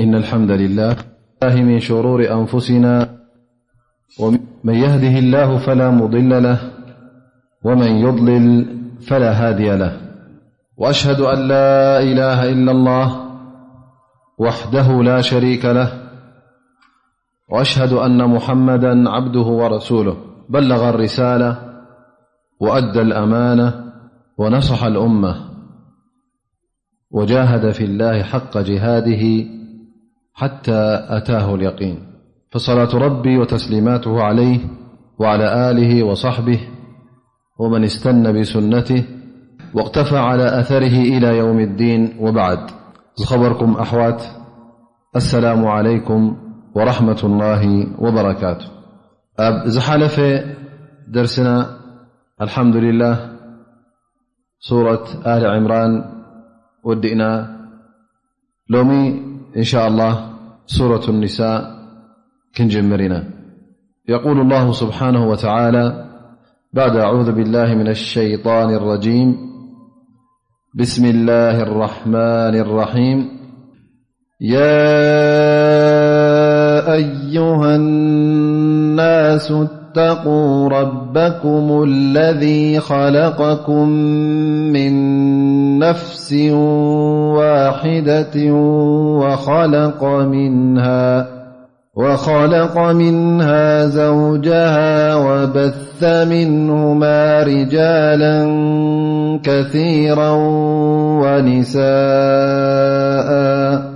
إن 0.00 0.14
الحمد 0.14 0.50
للهله 0.50 1.04
من 1.62 1.80
شرور 1.80 2.32
أنفسنا 2.32 3.16
من 4.64 4.74
يهده 4.74 5.18
الله 5.18 5.58
فلا 5.58 5.90
مضل 5.90 6.42
له 6.42 6.58
ومن 7.64 7.88
يضلل 7.88 8.66
فلا 9.08 9.32
هادي 9.32 9.76
له 9.76 10.00
وأشهد 10.76 11.20
أن 11.20 11.38
لا 11.48 12.02
إله 12.02 12.48
إلا 12.50 12.72
الله 12.72 13.30
وحده 14.38 15.02
لا 15.02 15.20
شريك 15.20 15.64
له 15.64 15.92
وأشهد 17.50 17.92
أن 17.92 18.30
محمدا 18.30 19.10
عبده 19.10 19.40
ورسوله 19.40 20.16
بلغ 20.48 20.88
الرسالة 20.88 21.58
وأدى 22.60 23.00
الأمانة 23.00 23.92
ونصح 24.38 24.84
الأمة 24.84 25.36
وجاهد 27.10 27.70
في 27.70 27.84
الله 27.84 28.22
حق 28.22 28.58
جهاده 28.58 29.46
حتى 30.34 31.06
أتاه 31.08 31.54
اليقين 31.54 31.98
فصلاة 32.50 32.94
ربي 32.94 33.38
وتسليماته 33.38 34.22
عليه 34.22 34.58
وعلى 35.18 35.70
آله 35.70 36.02
وصحبه 36.04 36.60
ومن 37.58 37.84
استن 37.84 38.40
بسنته 38.40 39.04
واقتفى 39.74 40.18
على 40.18 40.60
أثره 40.60 40.96
إلى 41.18 41.38
يوم 41.38 41.60
الدين 41.60 42.16
وبعد 42.20 42.70
خبركم 43.26 43.74
أحوات 43.76 44.22
السلام 45.16 45.66
عليكم 45.66 46.36
ورحمة 46.74 47.20
الله 47.24 47.86
وبركاته 47.98 48.64
زحلفة 49.64 50.44
درسنا 51.08 51.66
الحمد 52.42 52.76
لله 52.76 53.30
سورة 54.60 55.04
آل 55.26 55.46
عمران 55.46 56.04
والدئنا 56.84 57.56
لمي 58.70 59.29
إنشاء 59.56 59.88
الله- 59.88 60.30
سورة 60.78 61.02
النساء 61.08 61.70
كن 62.56 62.68
جمرنا 62.68 63.24
يقول 64.08 64.40
الله 64.40 64.72
سبحانه 64.72 65.28
وتعالى 65.30 66.04
بعد 66.72 66.96
أعوذ 66.96 67.32
بالله 67.32 67.74
من 67.74 67.88
الشيطان 67.88 68.74
الرجيم 68.74 69.36
بسم 70.74 71.04
الله 71.06 71.62
الرحمن 71.62 72.54
الرحيم 72.64 73.28
يا 74.40 75.12
أيهاالناس 76.94 79.50
اتقوا 79.52 80.68
ربكم 80.68 81.82
الذي 81.86 82.80
خلقكم 82.80 83.88
من 84.72 85.09
نفس 85.80 86.32
واحدة 86.32 88.36
وخلق 91.96 92.78
منها 92.78 93.86
زوجها 93.86 95.14
وبث 95.14 96.04
منهما 96.04 97.42
رجالا 97.42 98.40
كثيرا 99.44 100.30
ونساءا 101.22 103.90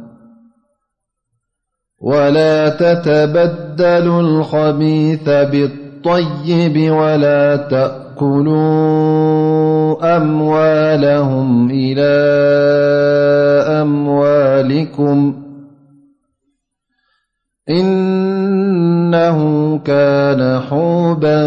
ولا 2.00 2.68
تتبدلوا 2.68 4.20
الخبيث 4.20 5.24
بالطيب 5.28 6.92
ولا 6.94 7.56
تأكلوا 7.56 8.56
أموالهم 10.16 11.70
إلى 11.70 12.16
أموالكم 13.82 15.34
إنه 18.78 19.78
كان 19.78 20.60
حوبا 20.60 21.44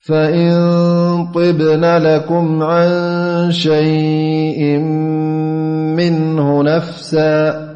فإن 0.00 0.52
طبن 1.34 1.84
لكم 1.84 2.62
عن 2.62 2.92
شيء 3.52 4.78
منه 5.98 6.62
نفسا 6.62 7.70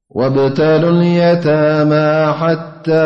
وابتلوا 0.09 0.89
اليتاما 0.89 2.31
حتى 2.31 3.05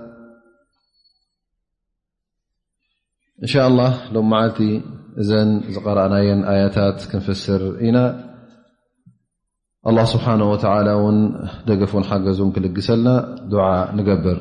እን 3.45 3.49
ሻ 3.51 3.61
ላ 3.77 3.83
ሎም 4.15 4.25
ማዓልቲ 4.31 4.57
እዘን 5.21 5.49
ዝቀረአናየን 5.75 6.41
ኣያታት 6.51 6.97
ክንፍስር 7.11 7.61
ኢና 7.89 7.97
ስብሓ 10.11 10.25
ን 10.39 11.15
ደገፍን 11.69 12.03
ሓገዙን 12.09 12.49
ክልግሰልና 12.55 13.09
ድዓ 13.51 13.63
ንገብር 13.97 14.37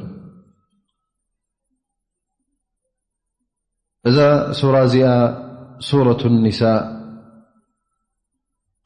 እዛ 4.10 4.18
ሱራ 4.58 4.76
እዚኣ 4.88 5.08
ሱረት 5.90 6.22
ኒሳ 6.46 6.60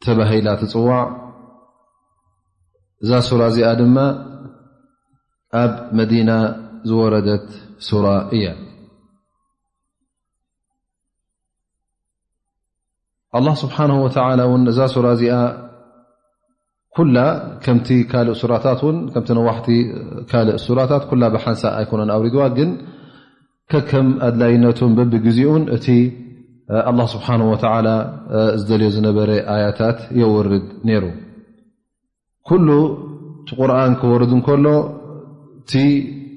ተባሂላ 0.06 0.48
ትፅዋዕ 0.60 1.06
እዛ 3.02 3.10
ሱራ 3.30 3.40
እዚኣ 3.54 3.68
ድማ 3.80 3.96
ኣብ 5.62 5.72
መዲና 6.00 6.30
ዝወረደት 6.90 7.48
ሱራ 7.88 8.06
እያ 8.38 8.44
ኣ 13.36 13.40
ስብሓ 13.60 13.76
ወ 14.04 14.08
እን 14.56 14.62
እዛ 14.70 14.78
ሱራ 14.94 15.06
እዚኣ 15.16 15.36
ኩላ 16.96 17.16
ከምቲ 17.64 17.88
ካልእ 18.10 18.34
ሱራታት 18.40 18.80
ን 18.94 18.98
ከም 19.12 19.24
ነዋሕቲ 19.38 19.68
ካልእ 20.30 20.56
ሱራታት 20.66 21.02
ኩ 21.10 21.12
ብሓንሳ 21.34 21.62
ኣይኮነን 21.78 22.10
ኣውሪድዋ 22.16 22.42
ግን 22.58 22.70
ከከም 23.72 24.08
ኣድላይነትን 24.26 24.92
በቢግዜኡን 24.98 25.64
እቲ 25.76 25.86
ስብሓ 27.14 27.26
ዝደልዮ 28.60 28.88
ዝነበረ 28.96 29.30
ኣያታት 29.54 29.98
የወርድ 30.20 30.66
ነይሩ 30.90 31.04
ኩሉ 32.50 32.68
ቲ 33.48 33.56
ቁርኣን 33.60 33.92
ክወርድ 34.00 34.30
እንከሎ 34.38 34.66
እቲ 35.62 35.72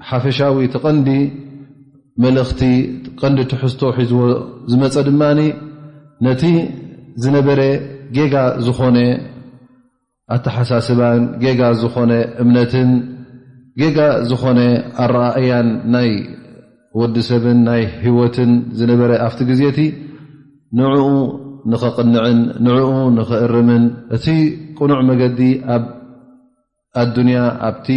ሓፈሻዊ 0.09 0.59
ተቀንዲ 0.75 1.09
መልእኽቲ 2.23 2.61
ቀንዲ 3.21 3.39
ትሕዝቶ 3.51 3.81
ሒዝዎ 3.99 4.19
ዝመፀ 4.71 4.95
ድማ 5.07 5.21
ነቲ 6.27 6.43
ዝነበረ 7.23 7.59
ጌጋ 8.15 8.33
ዝኾነ 8.65 8.97
ኣተሓሳስባን 10.35 11.19
ጌጋ 11.43 11.61
ዝኾነ 11.81 12.11
እምነትን 12.43 12.89
ጌጋ 13.81 13.99
ዝኾነ 14.29 14.59
ኣረኣእያን 15.03 15.67
ናይ 15.93 16.09
ወዲሰብን 16.99 17.59
ናይ 17.67 17.83
ሂወትን 18.03 18.51
ዝነበረ 18.79 19.11
ኣብቲ 19.27 19.39
ግዜቲ 19.49 19.79
ንዕኡ 20.79 21.07
ንኽቕንዕን 21.71 22.39
ንዕኡ 22.67 22.91
ንኽእርምን 23.17 23.83
እቲ 24.15 24.25
ቁኑዕ 24.77 24.99
መንገዲ 25.09 25.39
ኣብኣዱንያ 25.75 27.39
ኣብቲ 27.69 27.87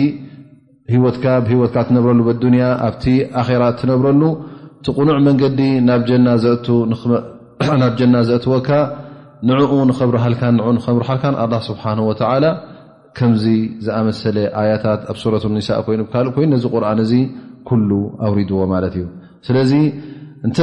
ሂወትካ 0.95 1.25
ብሂወትካ 1.47 1.77
ትነብረሉ 1.91 2.21
ዱንያ 2.45 2.65
ኣብቲ 2.87 3.05
ኣኼራ 3.43 3.63
ትነብረሉ 3.81 4.23
እቲ 4.81 4.87
ቕኑዕ 4.99 5.19
መንገዲ 5.29 5.61
ናብ 5.89 6.03
ጀና 8.01 8.17
ዘእትወካ 8.29 8.69
ንኡ 9.49 9.61
ሪሩ 10.15 11.01
ስሓه 11.69 12.53
ከምዚ 13.19 13.45
ዝኣመሰለ 13.85 14.37
ኣያታት 14.61 15.01
ኣብ 15.11 15.17
ሱ 15.21 15.25
ኒሳ 15.55 15.69
ይኑካእ 15.93 16.27
ይኑ 16.45 16.53
ዚ 16.63 16.69
ቁርን 16.75 17.01
እ 17.97 17.99
ኣውሪድዎ 18.27 18.59
ማት 18.73 18.85
እዩ 18.99 19.07
ስለዚ 19.47 19.73
እተ 20.49 20.59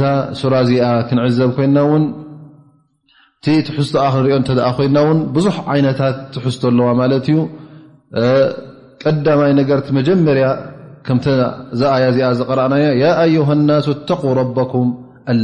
ዛ 0.00 0.04
ራ 0.52 0.56
እዚኣ 0.64 0.84
ክንዕዘብ 1.08 1.50
ኮይና 1.56 1.78
ቲ 3.44 3.56
ትሕዝቶ 3.68 3.96
ክንሪኦ 4.12 4.66
ኮና 4.80 4.98
ብዙ 5.36 5.46
ዓይነታት 5.74 6.16
ትሕዝቶ 6.36 6.62
ኣለዋ 6.72 6.88
ት 7.26 7.30
እዩ 7.36 7.38
ቀዳማይ 9.04 9.52
ነገርቲ 9.62 9.88
መጀመርያ 10.00 10.46
ከም 11.08 11.18
ዛ 11.80 11.82
ኣ 11.94 12.12
ዚኣ 12.18 12.30
ዘረኣና 12.40 12.74
ه 13.46 13.48
ና 13.68 13.80
ق 14.10 14.60
ኩም 14.72 14.86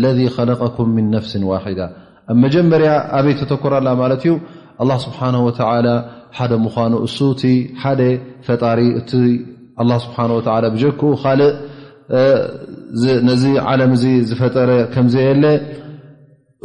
ለذ 0.02 0.18
خለኩም 0.36 0.88
من 0.96 1.06
ነፍሲ 1.16 1.32
ዋዳ 1.52 1.80
ኣብ 2.32 2.36
መጀመርያ 2.44 2.90
ኣበይ 3.16 3.34
ተተኮረ 3.40 3.72
ኣላ 3.80 3.88
ማለት 4.02 4.22
እዩ 4.24 4.32
ኣ 4.82 4.96
ስብሓ 5.06 5.20
ወ 5.46 5.48
ሓደ 6.36 6.52
ምኳኑ 6.66 6.92
እሱ 7.06 7.16
እቲ 7.34 7.42
ሓደ 7.82 8.00
ፈጣሪ 8.46 8.80
እቲ 9.00 9.10
ስብሓ 10.04 10.16
ብጀክኡ 10.74 11.10
ካልእ 11.22 11.52
ነዚ 13.28 13.42
ዓለም 13.70 13.92
ዚ 14.02 14.04
ዝፈጠረ 14.28 14.70
ከምዘየለ 14.94 15.44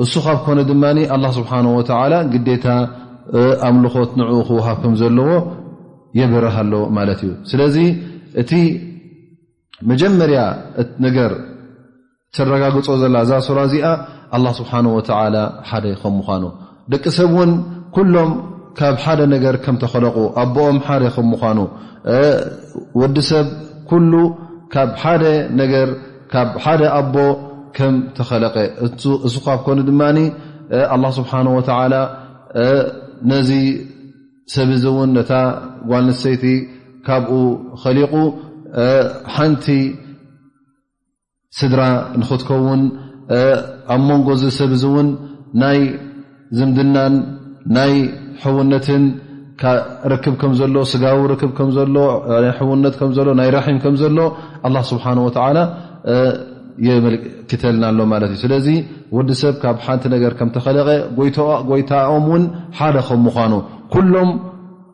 እሱ 0.04 0.14
ካብ 0.26 0.38
ኮነ 0.46 0.60
ድማ 0.70 0.84
ኣ 1.16 1.18
ስብሓ 1.40 1.52
ወ 1.78 1.82
ግዴታ 2.34 2.66
ኣምልኮት 3.70 4.12
ንኡ 4.20 4.30
ክውሃብ 4.50 4.78
ከም 4.84 4.94
ዘለዎ 5.02 5.32
የብርሃሎ 6.20 6.74
ማለት 6.98 7.20
እዩ 7.26 7.32
ስለዚ 7.52 7.78
እቲ 8.42 8.52
መጀመርያ 9.92 10.40
ነገር 11.06 11.34
ተረጋግፆ 12.38 12.88
ዘላ 13.04 13.16
ዛ 13.30 13.38
ሱራ 13.48 13.60
እዚኣ 13.70 13.90
ስብሓ 14.60 14.72
ወላ 14.96 15.38
ሓደ 15.70 15.86
ከምኳኑ 16.02 16.44
ደቂ 16.92 17.04
ሰብ 17.18 17.30
እውን 17.36 17.52
ኩሎም 17.96 18.32
ካብ 18.80 18.96
ሓደ 19.04 19.20
ነገር 19.34 19.56
ከም 19.64 19.76
ተኸለቁ 19.82 20.16
ኣቦኦም 20.42 20.78
ሓደ 20.88 21.04
ከምኳኑ 21.16 21.60
ወዲ 23.02 23.16
ሰብ 23.32 23.48
ኩሉ 23.90 24.14
ካብ 24.74 24.90
ደ 26.82 26.82
ኣቦ 27.00 27.16
ከም 27.78 27.94
ተኸለቀ 28.18 28.56
እሱካብ 29.28 29.58
ኮኑ 29.68 29.80
ድማ 29.90 30.02
ስብሓ 31.20 31.32
ነዚ 33.32 33.50
ሰብ 34.54 34.70
ዚ 34.82 34.86
እውን 34.94 35.10
ነታ 35.16 35.32
ጓንሰይቲ 35.90 36.44
ካብኡ 37.08 37.34
ከሊቁ 37.82 38.14
ሓንቲ 39.36 39.66
ስድራ 41.58 41.82
ንክትከውን 42.22 42.82
ኣብ 43.94 44.02
መንጎ 44.10 44.28
እዚ 44.38 44.44
ሰብ 44.60 44.72
እዚ 44.76 44.84
እውን 44.92 45.08
ናይ 45.62 45.80
ዝምድናን 46.58 47.14
ናይ 47.78 47.94
ሕውነትን 48.44 49.04
ርክብ 50.14 50.36
ከምዘሎ 50.42 50.76
ስጋቡ 50.92 51.20
ክ 51.40 51.60
ሎ 51.96 52.54
ውነት 52.70 52.96
ሎ 53.28 53.34
ናይ 53.40 53.50
ራሒም 53.56 53.80
ከምዘሎ 53.84 54.20
ስብሓወላ 54.92 55.58
የመልክተልናሎ 56.88 58.00
ማለት 58.14 58.30
እዩ 58.34 58.40
ስለዚ 58.44 58.68
ወዲ 59.16 59.30
ሰብ 59.42 59.56
ካብ 59.64 59.78
ሓንቲ 59.86 60.04
ነገር 60.16 60.32
ከምተኸለቀ 60.40 60.88
ጎይታኦም 61.70 62.26
እውን 62.30 62.44
ሓደ 62.78 62.98
ከም 63.08 63.20
ምኳኑ 63.28 63.54
ኩሎም 63.94 64.30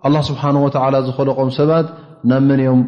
ኣላ 0.07 0.15
ስብሓ 0.29 0.43
ወዓላ 0.65 0.95
ዝኸለቆም 1.07 1.49
ሰባት 1.59 1.87
ንመን 2.31 2.61
ኦም 2.73 2.81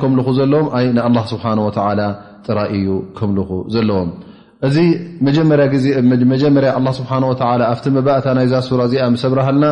ከምልኩ 0.00 0.28
ዘለዎም 0.38 0.66
ናኣላ 0.98 1.18
ስብሓ 1.32 1.44
ወላ 1.66 2.00
ጥራ 2.46 2.58
እዩ 2.76 2.88
ከምልኹ 3.18 3.50
ዘለዎም 3.74 4.10
እዚ 4.66 4.76
መጀመርያ 6.32 6.68
ኣ 6.78 6.92
ስብሓወ 6.98 7.32
ኣብቲ 7.72 7.84
መባእታ 7.96 8.26
ናይ 8.38 8.46
ዛ 8.52 8.60
ሱራ 8.68 8.80
እዚኣ 8.90 9.06
ሰብርሃልና 9.22 9.64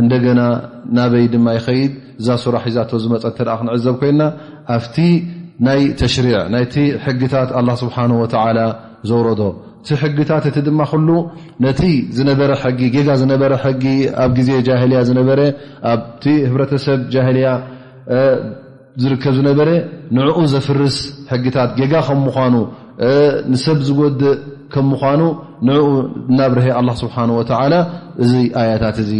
እንደገና 0.00 0.40
ናበይ 0.96 1.24
ድማ 1.32 1.46
ይኸይድ 1.58 1.92
እዛ 2.20 2.26
ሱራ 2.42 2.56
ሒዛተ 2.66 2.90
ዝመፀ 3.04 3.24
እተ 3.32 3.38
ክንዕዘብ 3.60 3.94
ኮይና 4.00 4.20
ኣብቲ 4.74 4.96
ናይ 5.66 5.80
ተሽሪ 6.00 6.28
ናይቲ 6.54 6.74
ሕጊታት 7.06 7.50
ኣ 7.60 7.64
ስብሓወ 7.82 8.22
ዘውረዶ 9.08 9.42
እቲ 9.80 9.88
ሕጊታት 10.02 10.44
እቲ 10.50 10.56
ድማ 10.68 10.80
ሉ 11.08 11.10
ነቲ 11.64 11.82
ዝነበረ 12.16 12.52
ጊ 12.78 12.90
ጌጋ 12.94 13.08
ዝነበረ 13.24 13.52
ጊ 13.82 13.84
ኣብ 14.22 14.30
ግዜ 14.38 14.50
ጃልያ 14.68 15.00
ዝነበረ 15.08 15.40
ኣብቲ 15.92 16.24
ህብረተሰብ 16.50 17.00
ጃልያ 17.14 17.50
ዝርከብ 19.02 19.32
ዝነበረ 19.38 19.68
ንኡ 20.16 20.36
ዘፍርስ 20.52 20.96
ሕግታት 21.32 21.70
ጌጋ 21.78 21.92
ከምኳኑ 22.06 22.54
ንሰብ 23.52 23.78
ዝጎድእ 23.88 24.32
ከም 24.72 24.84
ምኳኑ 24.92 25.20
ንኡ 25.66 25.80
እናብርሀ 26.30 26.66
ስብሓ 27.02 27.16
ላ 27.72 27.76
እዚ 28.22 28.32
ኣያታት 28.60 28.96
እዚ 29.04 29.12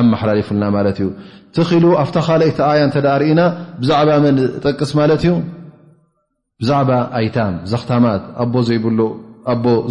ኣመሓላለፉልና 0.00 0.64
ማለት 0.76 0.96
እዩ 1.02 1.08
ትኽኢሉ 1.56 1.84
ኣብታ 2.02 2.16
ካልኣይቲ 2.26 2.58
ኣያ 2.70 2.82
ተ 2.94 2.98
ርእና 3.22 3.40
ብዛዕባ 3.82 4.10
መን 4.24 4.36
ጠቅስ 4.64 4.90
ማለት 5.00 5.22
እዩ 5.26 5.32
ብዛዕባ 6.60 6.90
ኣይታም 7.20 7.54
ዘኽታማት 7.70 8.22
ኣቦ 8.44 8.54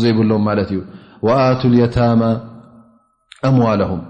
ዘይብሎም 0.03 0.43
ማለት 0.49 0.69
እዩ 0.73 0.79
ኣቱ 1.39 1.61
የታማ 1.81 2.21
ኣምዋልም 3.49 4.01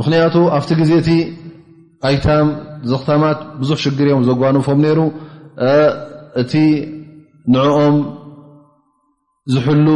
ምክንያቱ 0.00 0.34
ኣብቲ 0.56 0.70
ግዜ 0.82 0.90
እቲ 1.02 1.10
ኣይታ 2.08 2.26
ዘኽተማት 2.90 3.38
ብዙሕ 3.60 3.76
ሽግርእኦም 3.84 4.22
ዘጓንፎም 4.28 4.78
ነይሩ 4.84 5.00
እቲ 6.42 6.52
ንኦም 7.54 7.96
ዝሕሉ 9.54 9.88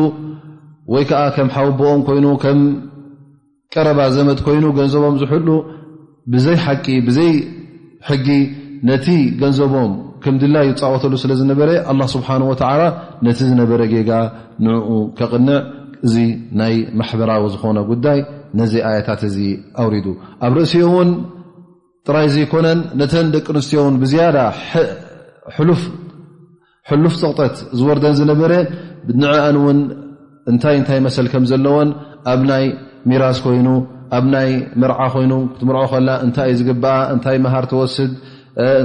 ወይ 0.92 1.04
ከዓ 1.08 1.22
ከም 1.34 1.48
ሓውቦኦም 1.56 2.00
ኮይኑ 2.08 2.26
ከም 2.42 2.60
ቀረባ 3.74 4.00
ዘመት 4.16 4.38
ኮይኑ 4.46 4.64
ገንዘቦም 4.78 5.14
ዝሕሉ 5.22 5.48
ብዘይ 6.32 6.56
ሓቂ 6.64 6.86
ብዘይ 7.08 7.32
ሕጊ 8.08 8.28
ነቲ 8.88 9.06
ገንዘቦም 9.42 9.92
ከም 10.24 10.34
ድላ 10.42 10.56
ይፃወተሉ 10.68 11.12
ስለ 11.22 11.32
ዝነበረ 11.40 11.70
ኣላ 11.92 12.00
ስብሓን 12.14 12.42
ወላ 12.50 12.82
ነቲ 13.26 13.38
ዝነበረ 13.50 13.80
ጌጋ 13.92 14.10
ንኡ 14.64 14.88
ከቕንዕ 15.20 15.56
እዚ 16.06 16.14
ናይ 16.60 16.74
ማሕበራዊ 17.00 17.42
ዝኮነ 17.54 17.78
ጉዳይ 17.90 18.18
ነዚ 18.60 18.72
ኣያታት 18.88 19.20
እዚ 19.28 19.36
ኣውሪዱ 19.82 20.06
ኣብ 20.46 20.52
ርእሲኡ 20.58 20.82
እውን 20.90 21.10
ጥራይ 22.08 22.26
ዘይኮነን 22.34 22.78
ነተን 23.00 23.26
ደቂ 23.34 23.46
ኣንስትዮን 23.54 23.94
ብዝያዳ 24.02 24.38
ሕሉፍ 25.56 25.82
ፀቕጠት 26.90 27.56
ዝወርደን 27.78 28.14
ዝነበረ 28.20 28.52
ንዕኣን 29.20 29.56
እውን 29.60 29.78
እንታይ 30.50 30.76
እንታይ 30.80 30.98
መሰል 31.04 31.26
ከም 31.32 31.44
ዘለዎን 31.50 31.90
ኣብ 32.32 32.40
ናይ 32.50 32.64
ሚራስ 33.10 33.38
ኮይኑ 33.44 33.68
ኣብ 34.16 34.24
ናይ 34.34 34.50
ምርዓ 34.82 35.00
ኮይኑ 35.14 35.32
ክትምርዖ 35.52 35.82
ከላ 35.92 36.08
እንታይ 36.24 36.50
እ 36.54 36.56
ዝግበኣ 36.60 36.96
እንታይ 37.14 37.36
መሃር 37.44 37.64
ተወስድ 37.72 38.12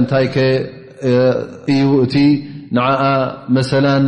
እንታይ 0.00 0.26
ከ 0.34 0.46
እዩ 1.74 1.82
እቲ 2.04 2.14
ንዓኣ 2.78 3.02
መሰላን 3.56 4.04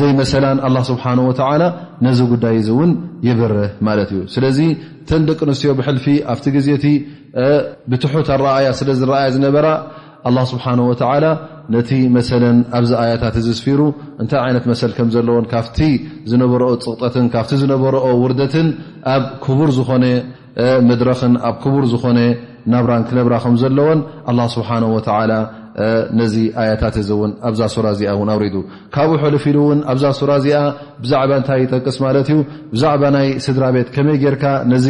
ዘይመሰላን 0.00 0.58
ኣላ 0.66 0.76
ስብሓ 0.90 1.04
ወተዓላ 1.30 1.64
ነዚ 2.06 2.20
ጉዳይ 2.34 2.54
እዚ 2.60 2.68
እውን 2.76 2.92
የበርህ 3.28 3.72
ማለት 3.88 4.08
እዩ 4.14 4.22
ስለዚ 4.36 4.60
ተን 5.08 5.22
ደቂ 5.28 5.40
ኣንስትዮ 5.50 5.70
ብሕልፊ 5.78 6.04
ኣብቲ 6.32 6.46
ግዜቲ 6.56 6.84
ብትሑት 7.90 8.28
ኣረኣያ 8.34 8.68
ስለ 8.78 8.88
ዝረኣያ 9.00 9.26
ዝነበራ 9.36 9.66
ኣ 10.28 10.32
ስብሓን 10.52 10.80
ወላ 10.88 11.24
ነቲ 11.74 11.90
መሰለን 12.16 12.58
ኣብዚ 12.78 12.90
ኣያታት 13.02 13.36
ዝስፊሩ 13.46 13.80
እንታይ 14.22 14.38
ዓይነት 14.46 14.64
መሰል 14.70 14.90
ከም 14.96 15.08
ዘለዎን 15.14 15.46
ካብቲ 15.52 15.78
ዝነበረኦ 16.30 16.70
ፅቕጠትን 16.86 17.26
ካብቲ 17.34 17.52
ዝነበረኦ 17.62 18.08
ውርደትን 18.22 18.68
ኣብ 19.14 19.22
ክቡር 19.44 19.70
ዝኮነ 19.78 20.04
መድረክን 20.88 21.34
ኣብ 21.48 21.56
ክቡር 21.64 21.84
ዝኾነ 21.92 22.18
ናብራን 22.72 23.02
ክነብራ 23.10 23.34
ከም 23.44 23.56
ዘለዎን 23.62 24.00
ኣ 24.32 24.46
ስብሓ 24.56 24.70
ላ 25.30 25.34
ነዚ 26.18 26.34
ኣያታት 26.60 26.94
እዚ 27.02 27.08
እውን 27.16 27.32
ኣብዛ 27.48 27.60
ሱራ 27.74 27.86
እዚኣ 27.94 28.08
እውን 28.16 28.28
ኣውሪዱ 28.34 28.56
ካብኡ 28.94 29.10
ሕልፊ 29.22 29.44
ኢሉ 29.50 29.56
እውን 29.64 29.80
ኣብዛ 29.92 30.04
ሱራ 30.18 30.30
እዚኣ 30.40 30.58
ብዛዕባ 31.02 31.30
እንታይ 31.40 31.58
ይጠቅስ 31.64 31.96
ማለት 32.04 32.28
እዩ 32.34 32.38
ብዛዕባ 32.74 33.02
ናይ 33.16 33.28
ስድራ 33.46 33.64
ቤት 33.76 33.88
ከመይ 33.96 34.16
ጌርካ 34.24 34.44
ነዚ 34.72 34.86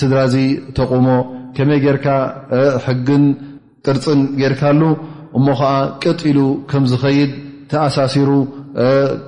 ስድራ 0.00 0.18
እዚ 0.28 0.36
ተቑሞ 0.78 1.08
ከመይ 1.56 1.80
ጌርካ 1.86 2.06
ሕግን 2.86 3.24
ጥርፅን 3.86 4.20
ጌርካሉ 4.40 4.80
እሞ 5.38 5.46
ከዓ 5.60 5.72
ቀጥኢሉ 6.04 6.40
ከም 6.70 6.84
ዝኸይድ 6.92 7.30
ተኣሳሲሩ 7.72 8.30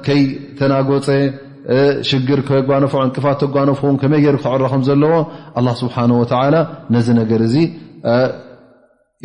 ከይተናጎፀ 0.06 1.08
ሽግር 2.08 2.40
ከጓኖፎዕንቅፋት 2.50 3.36
ተጓኖፉን 3.42 3.94
ከመይ 4.02 4.20
ጌር 4.26 4.36
ክዕሮከም 4.44 4.82
ዘለዎ 4.88 5.14
ኣላ 5.60 5.68
ስብሓን 5.82 6.12
ወላ 6.20 6.54
ነዚ 6.96 7.06
ነገር 7.20 7.42
እዚ 7.48 7.56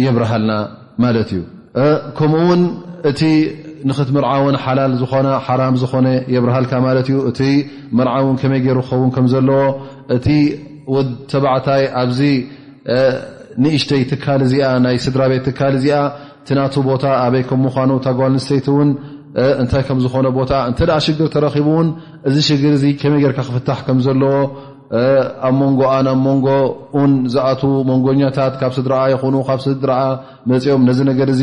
የብርሃልና 0.08 0.52
ማለት 1.06 1.30
እዩ 1.38 1.42
ከምኡውን 2.18 2.62
እቲ 3.10 3.22
ንኽት 3.90 4.10
ምርዓውን 4.16 4.56
ሓላል 4.64 4.94
ዝኮና 5.02 5.28
ሓራም 5.48 5.76
ዝኮነ 5.82 6.08
የብርሃልካ 6.36 6.72
ማለት 6.86 7.08
እዩ 7.12 7.18
እቲ 7.30 7.42
ምርዓ 7.98 8.16
እውን 8.24 8.38
ከመይ 8.42 8.62
ገሩ 8.66 8.78
ክኸውን 8.88 9.12
ከምዘለዎ 9.16 9.62
እቲ 10.16 10.28
ሰባዕታይ 11.34 11.84
ኣብዚ 12.02 12.20
ንእሽተይ 13.64 14.04
ትካል 14.12 14.42
እዚኣ 14.48 14.68
ናይ 14.86 14.98
ስድራ 15.06 15.22
ቤት 15.34 15.44
ትካል 15.50 15.74
እዚኣ 15.80 16.02
ቲናቱ 16.50 16.76
ቦታ 16.90 17.04
ኣበይ 17.24 17.44
ከም 17.50 17.62
ምኳኑ 17.68 17.90
ታጓል 18.06 18.32
ንስተይቲ 18.38 18.68
እን 18.86 18.92
እንታይ 19.62 19.84
ከም 19.88 19.98
ዝኮነ 20.06 20.28
ቦታ 20.40 20.52
እንተ 20.70 20.80
ሽግር 21.06 21.28
ተረኪቡእውን 21.36 21.88
እዚ 22.30 22.36
ሽግር 22.50 22.76
ከመይ 23.02 23.22
ገርካ 23.26 23.40
ክፍታሕ 23.50 23.82
ከምዘለዎ 23.88 24.36
ኣብ 25.48 25.54
ሞንጎኣናብ 25.62 26.18
ሞንጎ 26.28 26.48
ን 27.10 27.12
ዝኣት 27.34 27.62
መንጎኛታት 27.90 28.54
ካብ 28.62 28.72
ስድረዓ 28.78 29.02
ይኑ 29.12 29.36
ካብ 29.50 29.60
ስድረዓ 29.66 30.00
መፅኦም 30.50 30.82
ነዚ 30.90 31.00
ነገር 31.10 31.28
እዚ 31.34 31.42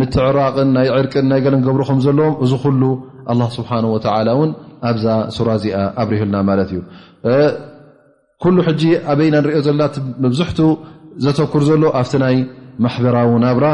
ምትዕራቕን 0.00 0.68
ናይ 0.76 0.86
ዕርቅን 0.98 1.26
ናይ 1.30 1.40
ገለን 1.46 1.62
ገብሩ 1.66 1.82
ከምዘለዎም 1.88 2.34
እዚ 2.46 2.52
ሉ 2.82 2.92
ኣ 3.34 3.36
ስብሓ 3.58 3.70
ወላ 3.94 4.28
ን 4.46 4.50
ኣብዛ 4.90 5.06
ሱራ 5.36 5.48
እዚኣ 5.60 5.76
ኣብሪህልና 6.02 6.36
ማለት 6.50 6.70
እዩ 6.76 6.80
ኩሉ 8.44 8.56
ሕጂ 8.70 8.82
ኣበይና 9.12 9.36
ንሪኦ 9.44 9.60
ዘለና 9.68 9.82
መብዝሕት 10.24 10.58
ዘተክር 11.26 11.62
ዘሎ 11.68 11.84
ኣብቲ 12.02 12.12
ናይ 12.24 12.36
ማሕበራዊ 12.84 13.30
ናብራ 13.44 13.66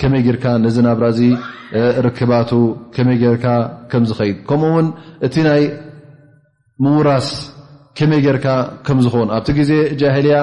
ከመይ 0.00 0.22
ጌርካ 0.26 0.44
ነዚ 0.64 0.76
ናብራ 0.90 1.06
ርክባቱ 2.06 2.50
ከመይ 2.94 3.16
ጌርካ 3.22 3.46
ከምዝ 3.90 4.10
ከይድ 4.18 4.38
ከምኡውን 4.48 4.86
እቲ 5.26 5.34
ናይ 5.48 5.62
ምዉራስ 6.84 7.26
ከመይ 7.98 8.20
ጌይርካ 8.24 8.46
ከም 8.86 8.98
ዝኾኑ 9.04 9.28
ኣብቲ 9.36 9.48
ግዜ 9.58 9.70
ጃሂልያ 10.00 10.36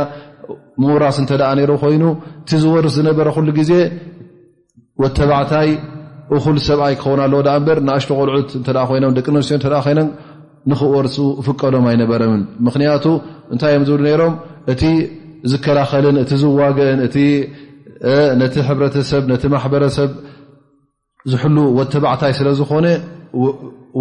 ምዉራስ 0.82 1.18
እንተደ 1.22 1.42
ይሩ 1.63 1.72
ኮይኑ 1.84 2.04
እቲ 2.42 2.50
ዝወርስ 2.63 2.94
ዝነበረ 2.98 3.27
ኩሉ 3.36 3.48
ግዜ 3.60 3.72
ወተባዕታይ 5.04 5.70
እኩል 6.36 6.58
ሰብኣይ 6.68 6.94
ክኸውን 7.00 7.20
ኣለ 7.25 7.34
በር 7.68 7.77
ንእሽቶ 7.88 8.12
ቆልዑት 8.20 8.50
እ 8.70 8.74
ኮይኖም 8.89 9.12
ደቂ 9.18 9.25
ንስትዮ 9.38 9.72
ይ 9.94 9.98
ንኽወርሱ 10.72 11.16
ፍቀዶም 11.46 11.86
ኣይነበረምን 11.89 12.42
ምክንያቱ 12.68 13.06
እንታይ 13.54 13.72
እዮም 13.74 13.84
ዝብሉ 13.89 14.01
ነሮም 14.08 14.34
እቲ 14.72 14.82
ዝከላኸልን 15.51 16.18
እቲ 16.24 16.32
ዝዋግእን 16.42 17.00
ነቲ 18.42 18.56
ሕብረተሰብ 18.70 19.24
ነቲ 19.32 19.44
ማሕበረሰብ 19.54 20.10
ዝሕሉ 21.34 21.58
ወተባዕታይ 21.80 22.34
ስለዝኾነ 22.39 22.88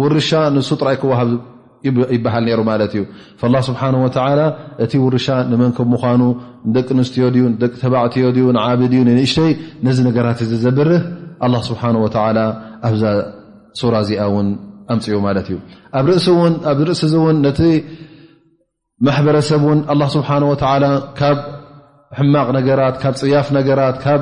ውርሻ 0.01 0.29
ንሱ 0.55 0.69
ጥራይ 0.81 0.97
ክዋሃብ 1.01 1.29
ይበሃል 2.15 2.45
ሩ 2.59 2.61
ማለት 2.69 2.91
እዩ 2.97 3.03
ስብሓ 3.67 3.81
ወላ 4.03 4.41
እቲ 4.83 4.93
ውርሻ 5.05 5.27
ንመን 5.51 5.71
ከብ 5.77 5.87
ምኳኑ 5.93 6.21
ደቂ 6.75 6.87
ኣንስትዮ 6.95 7.25
ድዩ 7.35 7.43
ደቂ 7.63 7.73
ተባዕትዮ 7.83 8.27
ድዩ 8.35 8.45
ዓብ 8.65 8.81
ድዩ 8.91 9.01
ንእሽተይ 9.09 9.51
ነዚ 9.87 9.97
ነገራት 10.09 10.39
ዘበርህ 10.63 11.01
ስብሓ 11.69 11.81
ወ 12.05 12.07
ኣብዛ 12.89 13.03
ሱራ 13.79 13.95
እዚኣ 14.05 14.21
ውን 14.35 14.47
ኣምፅኡ 14.93 15.15
ማለት 15.27 15.47
እዩ 15.51 15.57
ኣኣብ 16.43 16.79
ርእሲ 16.87 17.05
እውን 17.19 17.37
ነቲ 17.45 17.59
ማሕበረሰብ 19.07 19.61
ውን 19.69 19.79
ስብሓ 20.15 20.29
ወላ 20.51 20.83
ካብ 21.19 21.39
ሕማቕ 22.17 22.47
ነገራት 22.57 22.95
ካብ 23.01 23.15
ፅያፍ 23.21 23.47
ነገራት 23.57 23.95
ካብ 24.03 24.21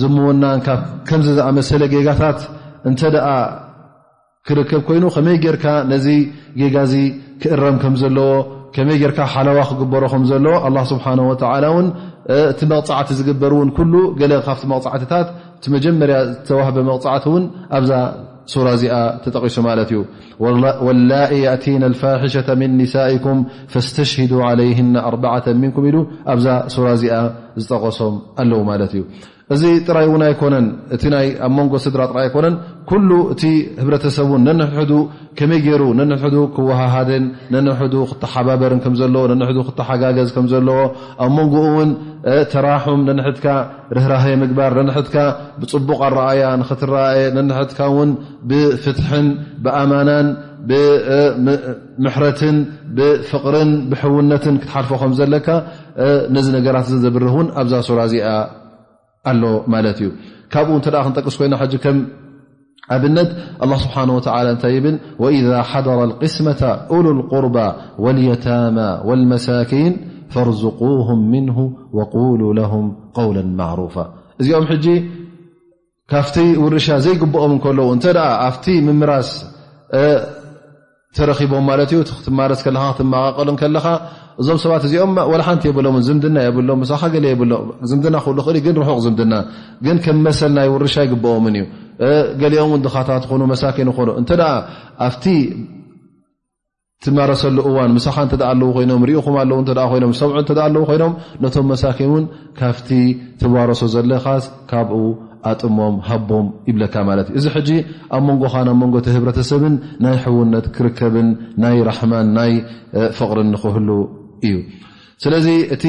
ዝመወናን 0.00 0.58
ካ 0.66 0.70
ከምዚ 1.08 1.28
ዝኣመሰለ 1.38 1.82
ጌጋታት 1.92 2.40
እንተ 2.88 3.00
ክርከብ 4.46 4.82
ኮይኑ 4.88 5.04
ከመይ 5.14 5.36
ጌርካ 5.44 5.64
ነዚ 5.92 6.06
ጌጋዚ 6.60 6.92
ክእረም 7.42 7.76
ከም 7.82 7.94
ዘለዎ 8.02 8.30
ከመይ 8.76 8.96
ጌርካ 9.02 9.18
ሓለዋ 9.34 9.58
ክግበሮ 9.70 10.02
ከምዘለዎ 10.12 10.54
ኣ 10.66 10.70
ስብሓ 10.92 11.06
ወ 11.76 11.80
ን 11.84 11.86
እቲ 12.52 12.60
መቕፃዕቲ 12.70 13.08
ዝግበር 13.18 13.52
ውን 13.58 13.68
ኩሉ 13.76 13.94
ገለ 14.20 14.32
ካፍቲ 14.46 14.64
መቕፃዕትታት 14.72 15.28
እቲ 15.58 15.64
መጀመርያ 15.76 16.16
ዝተዋህበ 16.32 16.76
መቕፅዕቲ 16.88 17.24
እውን 17.30 17.44
ኣብዛ 17.78 17.92
ሱራ 18.52 18.66
እዚኣ 18.76 18.96
ተጠቂሶ 19.22 19.56
ማለት 19.68 19.88
እዩ 19.94 20.02
ወላእ 20.86 21.32
እቲና 21.54 21.82
ፋሕሸة 22.02 22.48
ምን 22.60 22.70
ኒሳኢኩም 22.82 23.40
ፈስተሽሂዱ 23.72 24.32
ለይ 24.60 24.70
ኣ 25.36 25.56
ምንኩም 25.64 25.86
ኢሉ 25.90 25.96
ኣብዛ 26.34 26.46
ራ 26.86 26.94
እዚኣ 26.98 27.24
ዝጠቐሶም 27.62 28.14
ኣለው 28.42 28.62
ማለት 28.70 28.92
እዩ 28.96 29.02
እዚ 29.54 29.62
ጥራይ 29.88 30.06
እውን 30.08 30.22
ኣይኮነን 30.26 30.66
እቲ 30.94 31.02
ናይ 31.12 31.26
ኣብ 31.44 31.52
ሞንጎ 31.56 31.74
ስድራ 31.84 32.00
ጥራይ 32.10 32.26
ኣኮነን 32.30 32.54
ኩሉ 32.90 33.10
እቲ 33.32 33.42
ህብረተሰብን 33.82 34.42
ነንሕሕ 34.46 34.90
ከመይ 35.38 35.60
ገይሩ 35.66 35.82
ነንሕሕ 35.98 36.34
ክወሃሃድን 36.56 37.24
ነንሕ 37.54 37.78
ክተሓባበርን 38.10 38.80
ከም 38.86 38.94
ዘለዎ 39.00 39.22
ነንሕ 39.32 39.50
ክተሓጋገዝ 39.68 40.28
ከም 40.36 40.46
ዘለዎ 40.52 40.78
ኣብ 41.26 41.32
መንጎኡ 41.36 41.64
እውን 41.72 41.90
ተራሑም 42.52 43.00
ነንሕትካ 43.08 43.46
ርህራሀይ 43.98 44.36
ምግባር 44.42 44.74
ነንሕትካ 44.80 45.16
ብፅቡቕ 45.62 45.98
ኣረኣያ 46.10 46.44
ንክትረኣየ 46.62 47.22
ነንሕትካ 47.38 47.80
ውን 47.96 48.12
ብፍትሕን 48.52 49.26
ብኣማናን 49.64 50.28
ብምሕረትን 50.68 52.56
ብፍቕርን 52.96 53.72
ብሕውነትን 53.90 54.54
ክትሓልፎ 54.62 54.90
ከምዘለካ 55.02 55.48
ነዚ 56.36 56.46
ነገራት 56.60 56.88
ዘብርህ 57.06 57.32
እውን 57.36 57.48
ኣብዛ 57.60 57.74
ሱራ 57.90 58.00
እዚኣ 58.08 58.30
ب 59.32 59.76
ክጠقس 60.52 61.36
ك 61.82 61.94
بنت 63.02 63.26
الله 63.62 63.76
سبحنه 63.84 64.12
وتلى 64.16 64.70
يبل 64.76 64.96
وإذا 65.22 65.58
حضر 65.70 65.98
القسمة 66.04 66.62
ول 66.94 67.06
القرب 67.16 67.56
واليتامة 67.98 68.88
والمساكين 69.06 69.92
فارزقوهم 70.32 71.18
منه 71.30 71.58
وقولوا 71.92 72.54
لهم 72.54 72.84
قولا 73.18 73.42
معروفة 73.60 74.04
ዚኦم 74.46 74.66
ج 74.84 74.86
فت 76.12 76.36
ورش 76.64 76.86
زيقبኦم 76.96 77.58
كل 77.64 77.78
ትረኪቦም 81.18 81.64
ማለት 81.68 81.90
ዩ 81.94 82.00
ክትማረስ 82.18 82.60
ከለካ 82.66 82.82
ክትመቃቀሉ 82.96 83.48
ከለካ 83.60 83.86
እዞም 84.42 84.58
ሰባት 84.64 84.82
እዚኦም 84.88 85.12
ሓንቲ 85.46 85.64
የብሎም 85.68 85.96
ዝምድና 86.06 86.36
የሎም 86.46 86.82
ዝምና 87.90 88.16
ክእሉ 88.24 88.38
ኽእል 88.46 88.58
ግን 88.66 88.76
ሑቕ 88.88 88.98
ዝምድና 89.06 89.34
ግን 89.86 89.96
ከም 90.04 90.18
መሰል 90.26 90.52
ናይ 90.58 90.68
ውርሻ 90.74 90.96
ግብኦምን 91.12 91.56
እዩ 91.60 91.64
ገሊኦም 92.42 92.70
ውድኻታት 92.74 93.24
ኑ 93.40 93.48
መሳኪን 93.52 93.88
ይኮኑ 93.92 94.08
እተ 94.20 94.30
ኣብቲ 95.06 95.24
ትማረሰሉ 97.04 97.56
እዋን 97.70 97.92
ሳኻ 98.06 98.16
እ 98.34 98.38
ኣለ 98.52 98.60
ኮይኖም 98.76 99.02
ሪኢኹም 99.08 99.34
ኣለው 99.42 99.58
ሰምዑ 100.20 100.36
እ 100.52 100.56
ኣለው 100.66 100.84
ኮይኖም 100.90 101.12
ነቶም 101.42 101.66
መሳኪን 101.72 102.10
ን 102.22 102.26
ካብቲ 102.60 102.88
ትዋረሶ 103.40 103.82
ዘለካ 103.94 104.26
ካብኡ 104.70 105.00
ኣጥሞም 105.50 105.94
ሃቦም 106.08 106.46
ይብለካ 106.68 106.94
ማለት 107.08 107.26
እዩ 107.34 107.38
እዚ 107.40 107.46
ሕጂ 107.56 107.70
ኣብ 108.16 108.22
መንጎኻ 108.28 108.54
ናብ 108.68 108.76
መንጎ 108.82 108.94
ቲህብረተሰብን 109.06 109.74
ናይ 110.04 110.16
ሕውነት 110.24 110.66
ክርከብን 110.76 111.28
ናይ 111.64 111.76
ራማን 111.90 112.28
ናይ 112.38 112.52
ፍቕሪን 113.18 113.48
ንክህሉ 113.54 113.88
እዩ 114.48 114.54
ስለዚ 115.24 115.46
እቲ 115.76 115.84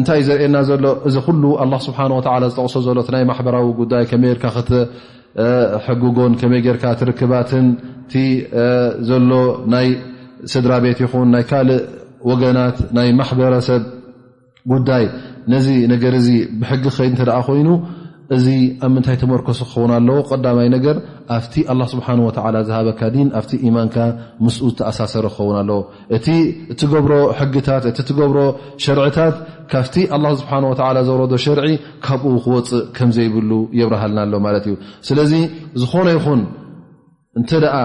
እንታይ 0.00 0.18
እዩ 0.22 0.26
ዘርኤየና 0.28 0.58
ዘሎ 0.68 0.84
እዚ 1.08 1.16
ኩሉ 1.28 1.42
ኣ 1.64 1.78
ስብሓና 1.86 2.12
ወ 2.18 2.22
ዝጠቕሶ 2.52 2.74
ዘሎ 2.88 2.98
ናይ 3.16 3.24
ማሕበራዊ 3.30 3.66
ጉዳይ 3.80 4.04
ከመይ 4.10 4.32
ርካ 4.36 4.44
ክትሕግጎን 4.58 6.32
ከመይ 6.42 6.60
ጌርካ 6.68 6.84
ትርክባትንቲ 7.00 8.12
ዘሎ 9.10 9.30
ናይ 9.74 9.88
ስድራ 10.52 10.72
ቤት 10.84 11.00
ይኹን 11.06 11.28
ናይ 11.36 11.44
ካልእ 11.50 11.82
ወገናት 12.30 12.76
ናይ 12.96 13.08
ማሕበረሰብ 13.22 13.82
ጉዳይ 14.72 15.04
ነዚ 15.52 15.66
ነገር 15.92 16.14
ብሕጊ 16.58 16.84
ኸድ 16.96 17.12
እተደኣ 17.18 17.38
ኮይኑ 17.46 17.68
እዚ 18.34 18.46
ኣብ 18.84 18.90
ምንታይ 18.94 19.16
ተመርኮስ 19.20 19.58
ክኸውን 19.68 19.90
ኣለዎ 19.96 20.16
ቀዳማይ 20.28 20.68
ነገር 20.74 20.96
ኣብቲ 21.36 21.54
ኣላ 21.72 21.80
ስብሓ 21.92 22.06
ወላ 22.44 22.56
ዝሃበካ 22.68 23.00
ዲን 23.14 23.28
ኣብቲ 23.38 23.50
ኢማንካ 23.68 23.96
ምስ 24.44 24.56
ዝተኣሳሰረ 24.70 25.24
ክኸውን 25.32 25.56
ኣለዎ 25.62 25.78
እቲ 26.16 26.26
እትገብሮ 26.72 27.12
ሕግታት 27.40 27.84
እቲ 27.90 27.98
ትገብሮ 28.10 28.38
ሸርዒታት 28.84 29.34
ካፍቲ 29.72 29.96
ስብሓ 30.40 30.52
ዘረዶ 31.08 31.32
ሸርዒ 31.46 31.60
ካብኡ 32.06 32.32
ክወፅእ 32.44 32.82
ከምዘይብሉ 32.98 33.50
የብርሃልና 33.80 34.20
ኣሎ 34.28 34.34
ማለት 34.46 34.66
እዩ 34.70 34.76
ስለዚ 35.08 35.32
ዝኾነ 35.82 36.06
ይኹን 36.16 36.42
እንተ 37.40 37.50
ደኣ 37.66 37.76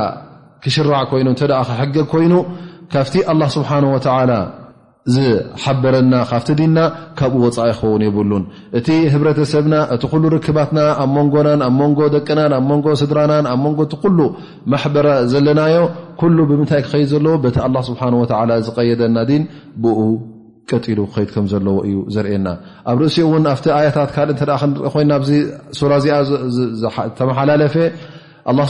ክሽራዕ 0.63 1.03
ኮይኑ 1.11 1.27
እተ 1.35 1.43
ክሕገ 1.69 1.95
ኮይኑ 2.13 2.33
ካብቲ 2.93 3.15
ኣላ 3.31 3.41
ስብሓ 3.57 3.69
ወላ 3.95 4.31
ዝሓበረና 5.15 6.13
ካብቲ 6.29 6.49
ዲና 6.59 6.77
ካብኡ 7.19 7.35
ወፃኢ 7.45 7.65
ይኸውን 7.71 8.01
የብሉን 8.05 8.43
እቲ 8.77 8.87
ህብረተሰብና 9.13 9.75
እቲ 9.95 10.03
ኩሉ 10.13 10.23
ርክባትና 10.35 10.79
ኣብ 11.03 11.11
መንጎና 11.17 11.49
ኣብ 11.67 11.75
ንጎ 11.89 11.99
ደቂና 12.15 12.39
ኣብ 12.59 12.65
ንጎ 12.71 12.87
ስድራና 13.01 13.35
ኣብ 13.53 13.61
ንጎ 13.69 13.79
እቲ 13.87 13.93
ኩሉ 14.03 14.19
ማሕበረ 14.73 15.07
ዘለናዮ 15.33 15.77
ሉ 16.37 16.39
ብምንታይ 16.49 16.81
ክከድ 16.87 17.05
ዘለዎ 17.13 17.35
ቲ 17.45 17.57
ስሓ 17.89 18.09
ዝቀየደና 18.67 19.17
ን 19.39 19.43
ብ 19.83 19.95
ቀጢሉ 20.71 20.99
ክከድ 21.11 21.29
ከም 21.33 21.45
ዘለዎ 21.53 21.75
እዩ 21.87 21.97
ዘርና 22.15 22.47
ኣብ 22.91 22.97
ርእሲኡ 23.03 23.29
ን 23.41 23.45
ኣብቲ 23.53 23.65
ኣያታት 23.77 24.09
ካ 24.15 24.25
ክር 24.31 24.75
ኮይናዚ 24.95 25.29
ሱራ 25.79 25.91
እዚ 26.01 26.07
ዝተመሓላለፈ 26.81 27.75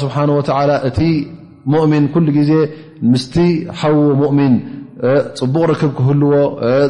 ስሓ 0.03 0.15
ሙሚን 1.73 2.03
ኩሉ 2.13 2.27
ግዜ 2.39 2.51
ምስቲ 3.11 3.35
ሓዎ 3.79 3.97
ሙእሚን 4.21 4.53
ፅቡቕ 5.39 5.63
ርክብ 5.69 5.91
ክህልዎ 5.97 6.31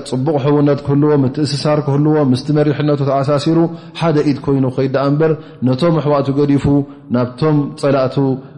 ፅቡቕ 0.09 0.35
ሕውነት 0.43 0.79
ክህልዎ 0.85 1.09
ምትእስሳር 1.23 1.79
ክህልዎ 1.87 2.13
ምስቲ 2.33 2.47
መሪሕነቱ 2.57 2.99
ተኣሳሲሩ 3.09 3.57
ሓደ 3.99 4.17
ኢድ 4.31 4.37
ኮይኑ 4.45 4.65
ኮይዳ 4.75 4.95
እበር 5.09 5.31
ነቶም 5.67 5.95
ኣሕዋእቱ 6.01 6.27
ገዲፉ 6.39 6.65
ናብቶም 7.15 7.57
ፀላእቱ 7.81 8.15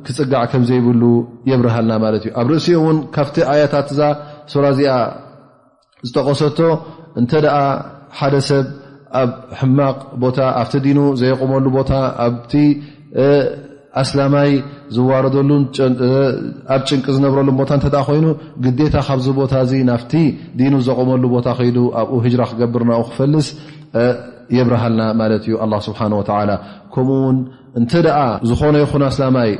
ክፅጋዕ 0.07 0.43
ከምዘይብሉ 0.51 1.01
የብርሃልና 1.51 1.93
ማለት 2.05 2.25
እዩ 2.27 2.33
ኣብ 2.41 2.47
ርእሲኡ 2.53 2.75
እውን 2.81 2.99
ካብቲ 3.15 3.37
ኣያታት 3.53 3.87
እዛ 3.95 4.01
ሱራ 4.53 4.65
እዚኣ 4.75 4.91
ዝጠቆሰቶ 6.09 6.59
እንተ 7.21 7.31
ደኣ 7.45 7.57
ሓደ 8.19 8.35
ሰብ 8.49 8.67
ኣብ 9.21 9.31
ሕማቕ 9.61 9.97
ቦታ 10.25 10.37
ኣብቲ 10.61 10.73
ዲኑ 10.85 10.99
ዘየቁመሉ 11.21 11.65
ቦታ 11.79 11.91
ኣብ 12.27 12.35
ኣስላማይ 14.01 14.51
ዝዋረደሉን 14.95 15.63
ኣብ 16.75 16.81
ጭንቂ 16.89 17.05
ዝነብረሉን 17.15 17.55
ቦታ 17.61 17.71
እተ 17.89 17.95
ኮይኑ 18.09 18.25
ግዴታ 18.65 18.95
ካብዚ 19.07 19.27
ቦታ 19.41 19.53
እዚ 19.65 19.71
ናፍቲ 19.89 20.13
ዲኑ 20.59 20.73
ዘቐመሉ 20.87 21.23
ቦታ 21.35 21.47
ከይዱ 21.59 21.77
ኣብኡ 22.01 22.17
ሂጅራ 22.25 22.41
ክገብርና 22.51 22.91
ኡ 23.03 23.05
ክፈልስ 23.07 23.47
የብርሃልና 24.57 25.01
ማለት 25.21 25.43
እዩ 25.47 25.55
ኣላ 25.63 25.73
ስብሓን 25.87 26.13
ወላ 26.19 26.51
ከምኡ 26.93 27.17
ውን 27.25 27.39
እንተ 27.79 27.91
ዝኾነ 28.49 28.75
ይኹን 28.83 29.03
ኣስላማይ 29.09 29.51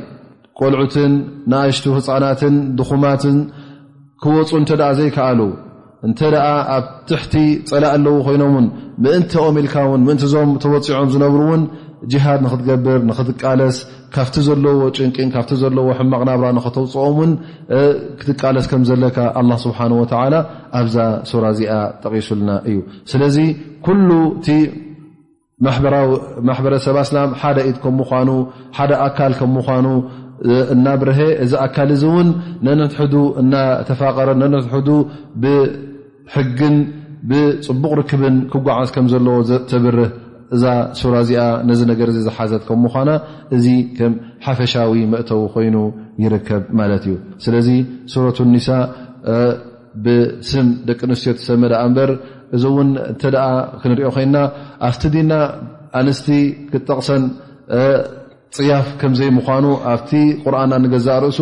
ቆልዑትን 0.60 1.12
ንኣእሽቱ 1.50 1.84
ህፃናትን 1.98 2.54
ድኹማትን 2.78 3.36
ክወፁ 4.22 4.50
እንተ 4.60 4.70
ኣ 4.88 4.92
ዘይከኣሉ 5.00 5.40
እንተ 6.06 6.18
ኣ 6.46 6.48
ኣብ 6.76 6.84
ትሕቲ 7.08 7.34
ፀላእ 7.70 7.92
ኣለዉ 7.96 8.16
ኮይኖምውን 8.26 8.66
ምእንቲኦም 9.04 9.56
ኢልካ 9.62 9.76
ውን 9.92 10.02
ምእንቲ 10.08 10.24
ዞም 10.32 10.50
ተወፂዖም 10.62 11.08
ዝነብሩውን 11.14 11.62
ጅሃድ 12.12 12.40
ንክትገብር 12.44 12.98
ንክትቃለስ 13.08 13.76
ካብቲ 14.14 14.36
ዘለዎ 14.48 14.78
ጭንቅን 14.96 15.28
ካፍቲ 15.34 15.50
ዘለዎ 15.62 15.86
ሕማቅ 15.98 16.20
ናብራ 16.28 16.46
ንክተውፅኦም 16.58 17.18
ን 17.30 17.32
ክትቃለስ 18.20 18.66
ከም 18.70 18.82
ዘለካ 18.90 19.16
ኣ 19.40 19.42
ስብሓ 19.64 19.78
ወላ 20.00 20.36
ኣብዛ 20.80 20.96
ሱራ 21.30 21.44
እዚኣ 21.54 21.72
ጠቂሱልና 22.04 22.50
እዩ 22.70 22.78
ስለዚ 23.12 23.36
ኩሉ 23.88 24.08
እቲ 24.38 24.46
ማሕበረሰባላ 26.48 27.22
ሓደ 28.76 28.90
ኣካል 29.08 29.32
ከምኳኑ 29.40 29.86
እናብርሀ 30.74 31.18
እዚ 31.44 31.52
ኣካል 31.66 31.88
እዚ 31.96 32.02
እውን 32.12 32.28
ነንትሕ 32.66 33.02
እናተፋቐረ 33.42 34.28
ነንትሕ 34.42 34.72
ብሕግን 35.42 36.76
ብፅቡቕ 37.30 37.92
ርክብን 38.00 38.36
ክጓዓዝ 38.52 38.90
ከም 38.94 39.06
ዘለዎ 39.12 39.36
ተብርህ 39.70 40.10
እዛ 40.54 40.62
ሱራ 40.98 41.14
እዚኣ 41.24 41.42
ነዚ 41.68 41.80
ነገር 41.90 42.08
ዝሓዘት 42.26 42.62
ከም 42.68 42.78
ምኳና 42.84 43.10
እዚ 43.56 43.66
ከም 43.98 44.12
ሓፈሻዊ 44.46 45.00
መእተው 45.12 45.42
ኮይኑ 45.54 45.76
ይርከብ 46.24 46.62
ማለት 46.80 47.04
እዩ 47.08 47.14
ስለዚ 47.44 47.68
ሱረት 48.12 48.38
ኒሳ 48.54 48.68
ብስም 50.04 50.66
ደቂ 50.88 50.98
ኣንስትዮ 51.08 51.32
ተሰመዳ 51.38 51.72
እምበር 51.86 52.10
እዚ 52.56 52.64
እውን 52.72 52.90
እንተ 53.10 53.22
ደኣ 53.34 53.46
ክንሪኦ 53.82 54.08
ኮይንና 54.16 54.36
ኣብቲ 54.88 55.02
ድና 55.14 55.32
ኣንስቲ 56.00 56.28
ክጠቕሰን 56.72 57.22
ፅያፍ 58.56 58.86
ከምዘይ 59.00 59.30
ምኳኑ 59.38 59.66
ኣብቲ 59.92 60.10
ቁርኣና 60.44 60.72
ንገዛእ 60.84 61.18
ርእሱ 61.24 61.38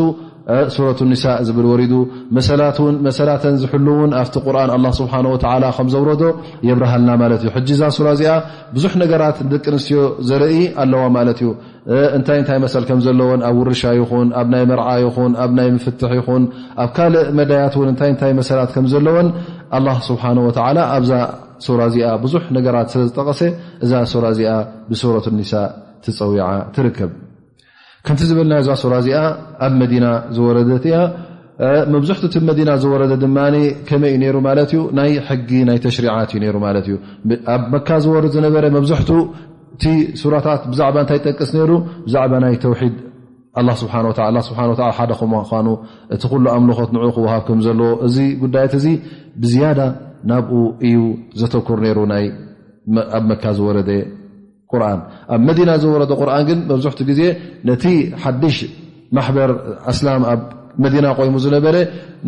ሱረት 0.74 1.00
ኒሳ 1.10 1.24
ዝብል 1.46 1.66
ወሪዱ 1.70 1.92
መሰላተን 3.06 3.56
ዝሕሉ 3.62 3.86
እውን 3.94 4.12
ኣብቲ 4.20 4.34
ቁርኣን 4.44 4.70
ኣ 4.76 4.90
ስብሓ 4.98 5.12
ወ 5.32 5.34
ከም 5.76 5.88
ዘውረዶ 5.94 6.22
የብርሃልና 6.68 7.10
ማለት 7.22 7.40
እዩ 7.44 7.50
ሕጂ 7.56 7.68
እዛ 7.76 7.82
ሱራ 7.96 8.08
እዚኣ 8.16 8.36
ብዙሕ 8.76 8.92
ነገራት 9.02 9.38
ንደቂ 9.46 9.64
ኣንስትዮ 9.74 10.00
ዘርኢ 10.30 10.56
ኣለዎ 10.84 11.02
ማለት 11.18 11.38
እዩ 11.42 11.50
እንታይ 12.18 12.38
እንታይ 12.42 12.58
መሰል 12.64 12.84
ከም 12.90 13.00
ዘለዎን 13.08 13.42
ኣብ 13.50 13.58
ውርሻ 13.62 13.82
ይኹን 14.00 14.28
ኣብ 14.40 14.48
ናይ 14.54 14.64
መርዓ 14.72 14.88
ይኹን 15.04 15.32
ኣብ 15.44 15.52
ናይ 15.60 15.68
ምፍትሕ 15.76 16.12
ይኹን 16.20 16.42
ኣብ 16.86 16.90
ካልእ 16.96 17.26
መዳያት 17.40 17.74
እውን 17.78 17.88
እንታይ 17.92 18.10
እንታይ 18.14 18.32
መሰላት 18.40 18.70
ከም 18.78 18.86
ዘለወን 18.94 19.28
ኣ 19.78 19.98
ስብሓ 20.10 20.24
ወ 20.48 20.50
ኣብዛ 20.96 21.12
ሱራ 21.68 21.80
እዚኣ 21.92 22.08
ብዙሕ 22.26 22.42
ነገራት 22.56 22.88
ስለ 22.94 23.02
ዝጠቐሰ 23.10 23.40
እዛ 23.84 23.92
ሱራ 24.14 24.24
እዚኣ 24.34 24.52
ብሱረት 24.90 25.26
ኒሳ 25.40 25.52
ትፀዊዓ 26.04 26.44
ትርከብ 26.76 27.10
ክንቲ 28.08 28.20
ዝበልና 28.28 28.54
እዛ 28.62 28.68
ሱራ 28.82 28.94
እዚኣ 29.02 29.16
ኣብ 29.64 29.72
መዲና 29.80 30.06
ዝወረደት 30.36 30.84
ያ 30.92 30.96
መብዛሕት 31.94 32.22
ቲ 32.32 32.36
መዲና 32.50 32.70
ዝወረ 32.82 33.02
ድማ 33.22 33.38
ከመይ 33.88 34.12
እዩ 34.16 34.22
ሩ 34.36 34.38
ማት 34.46 34.70
ዩ 34.76 34.80
ናይ 34.98 35.10
ሕጊ 35.28 35.50
ናይ 35.68 35.78
ተሽሪዓት 35.84 36.30
እዩ 36.38 36.54
ማት 36.64 36.76
እዩ 36.82 36.94
ኣብ 37.54 37.62
መካ 37.74 37.88
ዝወረ 38.04 38.24
ዝነበረ 38.34 38.64
መብዛሕት 38.76 39.10
ቲ 39.82 39.92
ራታት 40.34 40.62
ብዛዕባ 40.72 40.96
ታይ 41.10 41.20
ጠቅስ 41.28 41.50
ይሩ 41.58 41.70
ብዛዕባ 42.06 42.32
ናይ 42.44 42.54
ተውድ 42.64 42.96
ሓደ 44.98 45.12
ምኑ 45.32 45.68
እቲ 46.16 46.22
ኩሉ 46.32 46.44
ኣምልኮት 46.56 46.90
ን 46.94 46.98
ክወሃብ 47.16 47.42
ከምዘለዎ 47.48 47.90
እዚ 48.06 48.16
ጉዳየት 48.44 48.74
እዚ 48.80 48.86
ብዝያዳ 49.42 49.80
ናብኡ 50.30 50.52
እዩ 50.88 51.00
ዘተኩር 51.42 51.80
ሩ 51.98 52.06
ኣብ 53.18 53.24
መካ 53.32 53.44
ዝወረደ 53.58 53.90
ኣብ 54.74 55.40
ና 55.68 55.74
ዝወረ 55.82 56.02
ር 56.30 56.38
ግን 56.48 56.58
መብዙሕቲ 56.70 57.00
ዜ 57.18 57.22
ቲ 57.82 57.86
ሓዱሽ 58.22 58.58
ማበር 59.16 59.50
ላ 60.06 60.14
ኣብ 60.32 60.40
መና 60.84 61.06
ቆይሙ 61.18 61.34
ዝነበረ 61.44 61.76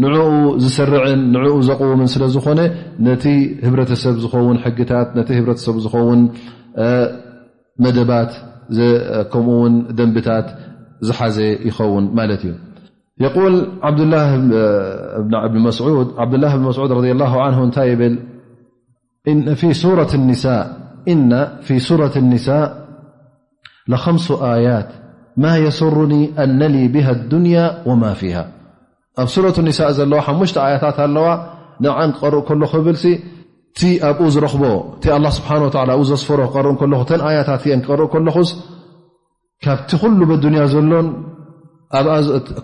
ንኡ 0.02 0.14
ዝሰርን 0.62 1.20
ንኡ 1.34 1.44
ዘقውም 1.68 2.00
ስለዝኮነ 2.14 2.60
ቲ 3.24 3.26
ሰብ 4.04 4.16
ዝውን 4.24 4.56
ግታ 4.78 4.90
ሰብ 5.66 5.76
ዝ 5.84 5.96
ደባት 7.98 8.32
ከኡ 9.32 9.46
ደንብታት 9.98 10.48
ዝሓዘ 11.06 11.36
ይኸውን 11.68 12.04
እዩ 12.20 13.30
ታይ 17.76 17.92
ة 19.30 20.60
እና 21.12 21.32
ፊ 21.66 21.68
ሱረة 21.88 22.14
ኒሳء 22.32 22.62
ከምሱ 24.04 24.26
ኣያት 24.50 24.88
ማ 25.42 25.46
የስሩኒ 25.64 26.12
ኣነ 26.44 26.60
ብሃ 26.94 27.06
ዱንያ 27.32 27.56
ወማ 27.88 28.02
ፊሃ 28.20 28.36
ኣብ 29.22 29.28
ሱረة 29.34 29.56
ሳ 29.78 29.88
ዘለዋ 29.98 30.18
ሓሙሽተ 30.26 30.56
ኣያታት 30.66 30.96
ኣለዋ 31.06 31.28
ንብዓን 31.82 32.10
ክርእ 32.18 32.42
ከለኹ 32.48 32.72
ብል 32.86 32.96
እቲ 33.12 33.80
ኣብኡ 34.08 34.26
ዝረኽቦ 34.34 34.62
እቲ 34.96 35.04
ስብሓ 35.38 35.50
ብኡ 35.62 36.00
ዘስፈሮ 36.10 36.40
ክርእ 36.54 36.76
ከኹ 36.80 37.02
ተ 37.10 37.12
ኣያታት 37.28 37.62
ን 37.78 37.80
ክርእ 37.88 38.08
ከለኹስ 38.12 38.50
ካብቲ 39.64 39.90
ኩሉ 40.02 40.20
ያ 40.60 40.66
ዘሎን 40.74 41.08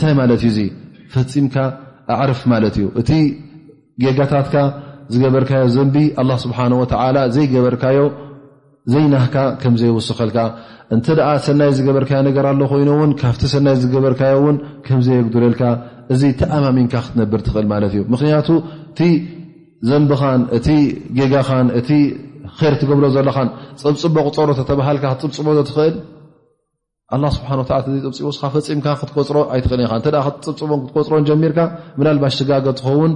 ታይ 0.03 0.13
ዩ 0.59 0.61
ፍፂምካ 1.23 1.57
ኣዕርፍ 2.15 2.41
ማለት 2.53 2.75
እዩ 2.79 2.87
እቲ 3.01 3.11
ጌጋታትካ 4.05 4.57
ዝገበርካዮ 5.13 5.65
ዘንቢ 5.77 5.97
ኣላ 6.21 6.31
ስብሓ 6.45 6.59
ወተላ 6.83 7.17
ዘይገበርካዮ 7.35 7.99
ዘይናህካ 8.93 9.37
ከምዘይወስኸልካ 9.61 10.39
እንተ 10.95 11.07
ደኣ 11.19 11.29
ሰናይ 11.47 11.71
ዝገበርካዮ 11.79 12.21
ነገር 12.29 12.45
ኣሎ 12.51 12.61
ኮይኑእውን 12.73 13.13
ካብቲ 13.21 13.43
ሰናይ 13.55 13.77
ዝገበርካዮ 13.83 14.35
ውን 14.47 14.57
ከምዘየጉድለልካ 14.87 15.63
እዚ 16.15 16.23
ተኣማሚንካ 16.41 16.95
ክትነብር 17.07 17.41
ትኽእል 17.47 17.67
ማለት 17.75 17.93
እዩ 17.95 18.03
ምክንያቱ 18.15 18.49
እቲ 18.93 19.01
ዘንቢኻን 19.91 20.43
እቲ 20.59 20.69
ጌጋኻን 21.19 21.69
እቲ 21.79 21.91
ር 22.71 22.73
ትገብሎ 22.81 23.05
ዘለኻን 23.17 23.49
ፀብፅበቕፀሮቶ 23.83 24.59
ተባሃልካ 24.71 25.05
ክፅብፅበዶ 25.15 25.59
ትኽእል 25.71 25.95
ላ 27.23 27.27
ስብሓ 27.37 27.49
ፅፂ 27.61 27.71
ስካ 28.35 28.45
ፈፂምካ 28.53 28.87
ክትቆፅሮ 29.01 29.37
ኣይትኽእል 29.55 29.91
ክትፅብፅቦ 30.37 30.71
ክትቆፅሮን 30.85 31.25
ጀሚርካ 31.29 31.59
ላልባ 32.07 32.25
ጋገ 32.51 32.67
ዝኸውን 32.79 33.13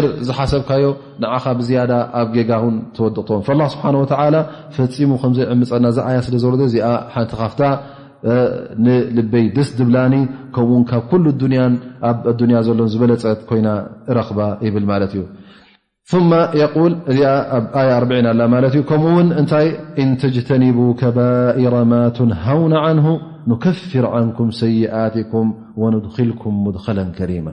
ር 0.00 0.06
ዝሓሰብካዮ 0.28 0.84
ንዓኻ 1.22 1.44
ብዝያዳ 1.58 1.92
ኣብ 2.20 2.28
ጌጋ 2.36 2.50
ን 2.72 2.76
ትወድቕተዎ 2.96 3.38
ስብሓ 3.74 3.86
ፈፂሙ 4.82 5.10
ከዘይ 5.22 5.46
ዕምፀና 5.54 5.86
ዚኣያ 5.98 6.18
ስለ 6.26 6.36
ዝረ 6.44 6.52
እዚ 6.70 6.76
ሓንቲ 7.14 7.32
ካፍ 7.40 7.54
ንልበይ 8.86 9.46
ደስ 9.56 9.68
ድብላኒ 9.78 10.14
ከምኡው 10.56 10.84
ካብ 10.90 11.10
ኣያ 12.48 12.60
ዘሎ 12.68 12.80
ዝበለፀት 12.94 13.40
ኮይና 13.50 13.68
ረኽባ 14.18 14.38
ይብል 14.66 14.84
ማት 14.92 15.04
እዩ 15.08 15.24
እዚ 17.12 17.18
ኣብ 17.60 17.64
ኣ 17.80 17.88
ማ 18.54 18.62
ከምኡውን 18.92 19.28
እታይ 19.40 19.68
እንተጅተኒቡ 20.04 20.78
ከባሮ 21.02 21.74
ማ 21.94 21.96
ትንሃውና 22.18 22.76
ን 22.98 23.16
ፍር 23.62 24.04
ንኩም 24.28 24.48
ሰይኣትኩም 24.60 25.48
ድልኩም 26.16 26.54
ድኸ 26.76 26.86
ከሪማ 27.18 27.48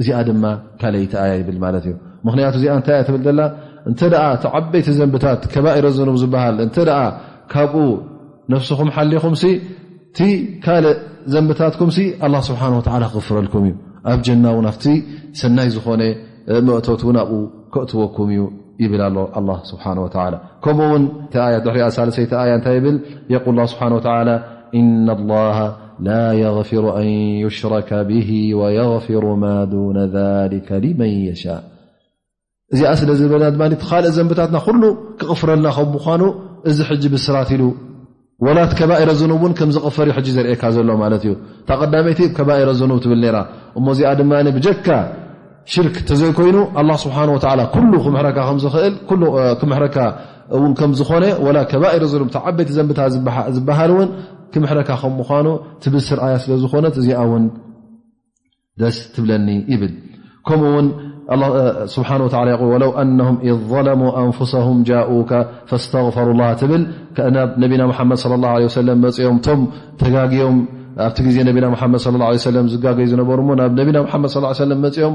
እዚ 0.00 0.08
ድማ 0.28 0.44
ካይቲ 0.80 1.12
ኣያ 1.22 1.32
ብል 1.48 1.58
ማትእዩ 1.64 1.94
ምክንያቱ 2.26 2.54
እዚ 2.58 2.64
ይ 2.68 2.72
ብ 2.76 2.78
እተ 3.90 4.00
ቲ 4.12 4.14
ዓበይቲ 4.58 4.86
ዘንብታት 4.98 5.40
ከባረ 5.52 5.86
ዘ 5.96 6.00
ዝሃል 6.22 6.56
ካብኡ 7.52 7.74
ነፍስኹም 8.52 8.88
ሓሊኹም 8.96 9.34
ካልእ 10.64 10.96
ዘንብታትኩም 11.34 11.90
ስሓ 12.48 12.62
ክፍረልኩም 13.14 13.64
እዩ 13.68 13.74
ኣብ 14.12 14.18
ጀና 14.26 14.44
ው 14.56 14.60
ሰናይ 15.40 15.68
ዝኾነ 15.74 16.02
መእቶት 16.66 17.02
ኣብኡ 17.24 17.34
ክእትወኩም 17.74 18.30
እዩ 18.34 18.42
ይብል 18.82 19.02
ከምኡ 20.64 20.88
ት 21.34 21.68
ሪሳሰይ 21.82 22.26
ታይ 22.66 22.78
ብ 22.84 23.48
إن 24.74 25.10
الله 25.10 25.76
ل 26.00 26.08
يغفر 26.44 26.84
أن 27.00 27.06
يሽرك 27.44 27.90
به 28.10 28.30
ويغفر 28.58 29.24
م 29.36 29.44
دون 29.74 29.96
ذلك 30.18 30.68
لمن 30.84 31.10
يشاء 31.30 31.62
እዚኣ 32.74 32.90
ስ 33.00 33.02
ዝለና 33.20 33.46
ካ 33.88 33.90
ዘንታት 34.16 34.50
ክቕፍረልና 35.20 35.68
ኑ 36.20 36.30
እዚ 36.70 36.78
ስራ 37.26 37.36
ሉ 37.60 37.64
كባر 38.78 39.10
ዝፈር 39.74 40.08
ካ 40.62 40.70
ሎ 40.88 40.90
ይከر 42.10 42.62
እዚ 44.56 44.68
ካ 44.88 45.00
ሽርክ 45.72 45.94
ይ 46.20 46.32
ኮይኑ 46.38 46.56
له 46.88 46.94
ه 49.60 50.80
ካ 50.80 50.88
ዝኾ 52.14 52.40
ዓበቲ 52.48 52.68
ዘታ 52.78 53.00
ዝሃ 53.14 53.80
ክምሕካ 54.54 54.90
ከም 55.02 55.14
ምኑ 55.20 55.46
ትብስር 55.84 56.18
ኣያ 56.24 56.34
ስለዝኮነት 56.44 56.94
እዚ 57.00 57.08
ውን 57.30 57.44
ደስ 58.80 58.96
ትብለኒ 59.14 59.48
ይብል 59.72 59.92
ከምኡውን 60.48 60.86
ስብሓ 61.94 62.08
ው 62.24 62.28
ظለሙ 63.72 64.00
ኣንፍሳም 64.22 64.78
ጃؤካ 64.88 65.30
ስغፈሩ 65.72 66.30
ትብል 66.62 66.82
ናብ 67.36 67.50
ነና 67.72 67.82
መድ 68.10 68.18
ሰ 68.22 68.26
ኦም 69.30 69.38
እቶም 69.40 69.60
ተጋም 70.00 70.56
ኣብቲ 71.06 71.18
ግዜ 71.26 71.36
ነና 71.48 71.66
መድ 71.74 72.00
ص 72.06 72.46
ዝጋገዩ 72.74 73.06
ዝነበሩ 73.12 73.38
ናብ 73.60 73.72
ነቢና 73.80 73.98
ድ 74.34 74.98
ኦም 75.08 75.14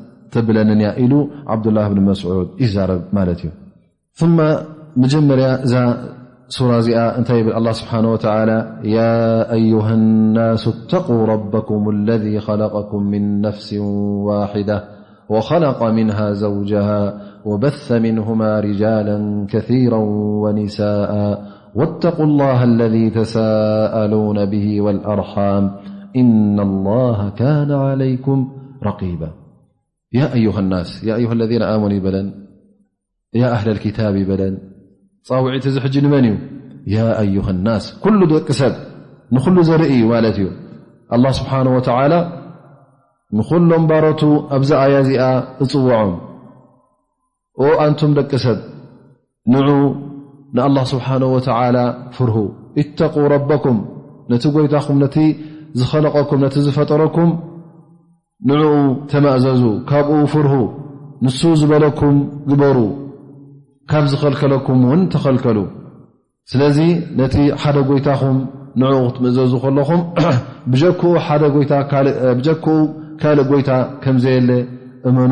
بلنإل 0.37 1.27
عبد 1.47 1.67
الله 1.67 1.87
بن 1.89 2.01
مسعود 2.01 2.47
إمالت 3.11 3.51
ثم 4.13 4.41
مجمر 4.97 5.57
سرتل 6.47 7.53
الله 7.57 7.71
سبحانه 7.71 8.15
وتعالى- 8.17 8.85
يا 8.85 9.51
أيها 9.53 9.93
الناس 9.93 10.67
اتقوا 10.67 11.25
ربكم 11.25 11.89
الذي 11.89 12.39
خلقكم 12.39 13.03
من 13.03 13.41
نفس 13.41 13.73
واحدة 14.27 14.83
وخلق 15.29 15.83
منها 15.83 16.31
زوجها 16.31 17.13
وبث 17.45 17.91
منهما 17.91 18.59
رجالا 18.59 19.45
كثيرا 19.49 19.99
ونساءا 20.43 21.37
واتقوا 21.75 22.25
الله 22.25 22.63
الذي 22.63 23.09
تساءلون 23.09 24.45
به 24.45 24.81
والأرحام 24.81 25.71
إن 26.15 26.59
الله 26.59 27.29
كان 27.29 27.71
عليكم 27.71 28.47
رقيبا 28.83 29.40
ه 30.19 30.61
ና 30.71 30.77
ለذ 31.41 31.51
ኑ 31.81 31.91
ይበለን 31.97 32.27
ኣህ 33.55 33.63
ታብ 33.97 34.15
ይበለን 34.21 34.55
ፃውዒቲ 35.27 35.65
ዝሕጂ 35.75 35.95
ንመን 36.05 36.25
እዩ 36.89 36.97
ኣዩه 37.21 37.47
ናስ 37.67 37.85
ኩሉ 38.03 38.19
ደቂ 38.31 38.47
ሰብ 38.59 38.73
ንኩሉ 39.35 39.57
ዘርኢ 39.69 39.87
እዩ 39.95 40.03
ማለት 40.13 40.35
እዩ 40.39 40.47
ه 41.27 41.31
ስብሓه 41.39 41.59
و 41.75 41.89
ንኩሎም 43.37 43.83
ባሮቱ 43.89 44.21
ኣብዚ 44.55 44.69
ኣያ 44.83 44.95
እዚኣ 45.03 45.21
እፅውዖም 45.63 46.11
ኣንቶም 47.83 48.11
ደቂ 48.17 48.31
ሰብ 48.45 48.57
ንዑ 49.53 49.69
ንኣلله 50.55 50.83
ስብሓه 50.93 51.11
و 51.33 51.37
ፍርሁ 52.15 52.35
እተق 52.81 53.15
ረበኩም 53.33 53.77
ነቲ 54.31 54.43
ጎይታኹም 54.55 54.97
ነቲ 55.03 55.15
ዝኸለቐኩም 55.79 56.37
ነቲ 56.45 56.55
ዝፈጠረኩም 56.65 57.29
ንዕኡ 58.49 58.73
ተማእዘዙ 59.09 59.63
ካብኡ 59.89 60.11
ፍርሁ 60.33 60.53
ንሱ 61.25 61.39
ዝበለኩም 61.61 62.15
ግበሩ 62.49 62.77
ካብ 63.91 64.05
ዝኸልከለኩም 64.11 64.79
እውን 64.85 65.01
ተኸልከሉ 65.13 65.57
ስለዚ 66.51 66.77
ነቲ 67.19 67.35
ሓደ 67.61 67.77
ጎይታኹም 67.89 68.37
ንዕኡ 68.81 69.01
ክትምእዘዙ 69.13 69.51
ከለኹም 69.63 70.01
ብጀክኡ 72.39 72.73
ካልእ 73.21 73.45
ጎይታ 73.49 73.69
ከም 74.03 74.15
ዘየለ 74.23 74.49
እመኑ 75.09 75.31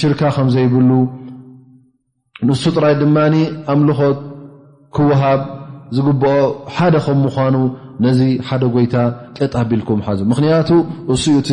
ሽርካ 0.00 0.20
ከምዘይብሉ 0.36 0.90
ንሱ 2.46 2.62
ጥራይ 2.76 2.94
ድማኒ 3.02 3.34
ኣምልኾት 3.72 4.20
ክወሃብ 4.96 5.40
ዝግብኦ 5.96 6.36
ሓደ 6.76 6.94
ከም 7.06 7.18
ምዃኑ 7.24 7.54
ነዚ 8.04 8.20
ሓደ 8.48 8.62
ጎይታ 8.74 8.94
ጠጣ 9.36 9.54
ኣቢልኩም 9.62 10.00
ሓዙ 10.06 10.20
ምኽንያቱ 10.30 10.70
እሱኡ 11.14 11.34
እቲ 11.42 11.50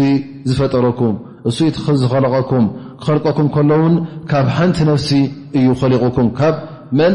ዝፈጠረኩም 0.50 1.14
እሱኡ 1.50 1.68
እቲ 1.72 1.78
ዝኸለቐኩም 2.02 2.66
ክኸልቀኩም 3.02 3.48
ከሎውን 3.56 3.96
ካብ 4.32 4.48
ሓንቲ 4.58 4.78
ነፍሲ 4.92 5.10
እዩ 5.58 5.68
ኸሊቑኩም 5.82 6.28
ካብ 6.40 6.56
መን 7.00 7.14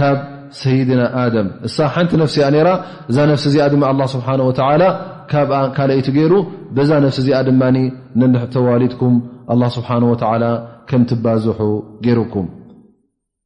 ካብ 0.00 0.16
ሰይድና 0.60 1.02
ኣደም 1.22 1.48
እሳ 1.68 1.76
ሓንቲ 1.94 2.12
ነፍሲ 2.22 2.36
ነይራ 2.56 2.68
እዛ 3.10 3.16
ነፍሲ 3.32 3.44
እዚኣ 3.50 3.66
ድማ 3.74 3.82
ኣላ 3.92 4.00
ስብሓን 4.16 4.42
ወዓላ 4.48 4.82
ካብኣ 5.32 5.56
ካልይቲ 5.78 6.08
ገይሩ 6.18 6.34
በዛ 6.76 6.90
ነፍሲ 7.06 7.18
እዚኣ 7.24 7.40
ድማኒ 7.48 7.76
ተዋሊትኩም 8.54 9.16
ኣላ 9.54 9.62
ስብሓን 9.78 10.04
ወዓላ 10.12 10.44
ከም 10.90 11.02
ትባዝሑ 11.10 11.60
ገይርኩም 12.06 12.46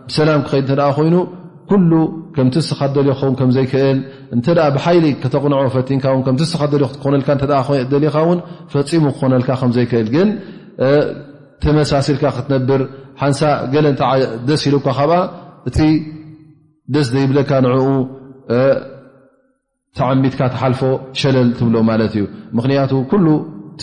ብሰላም 0.08 0.40
ክከድ 0.46 0.70
እተ 0.74 0.80
ኮይኑ 0.98 1.16
ኩሉ 1.70 1.92
ከምቲ 2.34 2.54
ስኻ 2.68 2.80
ደልኸውን 2.96 3.34
ከምዘይክእል 3.38 3.98
እንተ 4.34 4.46
ብሓይሊ 4.74 5.04
ከተቕንዖ 5.22 5.58
ፈቲንካምስኮልካ 5.76 7.28
ደኻ 8.06 8.14
ውን 8.28 8.38
ፈፂሙ 8.72 9.04
ክኮነልካ 9.16 9.50
ከምዘይክእል 9.62 10.08
ግን 10.14 10.28
ተመሳሲልካ 11.64 12.24
ክትነብር 12.36 12.80
ሓንሳ 13.20 13.40
ገለ 13.74 13.86
ን 13.94 13.96
ደስ 14.48 14.62
ኢልካ 14.70 14.86
ካብኣ 14.98 15.12
እቲ 15.68 15.78
ደስ 16.94 17.06
ዘይብለካ 17.14 17.50
ንኡ 17.64 17.74
ተዓሚትካ 19.98 20.40
ተሓልፎ 20.54 20.80
ሸለል 21.20 21.48
ትብሎ 21.58 21.76
ማለት 21.90 22.12
እዩ 22.18 22.24
ምክንያቱ 22.58 22.92
ኩሉ 23.10 23.26
ት 23.80 23.82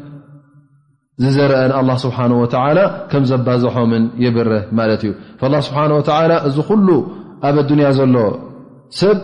ዝዘረአን 1.23 1.71
አላ 1.79 1.89
ስብሓ 2.03 2.17
ወተላ 2.41 2.77
ከም 3.11 3.23
ዘባዝሖምን 3.31 4.03
የበርህ 4.23 4.63
ማለት 4.79 5.01
እዩ 5.07 5.11
ላ 5.53 5.57
ስብሓ 5.67 5.79
ወተላ 5.99 6.31
እዚ 6.49 6.57
ኩሉ 6.69 6.87
ኣብ 7.49 7.55
ኣዱንያ 7.63 7.87
ዘሎ 7.99 8.15
ሰብ 9.01 9.17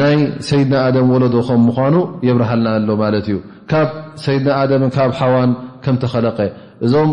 ናይ 0.00 0.14
ሰይድና 0.48 0.74
አደም 0.86 1.08
ወለዶ 1.14 1.34
ከም 1.48 1.60
ምኳኑ 1.68 1.96
የብርሃልና 2.28 2.68
ኣሎ 2.78 2.88
ማለት 3.02 3.26
እዩ 3.30 3.38
ካብ 3.70 3.88
ሰይድና 4.24 4.48
ኣደም 4.62 4.82
ካብ 4.96 5.10
ሓዋን 5.20 5.50
ከም 5.84 5.96
ተኸለቀ 6.02 6.38
እዞም 6.86 7.10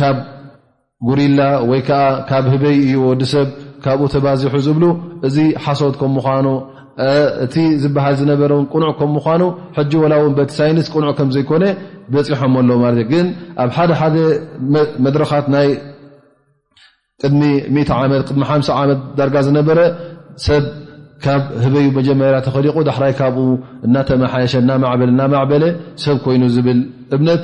ካብ 0.00 0.16
ጉሪላ 1.08 1.40
ወይ 1.70 1.80
ከዓ 1.88 2.02
ካብ 2.30 2.44
ህበይ 2.54 2.76
እዩወዲ 2.86 3.22
ሰብ 3.34 3.48
ካብኡ 3.84 4.06
ተባዚሑ 4.14 4.54
ዝብሉ 4.66 4.84
እዚ 5.28 5.36
ሓሶት 5.64 5.94
ከም 6.00 6.12
ምኳኑ 6.18 6.46
እቲ 7.44 7.54
ዝበሃል 7.82 8.14
ዝነበረን 8.20 8.64
ቁኑዕ 8.72 8.90
ከም 8.98 9.10
ምኳኑ 9.16 9.42
ሕጂ 9.76 9.90
ወላ 10.02 10.12
እውን 10.20 10.32
በቲ 10.38 10.50
ሳይንስ 10.60 10.86
ቁንዑ 10.94 11.10
ከምዘይኮነ 11.18 11.64
በፂሖም 12.12 12.54
ኣለዎ 12.60 12.82
እዩ 12.94 13.00
ግን 13.12 13.26
ኣብ 13.62 13.70
ሓደ 13.76 13.90
ሓደ 14.00 14.16
መድረካት 15.04 15.46
ናይ 15.54 15.68
ሚ 17.74 17.84
ዓመት 17.98 18.30
ዳርጋ 19.18 19.36
ዝነበረ 19.48 19.78
ሰብ 20.46 20.64
ካብ 21.24 21.42
ህበይ 21.64 21.86
መጀመርያ 21.96 22.38
ተኸሊቁ 22.46 22.76
ዳራይ 22.88 23.12
ካብኡ 23.18 23.44
እናተመሓይሸ 23.86 24.54
እናማበለ 24.62 25.10
ናማዕበለ 25.20 25.64
ሰብ 26.04 26.16
ኮይኑ 26.24 26.42
ዝብል 26.54 26.78
እምነት 27.16 27.42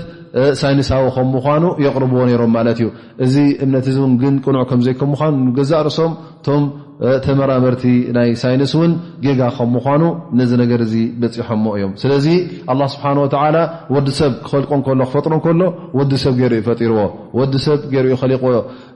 ሳይንሳዊከም 0.61 1.28
ምኑ 1.34 1.64
የቅርብዎ 1.84 2.18
ሮም 2.42 2.50
ማለት 2.56 2.78
እዩ 2.82 2.88
እዚ 3.24 3.34
እምነት 3.64 3.87
እ 3.92 3.94
ግን 4.24 4.34
ከምዘይ 4.70 4.94
ምኑ 5.30 5.46
ገዛእ 5.61 5.82
ርእሶም 5.88 6.12
ተመራመርቲ 7.24 7.82
ናይ 8.14 8.28
ሳይንስ 8.42 8.72
እውን 8.76 8.92
ጌጋ 9.24 9.40
ከ 9.56 9.66
ምኳኑ 9.74 10.02
ነዚ 10.38 10.50
ነገር 10.62 10.80
በፂሖሞ 11.22 11.64
እዮም 11.78 11.92
ስለዚ 12.02 12.26
ስብሓ 12.94 13.04
ወዲ 13.96 14.08
ሰብ 14.20 14.32
ክልቆ 14.48 14.72
እሎ 14.94 15.02
ክፈጥሮ 15.11 15.32
እከሎ 15.40 15.61
ወዲሰብ 15.98 16.34
ገር 16.40 16.52
ይፈርዎ 16.61 16.98
ወዲ 17.40 17.52
ሰብ 17.66 17.80
ገርኦ 17.92 18.16
ሊቆ 18.32 18.42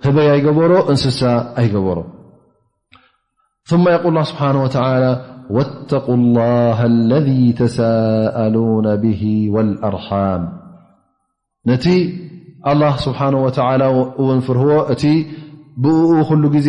ህበይ 0.06 0.28
ኣይገበሮ 0.34 0.72
እንስሳ 0.94 1.20
ኣይገበሮ 1.62 2.00
ል 4.16 4.24
ስብሓ 4.30 4.40
ላ 6.36 6.48
ለذ 7.12 7.30
ተሳሉ 7.60 8.56
ብ 9.04 9.14
ኣርሓም 9.90 10.42
ነቲ 11.70 11.86
ስብሓ 13.06 13.20
እውን 14.22 14.40
ፍርህዎ 14.48 14.74
እቲ 14.94 15.02
ብእኡ 15.84 16.26
ሉ 16.42 16.46
ግዜ 16.58 16.68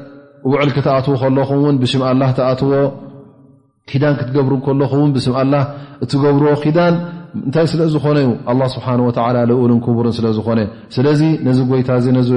ውዕል 0.49 0.69
ክተኣትዉ 0.75 1.13
ከለኹምውን 1.21 1.75
ብሽ 1.81 1.93
አላ 2.11 2.21
ተኣትዎ 2.39 2.71
ዳን 4.03 4.13
ክትገብሩ 4.19 4.53
ከለኹ 4.65 4.91
ን 5.09 5.13
ላ 5.53 5.55
እትገብርዎ 6.03 6.51
ዳን 6.77 6.95
ምንታይ 7.41 7.65
ስለዝኾነዩ 7.73 8.27
ስ 8.73 8.77
ኡን 8.85 9.71
ክቡርን 9.85 10.13
ስለዝኾነ 10.17 10.59
ስለዚ 10.95 11.21
ነዚ 11.47 11.59
ጎይታ 11.71 11.89
ዚ 12.05 12.23
ስ 12.29 12.31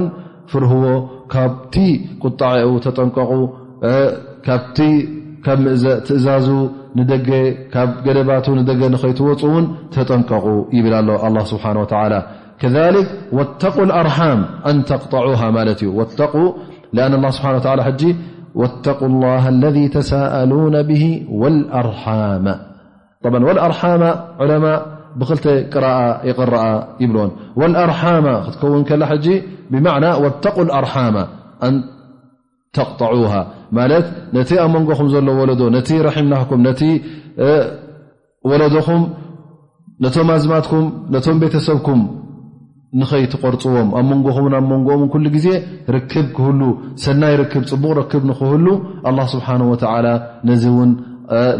ን 0.00 0.04
ፍርህዎ 0.52 0.84
ካብቲ 1.32 1.74
ቁጣዐ 2.26 2.54
ተጠንቀቁ 2.84 3.32
ትእዛዙ 6.06 6.46
ንደ 6.98 7.10
ካብ 7.74 7.90
ገለባቱ 8.06 8.46
ንደገ 8.60 8.80
ንከይትወፁ 8.94 9.42
ውን 9.52 9.66
ተጠንቀቁ 9.94 10.46
ይብል 10.76 10.94
ሎ 11.08 11.14
ስብሓ 11.50 11.64
ከ 12.62 12.70
ወተቁ 13.38 13.76
ኣርሓም 14.00 14.40
ኣን 14.70 14.78
ተጠዑ 14.88 15.28
ማለት 15.58 15.80
እዩ 15.84 15.94
لأن 16.92 17.14
الله 17.14 17.30
سبحانه 17.30 17.56
و 17.56 17.60
تعلى 17.60 17.92
ج 18.00 18.14
واتقوا 18.54 19.08
الله 19.08 19.48
الذي 19.48 19.88
تساءلون 19.88 20.82
به 20.82 21.04
والأرحام 21.30 22.48
ع 23.24 23.28
والأرحام 23.48 24.02
علماء 24.40 24.80
بل 25.16 25.38
يقرأ 26.24 26.62
يبلن 27.00 27.30
والأرحام 27.60 28.24
تكون 28.54 28.80
ل 29.02 29.20
ج 29.20 29.26
بمعنى 29.70 30.08
واتقوا 30.22 30.64
الأرحام 30.68 31.16
أن 31.66 31.74
تقطعوها 32.76 33.40
ملت 33.78 34.06
نت 34.36 34.50
أمنم 34.64 34.84
ل 35.26 35.30
ول 35.40 35.50
نت 35.76 35.88
رحمنهكم 36.08 36.58
ت 36.78 36.82
ولدم 38.48 38.88
نم 40.02 40.30
أزمتكم 40.36 40.82
نم 41.14 41.36
بتسبكم 41.42 41.98
ንኸይትቆርፅዎም 42.98 43.88
ኣብ 43.98 44.06
መንጎኹምን 44.12 44.54
ኣብ 44.58 44.64
መንጎኦምን 44.72 45.08
ኩሉ 45.14 45.24
ግዜ 45.34 45.46
ርክብ 45.96 46.26
ክህሉ 46.36 46.60
ሰናይ 47.04 47.34
ርክብ 47.40 47.64
ፅቡቅ 47.72 47.96
ክብ 48.12 48.22
ንክህሉ 48.30 48.66
ስብሓ 49.34 49.48
ነዚ 50.50 50.64
ውን 50.78 50.92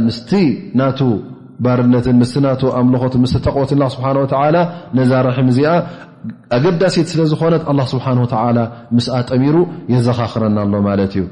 ምስ 0.07 0.19
ናቱ 0.81 1.01
ባርነትን 1.65 2.21
ስ 2.33 2.43
ና 2.45 2.55
ኣምልኾትን 2.81 3.25
ስ 3.35 3.43
ተቕቦትን 3.47 3.83
ሓ 4.05 4.43
ነዛ 4.99 5.11
ርሒም 5.27 5.49
እዚኣ 5.53 5.73
ኣገዳሲት 6.57 7.07
ስለዝኾነት 7.13 7.63
ኣ 7.73 7.85
ስብሓ 7.93 8.07
ምስኣ 8.99 9.15
ጠሚሩ 9.31 9.57
የዘኻኽረናኣሎ 9.95 10.75
ማለት 10.89 11.15
እዩ 11.19 11.25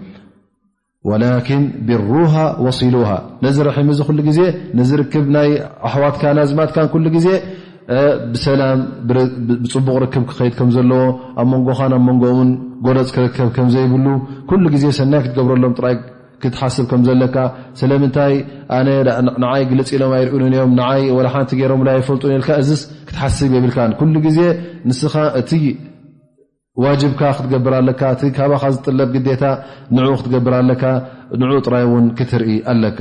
ወላኪን 1.08 1.62
ብሩሃ 1.88 2.34
ወሲሉሃ 2.66 3.10
ነዚ 3.44 3.56
ርሕም 3.66 3.90
ዚ 3.98 4.04
ሉ 4.18 4.22
ግዜ 4.28 4.40
ነዚ 4.78 4.90
ርክብ 5.00 5.26
ናይ 5.36 5.50
ኣሕዋትካ 5.88 6.22
ናዝማትካን 6.38 6.88
ሉ 7.04 7.10
ግዜ 7.16 7.26
ብሰላም 8.32 8.78
ብፅቡቕ 9.64 9.96
ርክብ 10.04 10.24
ክከይድ 10.30 10.54
ከም 10.58 10.70
ዘለዎ 10.76 11.02
ኣብ 11.40 11.46
መንጎኻን 11.52 11.92
ኣብ 11.96 12.02
መንጎኦምን 12.08 12.48
ጎለፅ 12.86 13.08
ክርከብ 13.16 13.48
ከምዘይብሉ 13.56 14.06
ኩሉ 14.48 14.64
ግዜ 14.74 14.84
ሰናይ 14.98 15.22
ክትገብረሎም 15.24 15.74
ጥራይ 15.78 15.94
ክትሓስብ 16.42 16.86
ከምዘለካ 16.90 17.36
ስለምንታይ 17.80 18.34
ኣነ 18.78 18.88
ንዓይ 19.44 19.62
ግልፂ 19.70 19.88
ኢሎም 19.96 20.12
ኣይርእንኦም 20.18 20.74
ይ 21.04 21.06
ላ 21.26 21.30
ሓንቲ 21.34 21.52
ገሮም 21.62 21.82
ላ 21.88 21.94
ይፈልጡ 22.00 22.22
ልካ 22.42 22.50
እዚስ 22.62 22.82
ክትሓስብ 23.08 23.54
የብልካ 23.56 23.78
ኩሉ 24.00 24.14
ግዜ 24.26 24.38
ንስኻ 24.88 25.14
እቲ 25.40 25.50
ዋጅብካ 26.86 27.20
ክትገብር 27.38 27.74
ኣለካ 27.80 28.00
እቲ 28.16 28.22
ካባካ 28.38 28.64
ዝጥለብ 28.74 29.08
ግዴታ 29.16 29.44
ንኡ 29.98 30.10
ክትገብር 30.20 30.54
ኣለካ 30.60 30.84
ንኡ 31.42 31.52
ጥራይ 31.68 31.84
እውን 31.88 32.06
ክትርኢ 32.20 32.56
ኣለካ 32.74 33.00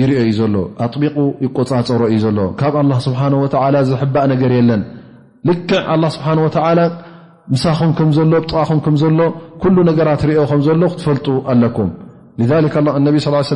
ይ 0.01 0.07
እዩ 0.31 0.41
ኣቢ 0.85 1.01
ይቆፃፀሮ 1.45 2.01
እዩ 2.15 2.19
ዘሎ 2.25 2.39
ካብ 2.61 2.75
ኣ 2.81 2.97
ስብሓ 3.07 3.21
ወ 3.43 3.47
ዝሕባእ 3.89 4.25
ነገር 4.33 4.51
የለን 4.57 4.83
ልክዕ 5.49 5.81
ኣ 5.93 5.95
ስብሓ 6.17 6.27
ወ 6.45 6.47
ምሳኹም 7.53 7.91
ከም 7.97 8.09
ዘሎ 8.17 8.33
ጥቃኹም 8.49 8.79
ከም 8.85 8.95
ዘሎ 9.03 9.19
ኩሉ 9.61 9.77
ነገራት 9.89 10.21
ሪኦ 10.29 10.41
ኸም 10.51 10.59
ዘሎ 10.67 10.81
ክትፈልጡ 10.93 11.27
ኣለኩም 11.51 11.89
ነቢ 13.07 13.15
ስ 13.25 13.55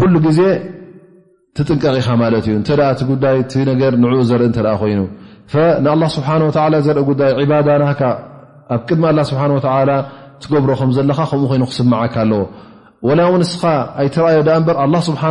ኩሉ 0.00 0.14
ግዜ 0.26 0.40
ትጥንቀቕ 1.56 1.94
ኢኻ 2.00 2.08
ማለት 2.22 2.44
እዩ 2.48 2.54
እንተ 2.60 2.68
ቲ 2.98 3.04
ጉዳይ 3.10 3.36
ቲ 3.50 3.54
ነገር 3.70 3.92
ንኡ 4.02 4.12
ዘርኢ 4.28 4.44
እተኣ 4.52 4.66
ኮይኑ 4.82 5.00
ንኣ 5.84 6.00
ስብሓ 6.16 6.28
ዘርኢ 6.86 7.00
ጉዳይ 7.10 7.30
ባዳ 7.52 7.68
ና 7.82 7.88
ኣብ 8.74 8.80
ቅድሚ 8.88 9.04
ላ 9.18 9.22
ስብሓ 9.30 9.42
ትገብሮ 10.42 10.70
ከም 10.80 10.90
ዘለካ 10.96 11.20
ከምኡ 11.30 11.44
ኮይኑ 11.50 11.62
ክስመዓካ 11.70 12.14
ኣለዎ 12.24 12.42
ወላ 13.06 13.20
እውን 13.30 13.42
እስኻ 13.46 13.62
ኣይተረኣዮ 14.02 14.40
ዳ 14.48 14.50
እበር 14.60 14.76
ኣ 14.84 15.00
ስብሓ 15.08 15.22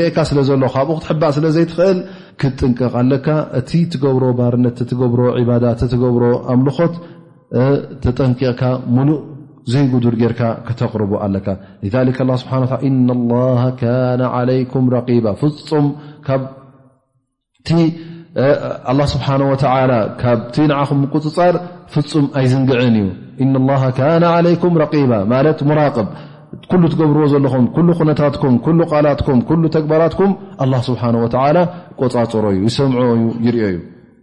ርአካ 0.00 0.18
ስለ 0.30 0.38
ዘሎ 0.48 0.62
ካብኡ 0.74 0.94
ክትሕባቅ 0.98 1.30
ስለ 1.36 1.46
ዘይትኽእል 1.56 1.98
ክትጥንቀቕ 2.40 2.92
ኣለካ 3.00 3.26
እቲ 3.58 3.70
ትገብሮ 3.94 4.22
ባርነት 4.38 4.80
ትገብሮ 4.92 5.20
ባዳገብሮ 5.50 6.22
ኣምልኾት 6.52 6.94
ተጠንቂቕካ 8.04 8.62
ሙሉእ 8.96 9.20
ዘይ 9.72 9.84
ጉር 9.92 10.14
ርካ 10.34 10.42
ከተርቡ 10.66 11.10
ኣ 11.24 11.26
ካቲ 16.26 17.72
ኹም 20.90 21.00
ፅፃር 21.14 21.54
ፍፁም 21.94 22.26
ኣይዝንግዕን 22.40 22.96
እዩ 23.02 23.06
እ 23.42 24.50
ይكም 24.54 24.74
ባ 25.12 25.22
ማለት 25.34 25.60
ሙራብ 25.68 25.96
ሉ 26.82 26.82
ትገብርዎ 26.92 27.24
ዘለኹም 27.34 27.64
ነታም 28.10 28.58
ቃላትም 28.92 29.40
ተግባራትኩም 29.76 30.32
ቆፃፅሮ 32.00 32.44
እዩ 32.56 32.60
ይሰም 32.70 32.92
እዩ 33.06 33.22
ይርኦ 33.46 33.68
ዩ 33.76 33.80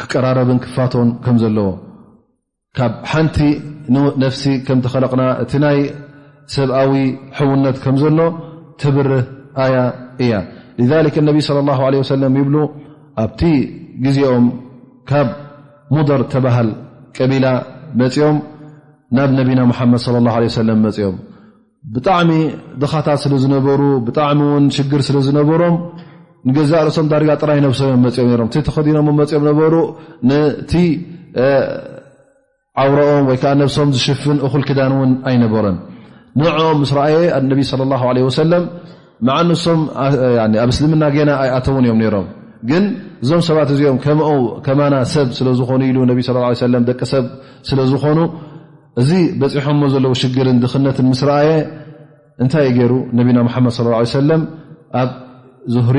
ክቀራረብን 0.00 0.58
ክፋቶን 0.64 1.08
ከም 1.24 1.36
ዘለዎ 1.42 1.68
ካብ 2.76 2.92
ሓንቲ 3.10 3.36
ነፍሲ 4.22 4.44
ከም 4.66 4.78
ተኸለቕና 4.84 5.22
እቲ 5.42 5.52
ናይ 5.64 5.78
ሰብኣዊ 6.54 6.90
ሕውነት 7.38 7.76
ከም 7.84 7.96
ዘሎ 8.02 8.20
ትብርህ 8.82 9.26
ኣያ 9.64 9.76
እያ 10.24 10.32
እነቢ 11.18 11.36
ለ 11.56 11.60
ላ 11.68 11.76
ለ 11.94 12.02
ሰለም 12.14 12.34
ይብሉ 12.40 12.56
ኣብቲ 13.22 13.42
ግዜኦም 14.04 14.46
ካብ 15.10 15.28
ሙደር 15.94 16.22
ተባሃል 16.32 16.68
ቀቢላ 17.16 17.46
መፅኦም 18.00 18.36
ናብ 19.16 19.30
ነቢና 19.38 19.60
ሙሓመድ 19.70 20.00
ለ 20.14 20.24
ላه 20.26 20.36
ሰለም 20.58 20.78
መፅኦም 20.86 21.16
ብጣዕሚ 21.94 22.30
ድኻታት 22.82 23.18
ስለ 23.24 23.32
ዝነበሩ 23.42 23.80
ብጣዕሚ 24.06 24.40
ውን 24.52 24.66
ሽግር 24.76 25.00
ስለ 25.08 25.16
ዝነበሮም 25.26 25.76
ንገዛእ 26.48 26.80
ርእሶም 26.88 27.06
ዳርጋ 27.10 27.30
ጥራይ 27.42 27.58
ነብሶምእዮም 27.64 28.00
መፅኦም 28.06 28.30
ሮም 28.40 28.48
እተኸዲኖሞ 28.62 29.06
መፅኦም 29.20 29.44
ነበሩ 29.50 29.74
ቲ 30.70 30.72
ዓውሮኦም 32.82 33.26
ወይከዓ 33.30 33.50
ነብሶም 33.60 33.88
ዝሽፍን 33.96 34.38
እኹል 34.46 34.62
ክዳን 34.68 34.92
ውን 35.00 35.10
ኣይነበረን 35.30 35.76
ንዕኦም 36.42 36.78
ምስ 36.82 36.90
ርኣየ 36.98 37.16
ኣነቢ 37.38 37.60
ለ 37.80 37.86
ላ 37.90 38.04
ለ 38.16 38.24
ወሰለም 38.28 38.64
መዓ 39.26 39.36
ንሶም 39.50 39.80
ኣብ 40.04 40.70
እስልምና 40.72 41.04
ገና 41.16 41.30
ኣይኣተውን 41.44 41.84
እዮም 41.88 42.00
ሮም 42.14 42.26
ግን 42.70 42.84
እዞም 43.24 43.42
ሰባት 43.48 43.70
እዚኦም 43.74 43.98
ከከማና 44.06 44.94
ሰብ 45.14 45.28
ስለዝኮኑ 45.38 45.80
ኢሉ 45.90 45.98
ነብ 46.10 46.18
ስ 46.28 46.62
ለ 46.72 46.82
ደቂ 46.90 47.00
ሰብ 47.14 47.24
ስለዝኮኑ 47.68 48.18
እዚ 49.02 49.10
በፂሖምሞ 49.40 49.82
ዘለዎ 49.94 50.12
ሽግርን 50.22 50.58
ድኽነትን 50.64 51.06
ምስ 51.12 51.22
ረኣየ 51.30 51.50
እንታይ 52.42 52.66
እዩ 52.70 52.76
ገይሩ 52.78 52.92
ነቢና 53.18 53.38
ሓመድ 53.54 53.74
ለ 53.86 53.94
ለ 53.94 54.04
ሰለም 54.18 54.42
ኣብ 55.00 55.10
ዙህሪ 55.74 55.98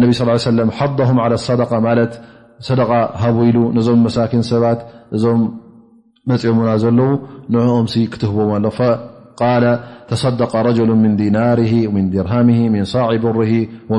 ነቢ 0.00 0.10
ስ 0.18 0.22
ሓضም 0.78 0.96
ደ 0.98 1.02
ማ 1.86 1.94
ደ 1.98 2.82
ሃብኢሉ 3.22 3.58
ነዞም 3.76 4.00
መሳኪን 4.06 4.40
ሰባት 4.50 4.80
እዞም 5.16 5.40
መፅኦሙና 6.30 6.70
ዘለው 6.84 7.10
ንኦም 7.54 7.86
ክትህቦም 8.14 8.48
ኣለ 8.54 8.64
ቃ 9.40 9.44
ተصደቀ 10.10 10.52
ረሉ 10.68 10.78
ን 11.04 11.12
ዲናር 11.20 11.58
ድርሃም 12.14 12.48
ን 12.74 12.86
ሳዒ 12.94 13.14
ቡር 13.24 13.36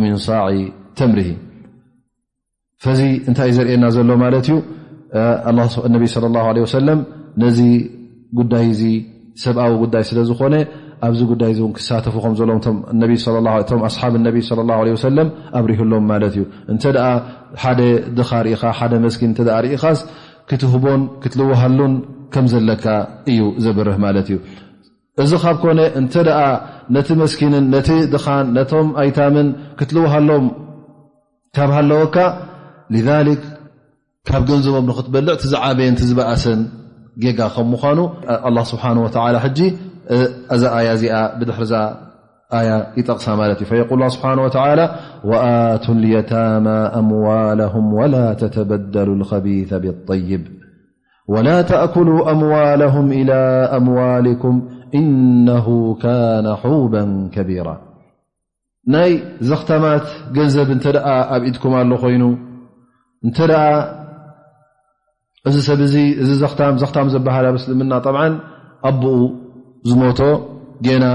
ምን 0.03 0.15
ሳዒ 0.27 0.57
ተምር 0.99 1.19
ዚ 2.99 3.01
እንታይ 3.29 3.49
እዩ 3.51 3.55
ዘርእየና 3.59 3.85
ዘሎ 3.97 4.11
ማለት 4.25 4.45
እዩ 4.49 4.57
ነቢ 5.93 6.03
ለ 6.57 6.65
ሰለም 6.77 6.99
ነዚ 7.43 7.59
ጉዳይ 8.39 8.67
ዚ 8.79 8.83
ሰብኣዊ 9.45 9.71
ጉዳይ 9.83 10.03
ስለዝኮነ 10.09 10.55
ኣብዚ 11.07 11.21
ጉዳይ 11.31 11.51
እን 11.65 11.71
ክሳተፉ 11.77 12.13
ከምዘሎዎምቶም 12.25 13.81
ኣስሓብ 13.89 14.13
ነቢ 14.27 14.37
ለ 14.59 14.63
ላ 14.69 14.77
ለ 14.87 14.95
ሰለም 15.07 15.27
ኣብሪህሎም 15.59 16.03
ማለት 16.11 16.33
እዩ 16.37 16.43
እንተ 16.73 16.83
ሓደ 17.61 17.79
ድኻ 18.17 18.29
ርኢኻ 18.45 18.63
ሓደ 18.79 18.93
መስኪን 19.05 19.31
እተ 19.35 19.41
ርኢኻስ 19.65 19.99
ክትህቦን 20.49 21.01
ክትልወሃሉን 21.23 21.93
ከም 22.33 22.45
ዘለካ 22.53 22.85
እዩ 23.33 23.41
ዘበርህ 23.65 23.97
ማለት 24.05 24.27
እዩ 24.31 24.39
እዚ 25.23 25.31
ካብ 25.43 25.55
ኮነ 25.63 25.79
እንተ 26.01 26.13
ኣ 26.39 26.43
ነቲ 26.95 27.07
መስኪንን 27.21 27.65
ነቲ 27.75 27.89
ድኻን 28.13 28.45
ነቶም 28.57 28.89
ኣይታምን 29.03 29.47
ክትልወሃሎም 29.79 30.45
ካብ 31.57 31.69
ሃለወካ 31.77 32.15
ሊክ 33.27 33.43
ካብ 34.29 34.41
ገንዘቦም 34.49 34.85
ንክትበልዕ 34.89 35.35
ትዝዓበየን 35.43 35.95
ትዝበኣሰን 35.99 36.61
ጌጋ 37.23 37.39
ከም 37.53 37.67
ምኳኑ 37.73 37.99
ኣላ 38.47 38.57
ስብሓን 38.71 38.97
ወተላ 39.05 39.35
ሕጂ 39.45 39.59
بض 40.09 40.09
يق 43.43 43.63
فيقل 43.63 44.01
اه 44.03 44.07
بحنه 44.23 44.41
وتلى 44.41 44.95
وآت 45.23 45.89
اليتام 45.89 46.67
أموالهم 46.67 47.93
ولا 47.93 48.33
تتبدلوا 48.33 49.15
الخبيث 49.15 49.73
بالطيب 49.73 50.47
ولا 51.27 51.61
تأكلوا 51.61 52.31
أموالهم 52.31 53.11
إلى 53.11 53.33
أموالكم 53.77 54.69
إنه 54.95 55.95
كان 55.95 56.55
حوبا 56.55 57.29
كبيرا 57.33 57.81
ي 58.93 59.19
زختمت 59.41 60.03
نب 60.33 60.81
دك 61.53 61.65
ين 62.09 62.33
م 63.23 63.25
ل 67.83 67.95
لم 68.85 69.29
ዝሞቶ 69.87 70.19
ገና 70.85 71.05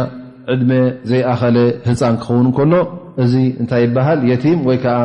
ዕድሜ 0.53 0.73
ዘይኣኸለ 1.11 1.57
ህፃን 1.87 2.15
ክኸውን 2.23 2.47
እከኖ 2.51 2.75
እዚ 3.25 3.35
እንታይ 3.63 3.83
ይበሃል 3.87 4.21
የቲም 4.31 4.61
ወይከዓ 4.69 4.99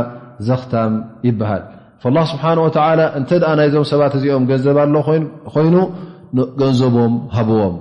ዘኽታም 0.47 0.93
ይበሃል 1.27 1.63
ላ 2.15 2.19
ስብሓን 2.31 2.57
ወተዓላ 2.65 3.01
እንተ 3.19 3.29
ደኣ 3.43 3.51
ናይዞም 3.59 3.85
ሰባት 3.91 4.13
እዚኦም 4.17 4.43
ገንዘብ 4.49 4.77
ኣሎ 4.83 4.95
ኮይኑ 5.53 5.75
ገንዘቦም 6.61 7.13
ሃብዎም 7.37 7.75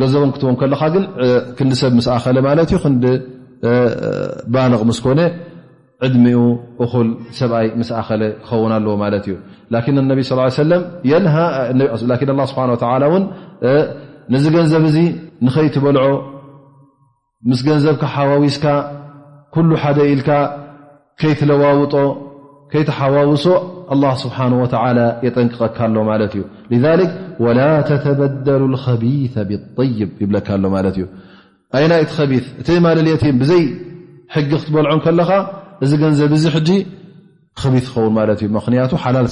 ገንዘቦም 0.00 0.30
ክትዎም 0.34 0.56
ከለካ 0.60 0.82
ግን 0.94 1.04
ክንዲ 1.56 1.72
ሰብ 1.80 1.92
ምስ 1.98 2.06
ኣኸለ 2.16 2.36
ማለት 2.48 2.68
እዩ 2.70 2.78
ክንዲ 2.84 3.04
ባልቕ 4.54 4.80
ምስኮነ 4.90 5.20
ዕድሚኡ 6.06 6.40
እል 7.02 7.08
ሰብኣይ 7.40 7.66
ስአኸ 7.88 8.08
ክኸውን 8.46 8.72
ኣለዎ 8.76 8.92
ማለት 9.02 9.24
እዩ 9.28 9.36
ነ 14.32 14.32
ለ 14.32 14.34
ዚ 14.42 14.46
ገንዘብ 14.54 14.82
እዚ 14.88 14.96
ንከይትበልዖ 15.46 16.04
ምስ 17.50 17.60
ገንዘብካ 17.68 18.02
ሓዋዊስካ 18.14 18.64
ኩሉ 19.54 19.70
ሓደ 19.82 19.98
ኢልካ 20.12 20.28
ከይትለዋውጦ 21.20 21.94
ከይተሓዋውሶ 22.72 23.44
ስ 24.22 24.28
የጠንቅቀካሎ 25.26 25.96
ማት 26.08 26.22
እዩ 26.28 26.42
ذ 26.82 26.86
ላ 27.58 27.62
ተተበደሉ 27.88 28.62
لከቢ 28.74 29.02
ብلطይብ 29.48 30.10
ይብለካ 30.22 30.48
ሎ 30.62 30.66
ማ 30.74 30.76
እዩ 30.94 31.00
ይና 31.84 31.92
እቲ 32.04 32.16
ቢ 32.30 32.32
እተ 32.62 32.68
ማ 32.84 32.92
የቲ 33.14 33.24
ብዘይ 33.42 33.64
ሕጊ 34.36 34.50
ክትበልዖ 34.60 34.96
ከለኻ 35.06 35.30
እዚ 35.84 35.92
ገንዘብ 36.02 36.32
እዚ 36.38 36.44
ሕጂ 36.56 36.70
ከቢስ 37.60 37.84
ይኸውን 37.86 38.12
ማለት 38.18 38.38
እዩ 38.44 38.48
ክንያቱ 38.64 38.92
ሓላል 39.04 39.26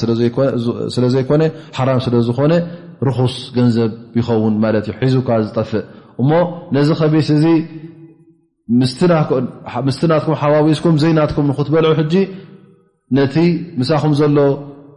ስለ 0.94 1.04
ዘይኮነ 1.14 1.42
ሓራም 1.78 1.98
ስለዝኮነ 2.06 2.52
ርኹስ 3.08 3.34
ገንዘብ 3.56 3.90
ይኸውን 4.18 4.54
ማለት 4.64 4.86
እ 4.90 4.94
ሒዙ 5.04 5.14
ካ 5.26 5.30
ዝጠፍእ 5.44 5.84
እሞ 6.22 6.30
ነዚ 6.76 6.88
ከቢስ 7.00 7.28
እዚ 7.36 7.44
ምስ 9.86 10.00
ናትኩም 10.10 10.36
ሓዋዊስኩም 10.42 10.96
ዘይናትኩም 11.02 11.46
ንክትበልዑ 11.50 11.92
ሕጂ 12.00 12.14
ነቲ 13.18 13.36
ምሳኹም 13.80 14.12
ዘሎ 14.20 14.36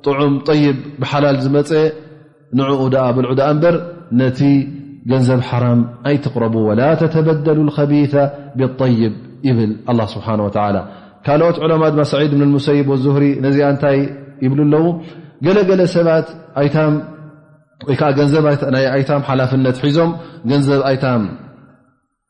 ጥዑም 0.05 0.33
ይብ 0.63 0.79
ብሓላል 1.01 1.37
ዝመፀ 1.45 1.71
ንኡ 2.57 2.71
በልዑ 3.17 3.31
እበር 3.53 3.75
ነቲ 4.21 4.39
ገንዘብ 5.11 5.39
ሓራም 5.51 5.79
ኣይትቕረቡ 6.09 6.55
ወላ 6.69 6.81
ተተበደሉ 6.99 7.65
ከቢ 7.77 7.93
ብطይብ 8.59 9.13
ይብል 9.47 9.71
ስብሓን 10.15 10.41
ላ 10.75 10.81
ካልኦት 11.25 11.57
ዑለማ 11.65 11.83
ድማ 11.93 12.01
ሰዒድ 12.13 12.31
ብ 12.37 12.47
ሙሰይብ 12.55 12.87
ሪ 13.23 13.27
ነዚ 13.45 13.57
እንታይ 13.71 13.97
ይብሉ 14.45 14.59
ኣለዉ 14.67 14.85
ገለገለ 15.45 15.81
ሰባት 15.95 16.27
ወዓ 17.89 18.19
ናይ 18.73 18.85
ይታ 19.01 19.11
ሓላፍነት 19.29 19.77
ሒዞም 19.85 20.11
ገንዘብ 20.49 20.81
ኣይታ 20.89 21.05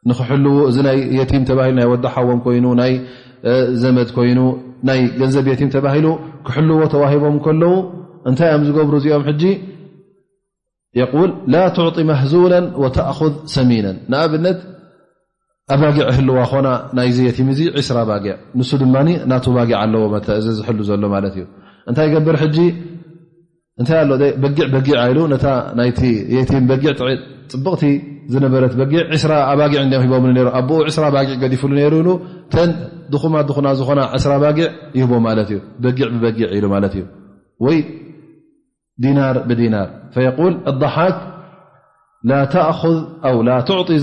ንክል 0.09 0.45
እዚ 0.69 0.77
ናይ 0.87 0.97
የቲ 1.17 1.31
ና 1.79 1.83
ወሓዎም 1.97 2.39
ይኑ 2.57 2.65
ናይ 2.81 2.93
ዘመድ 3.81 4.09
ኮይኑ 4.17 4.39
ናይ 4.89 4.99
ገንዘብ 5.19 5.45
የም 5.51 5.69
ተባሂሉ 5.75 6.07
ክሕልዎ 6.47 6.79
ተዋሂቦም 6.93 7.37
ከለው 7.45 7.75
እንታይ 8.29 8.51
ም 8.61 8.65
ዝገብሩ 8.67 8.93
እዚኦም 9.01 9.23
ል 11.29 11.31
ላ 11.53 11.55
ትዕط 11.75 11.97
መህዙና 12.11 12.55
وተأذ 12.83 13.31
ሰሚና 13.55 13.87
ብ 14.31 14.33
ኣባጊዕ 15.71 16.05
ህልዋ 16.15 16.37
ኮና 16.51 16.67
ናይዚ 16.97 17.17
የቲ 17.27 17.37
እዙ 17.51 17.59
ስራ 17.89 17.97
ባጊ 18.07 18.25
ን 18.59 18.61
ድማ 18.81 18.95
ና 19.31 19.33
ባጊ 19.57 19.69
ኣለዎዝ 19.81 20.47
ዘሎ 20.57 20.67
ት 21.33 21.35
እዩ 21.35 21.43
እንታይ 21.89 22.07
ገበር 22.15 22.35
ታይ 23.89 24.01
በጊ 24.43 24.57
በጊ 24.73 24.87
የጊፅብቕ 26.33 27.81
ዝነበረ 28.33 28.63
ጊ 28.91 28.93
ሂ 29.13 29.19
ኣኡ 29.47 30.03
ባጊ 31.15 31.31
ዲፍሉ 31.53 31.71
ኹ 33.23 33.25
ዝኮ 33.79 34.33
ባጊ 34.43 34.59
ይ 34.99 35.03
በጊ 35.85 35.99
በጊ 36.25 36.43
ወይ 37.67 37.79
ዲና 39.03 39.19
ብዲናር 39.49 39.87
ضሓ 40.83 40.95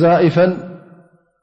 ዛእፈ 0.02 0.36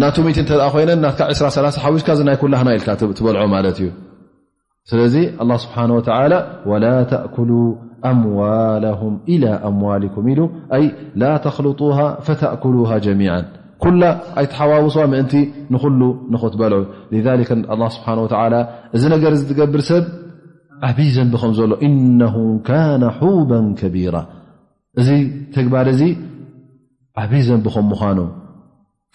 ናቱት 0.00 0.26
እተ 0.42 0.50
ኮይነ 0.74 0.90
ናት 1.04 1.18
2 1.38 1.78
ሓውካ 1.84 2.08
ናይ 2.28 2.36
ኩላና 2.42 2.68
ኢል 2.76 2.84
ትበልዑ 3.00 3.42
ማለት 3.54 3.76
እዩ 3.82 3.88
ስለዚ 4.90 5.14
ስብሓه 5.64 5.84
ላ 6.32 6.84
ተأكሉ 7.12 7.50
ኣምዋላ 8.10 8.84
إ 9.34 9.36
ኣምዋሊኩም 9.68 10.24
ኢሉ 10.32 10.40
ላ 11.22 11.30
ተኽልط 11.44 11.80
فተأكሉ 12.26 12.74
ጀሚ 13.04 13.22
ኩላ 13.84 14.02
ኣይቲሓዋውስ 14.40 14.96
ምእንቲ 15.12 15.34
ንሉ 15.74 16.02
ንኽትበልዑ 16.32 16.80
ذ 17.24 17.26
ስብሓ 17.96 18.08
እዚ 18.96 19.02
ነገር 19.14 19.32
ትገብር 19.50 19.82
ሰብ 19.90 20.04
ዓብይ 20.88 21.08
ዘንቢከም 21.16 21.52
ዘሎ 21.58 21.70
እነ 21.86 22.20
ካነ 22.68 23.02
ሓበ 23.18 23.50
ከቢራ 23.80 24.16
እዚ 25.00 25.08
ተግባር 25.56 25.86
እዚ 25.94 26.02
ዓብይ 27.22 27.42
ዘንቢከም 27.48 27.86
ምዃኑ 27.92 28.18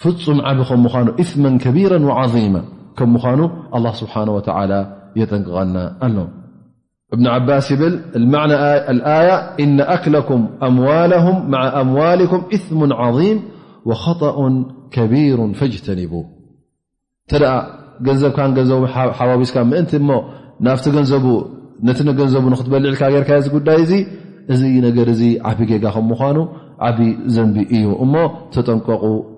ፍፁም 0.03 0.37
ዓብ 0.49 0.59
ከ 0.69 0.75
ምኑ 0.81 1.07
እثማ 1.23 1.43
ከቢራ 1.63 1.93
عظማ 2.21 2.55
ከም 2.97 3.07
ምኑ 3.15 3.41
ስብሓ 4.01 4.13
የጠንቅቐና 5.19 5.77
ኣሎ 6.05 6.17
እብን 7.13 7.27
ዓባስ 7.35 7.67
ይብል 7.73 7.93
እ 8.19 8.97
ኣኩም 10.19 10.41
ኣዋ 10.67 10.87
ኣዋልኩም 11.81 12.41
እثሙ 12.57 12.79
ظም 13.15 13.39
وخطኡ 13.89 14.37
ከቢሩ 14.95 15.37
ፈጅተኒቡ 15.59 16.13
እንተ 17.29 17.41
ገንዘብካን 18.07 18.51
ገንዘቡ 18.57 18.81
ሓዋዊስካ 19.19 19.57
ምእንቲ 19.71 19.91
ሞ 20.09 20.17
ናብቲ 20.65 20.85
ገንቡ 20.97 21.25
ነቲ 21.87 21.99
ገንዘቡ 22.19 22.43
ክትበልዕልካ 22.59 23.01
ጌርካ 23.15 23.29
ዚ 23.45 23.47
ጉዳይ 23.55 23.81
ዙ 23.91 23.93
እዚ 24.53 24.61
ነገር 24.87 25.09
ዓብ 25.51 25.59
ጌጋ 25.71 25.85
ከ 25.95 25.99
ምኑ 26.11 26.39
ዓብ 26.89 26.97
ዘንቢ 27.37 27.57
እዩ 27.77 27.85
እሞ 28.05 28.13
ተጠንቀቁ 28.53 29.01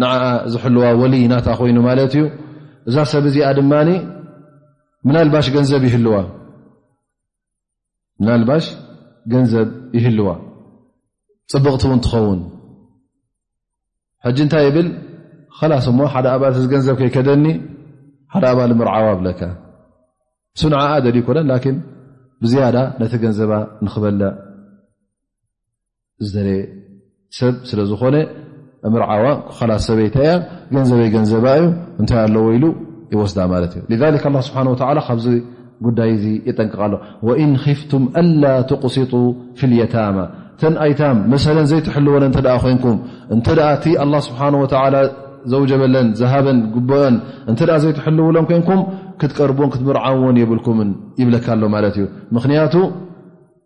ንዓዓ 0.00 0.22
ዝሕልዋ 0.52 0.82
ወልይ 1.00 1.24
ናታ 1.32 1.48
ኮይኑ 1.60 1.76
ማለት 1.88 2.12
እዩ 2.16 2.22
እዛ 2.88 2.96
ሰብ 3.12 3.24
እዚኣ 3.30 3.46
ድማኒ 3.58 3.88
ናባሽ 5.14 5.46
ንብ 5.54 5.82
ይህዋናልባሽ 5.88 8.64
ገንዘብ 9.32 9.68
ይህልዋ 9.96 10.28
ፅብቕቲ 11.52 11.82
እውን 11.88 12.00
ትኸውን 12.04 12.40
ሕጂ 14.24 14.38
እንታይ 14.44 14.64
ይብል 14.68 14.88
ከላስ 15.58 15.86
ሞ 15.98 16.00
ሓደ 16.14 16.26
ኣባል 16.36 16.52
ዝገንዘብ 16.62 16.94
ከይከደኒ 17.00 17.44
ሓደ 18.34 18.44
ኣባል 18.52 18.70
ምርዓዋ 18.80 19.06
ብለካ 19.20 19.40
ንሱ 20.52 20.62
ንዓዓ 20.72 20.92
ደል 21.04 21.16
ይኮነን 21.20 21.46
ላን 21.50 21.76
ብዝያዳ 22.42 22.76
ነቲ 23.00 23.12
ገንዘባ 23.24 23.52
ንክበለእ 23.84 24.32
ዝደለየ 26.26 26.60
ሰብ 27.38 27.54
ስለዝኮነ 27.70 28.16
ምርዓዋ 28.94 29.22
ላ 29.70 29.74
ሰበይታያ 29.86 30.30
ገንዘበይ 30.74 31.08
ገንዘባ 31.14 31.46
እዩ 31.58 31.66
እታይ 32.02 32.20
ኣወ 32.40 32.46
ኢሉ 32.56 32.64
ይወስዳ 33.14 33.38
ማት 33.52 33.72
ስ 34.46 34.50
ካብዚ 35.08 35.26
ጉዳይ 35.86 36.10
ይጠንቅቃሎ 36.48 36.92
ኢን 37.42 37.52
ፍቱም 37.80 38.02
አላ 38.22 38.44
ተቁሲጡ 38.70 39.12
ፊ 39.60 39.70
የታማ 39.80 40.18
ተ 40.62 40.72
ኣይታ 40.84 41.02
መሰን 41.32 41.58
ዘይትልወለ 41.70 42.24
ኮይንኩም 42.64 42.98
እተ 43.36 43.46
እቲ 43.74 43.84
ስብሓ 44.28 44.40
ዘውጀበለን 45.52 46.08
ዝሃበን 46.18 46.58
አን 47.04 47.14
እተ 47.52 47.60
ዘይትልውሎን 47.84 48.46
ኮይንኩም 48.50 48.82
ክትቀርብዎን 49.20 49.70
ክትምርዓዎን 49.74 50.36
የብልኩምን 50.42 50.90
ይብለካኣሎማዩ 51.20 51.86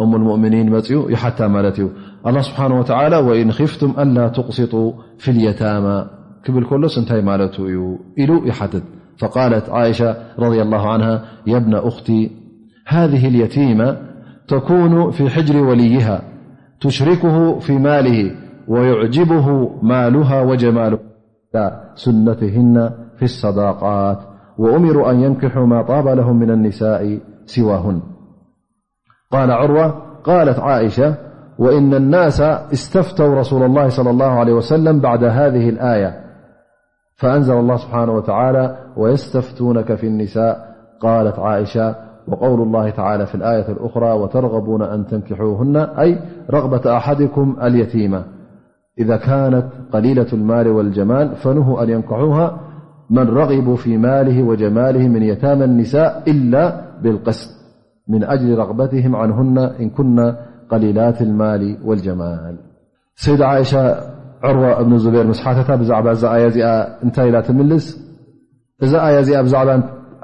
أم 0.00 0.14
المؤمنين 0.14 0.70
مالالله 0.70 2.40
سبحانه 2.40 2.78
وتعالى 2.78 3.16
وإن 3.16 3.52
خفتم 3.52 3.94
ألا 4.00 4.28
تقصطوا 4.28 4.92
في 5.18 5.30
اليتامى 5.30 6.04
كبنمال 6.44 7.50
فقالت 9.18 9.70
عائشة 9.70 10.16
رضي 10.38 10.62
الله 10.62 10.92
عنها 10.92 11.24
يا 11.46 11.56
ابن 11.56 11.74
أختي 11.74 12.30
هذه 12.86 13.28
اليتيمة 13.28 13.96
تكون 14.48 15.10
في 15.10 15.28
حجر 15.30 15.64
وليها 15.64 16.22
تشركه 16.80 17.58
في 17.58 17.72
ماله 17.78 18.30
ويعجبه 18.68 19.70
مالها 19.82 20.42
وجماله 20.42 20.98
لى 21.54 21.80
سنتهن 21.94 22.90
في 23.16 23.22
الصداقات 23.22 24.18
وأمروا 24.58 25.10
أن 25.10 25.20
ينكحوا 25.20 25.66
ما 25.66 25.82
طاب 25.82 26.08
لهم 26.08 26.36
من 26.38 26.50
النساء 26.50 27.20
سواهن 27.44 28.00
قال 29.34 29.50
عروة 29.50 29.94
قالت 30.24 30.58
عائشة 30.58 31.14
وإن 31.58 31.94
الناس 31.94 32.40
استفتوا 32.72 33.34
رسول 33.34 33.62
الله 33.62 33.88
صلى 33.88 34.10
الله 34.10 34.26
عليه 34.30 34.52
وسلم- 34.52 35.00
بعد 35.06 35.24
هذه 35.24 35.68
الآية 35.68 36.14
فأنزل 37.16 37.54
الله 37.54 37.76
سبحانه 37.76 38.12
وتعالى 38.12 38.76
ويستفتونك 38.96 39.94
في 39.94 40.06
النساء 40.06 40.58
قالت 41.00 41.38
عائشة 41.38 41.94
وقول 42.28 42.60
الله 42.60 42.90
تعالى 42.90 43.26
في 43.26 43.34
الآية 43.34 43.68
الأخرى 43.68 44.12
وترغبون 44.12 44.82
أن 44.82 45.06
تنكحوهن 45.06 45.76
أي 45.76 46.18
رغبة 46.50 46.96
أحدكم 46.96 47.56
اليتيمة 47.62 48.24
إذا 48.98 49.16
كانت 49.16 49.66
قليلة 49.92 50.26
المال 50.32 50.68
والجمال 50.68 51.36
فنهو 51.36 51.82
أن 51.82 51.90
ينكحوها 51.90 52.60
من 53.10 53.28
رغبوا 53.28 53.76
في 53.76 53.96
ماله 53.98 54.42
وجماله 54.42 55.08
من 55.08 55.22
يتام 55.22 55.62
النساء 55.62 56.22
إلا 56.28 56.80
بالقسط 57.02 57.63
من 58.08 58.24
أجل 58.24 58.54
رغبትه 58.58 59.16
عنه 59.18 59.38
እ 59.82 59.84
كن 59.96 60.16
قሊلت 60.70 61.18
الማل 61.26 61.62
والجማل 61.88 62.54
ሰይድ 63.24 63.40
ሻ 63.70 63.72
ዕር 64.48 64.56
እብ 64.80 64.90
زበር 65.04 65.24
ስሓታ 65.38 65.68
ዛ 65.90 65.92
ዛ 66.22 66.24
ዚ 66.56 66.58
እታይ 67.06 67.28
ምስ 67.58 67.84
እዛ 68.84 68.92
ዚ 69.28 69.30
ዛ 69.52 69.54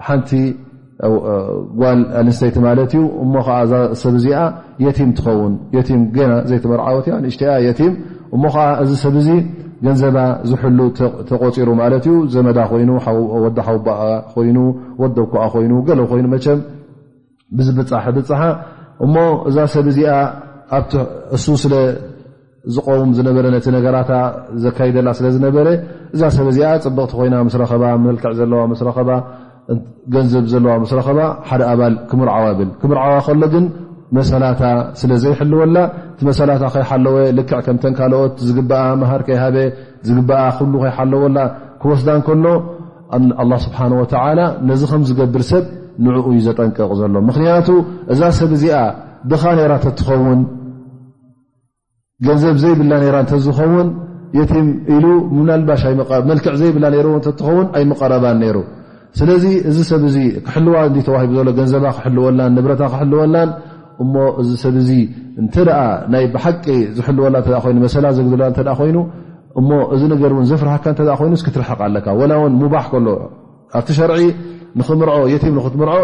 ሓንቲጓል 0.08 1.98
ስተቲ 2.38 2.56
ት 2.92 2.94
እዩ 2.96 3.02
እሞ 3.24 3.34
ብ 4.14 4.16
ዚ 4.24 4.26
የت 4.84 4.98
ትኸውን 5.18 5.52
ና 6.36 6.38
ዘመር 6.64 6.80
ወት 6.96 7.06
እሞ 8.34 8.44
ዓ 8.56 8.58
እዚ 8.82 8.90
ሰብ 9.04 9.14
ንዘባ 9.84 10.16
ዝ 10.48 10.50
ተቆፂሩ 11.30 11.68
ማ 11.78 11.80
ዩ 12.04 12.06
ዘመዳ 12.32 12.58
ይ 12.82 12.86
ሓው 13.06 13.18
ኮይ 14.34 14.50
ኳ 15.34 15.36
ኮይ 15.54 15.66
ሎ 15.70 15.72
ኮይኑ 16.10 16.26
ብዝብፃ 17.58 17.90
ብፅሓ 18.16 18.42
እሞ 19.04 19.14
እዛ 19.48 19.56
ሰብ 19.74 19.86
እዚኣ 19.92 20.10
ኣብእሱ 20.76 21.46
ስለዝቐውም 21.62 23.10
ዝነበረ 23.18 23.44
ነቲ 23.54 23.66
ነገራታ 23.76 24.12
ዘካይደላ 24.64 25.08
ስለዝነበረ 25.18 25.66
እዛ 26.14 26.20
ሰብ 26.36 26.46
እዚኣ 26.52 26.68
ፅብቕቲ 26.84 27.12
ኮይና 27.18 27.34
ምስ 27.46 27.54
ረኸባ 27.62 27.84
መልክዕ 28.06 28.32
ዘለዋ 28.40 28.60
ምስ 28.72 28.82
ረኸባ 28.88 29.10
ገንዘብ 30.14 30.44
ዘለዋ 30.52 30.72
ምስ 30.82 30.92
ረኸባ 30.98 31.18
ሓደ 31.48 31.62
ኣባል 31.72 31.94
ክምርዓዋ 32.10 32.44
ብል 32.58 32.70
ክምርዓዋ 32.82 33.12
ከሎ 33.26 33.42
ግን 33.54 33.66
መሰላታ 34.18 34.62
ስለ 35.00 35.10
ዘይሕልወላ 35.24 35.76
እቲ 36.12 36.20
መሰላታ 36.30 36.62
ኸይሓለወ 36.74 37.16
ልክዕ 37.38 37.58
ከምተን 37.66 37.92
ካልኦት 37.98 38.34
ዝግበኣ 38.46 38.82
ማሃር 39.02 39.22
ከይሃበ 39.26 39.56
ዝግበኣ 40.08 40.40
ክሉ 40.58 40.72
ከይሓለወላ 40.84 41.38
ክወስዳ 41.82 42.08
ንከሎ 42.20 42.46
ኣላ 43.42 43.52
ስብሓን 43.66 43.92
ወዓላ 44.00 44.40
ነዚ 44.68 44.82
ከም 44.90 45.02
ዝገብር 45.08 45.42
ሰብ 45.50 45.64
ንኡ 46.04 46.26
ዩ 46.36 46.40
ዘጠንቀቕ 46.46 46.90
ዘሎ 47.00 47.14
ምክንያቱ 47.28 47.68
እዛ 48.12 48.20
ሰብ 48.38 48.50
እዚኣ 48.56 48.76
ድኻ 49.30 49.42
ራ 49.70 49.72
ተትኸውን 49.84 50.40
ገንዘብ 52.26 52.56
ዘይብላ 52.64 52.92
ራ 53.14 53.18
እተዝኸውን 53.26 53.88
የቲ 54.38 54.52
ኢሉ 54.96 55.04
ናልባሽ 55.50 55.82
መልክዕ 56.30 56.54
ዘይብላ 56.60 56.86
ትኸውን 57.38 57.66
ኣይ 57.76 57.84
መቀረባን 57.92 58.42
ይሩ 58.48 58.58
ስለዚ 59.18 59.44
እዚ 59.70 59.78
ሰብ 59.90 60.02
ክሕልዋ 60.46 60.74
ተዋሂ 61.08 61.24
ዘሎ 61.38 61.48
ገንዘባ 61.60 61.86
ክልወን 62.04 62.38
ንብረታ 62.56 62.82
ክልወን 62.94 63.34
እሞ 64.02 64.14
እዚ 64.40 64.50
ሰብዚ 64.64 64.90
እንተ 65.40 65.54
ናይ 66.12 66.24
ብሓቂ 66.34 66.64
ዝልወላ 66.96 67.36
ይ 67.70 67.74
መሰላ 67.86 68.06
ዘግ 68.18 68.28
ኮይኑ 68.78 68.98
እሞ 69.60 69.70
እዚ 69.94 70.02
ነገር 70.12 70.30
እን 70.42 70.46
ዘፍርሃካ 70.50 70.84
ይኑ 71.26 71.34
ክትርሕቕ 71.46 71.80
ኣለካ 71.86 72.06
ላ 72.30 72.32
እውን 72.40 72.52
ሙባ 72.62 72.74
ከሎ 72.90 73.06
ኣብቲ 73.78 73.88
ሸርዒ 73.98 74.20
ንክምር 74.78 75.08
የቲም 75.32 75.54
ንክትምርዖ 75.58 75.98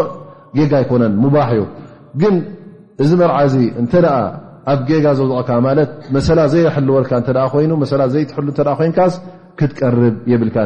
ጌጋ 0.57 0.71
ኣይኮነን 0.81 1.13
ሙባሕ 1.23 1.49
እዩ 1.55 1.63
ግን 2.21 2.35
እዚ 3.03 3.11
መርዓ 3.21 3.37
እዚ 3.47 3.55
እንተ 3.81 3.91
ኣ 4.15 4.19
ኣብ 4.71 4.79
ጌጋ 4.89 5.05
ዘውድቀካ 5.17 5.49
ማለት 5.67 5.89
መሰላ 6.15 6.39
ዘይሕልወልካ 6.53 7.11
እ 7.21 7.35
ይ 7.65 7.69
ሰ 7.91 8.01
ዘይትሉ 8.13 8.47
ተ 8.59 8.69
ኮይንካ 8.81 8.99
ክትቀርብ 9.61 10.15
የብልካ 10.31 10.57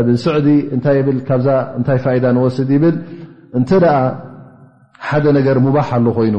እብስዕዲ 0.00 0.48
እታይ 0.76 0.98
ብል 1.04 1.18
ካብዛ 1.28 1.48
እንታይ 1.76 1.98
ፋዳ 2.04 2.24
ንወስድ 2.36 2.70
ይብል 2.74 2.96
እንተ 3.58 3.70
ደኣ 3.84 3.98
ሓደ 5.08 5.24
ነገር 5.36 5.56
ሙባሕ 5.66 5.86
ኣሉ 5.96 6.06
ኮይኑ 6.18 6.36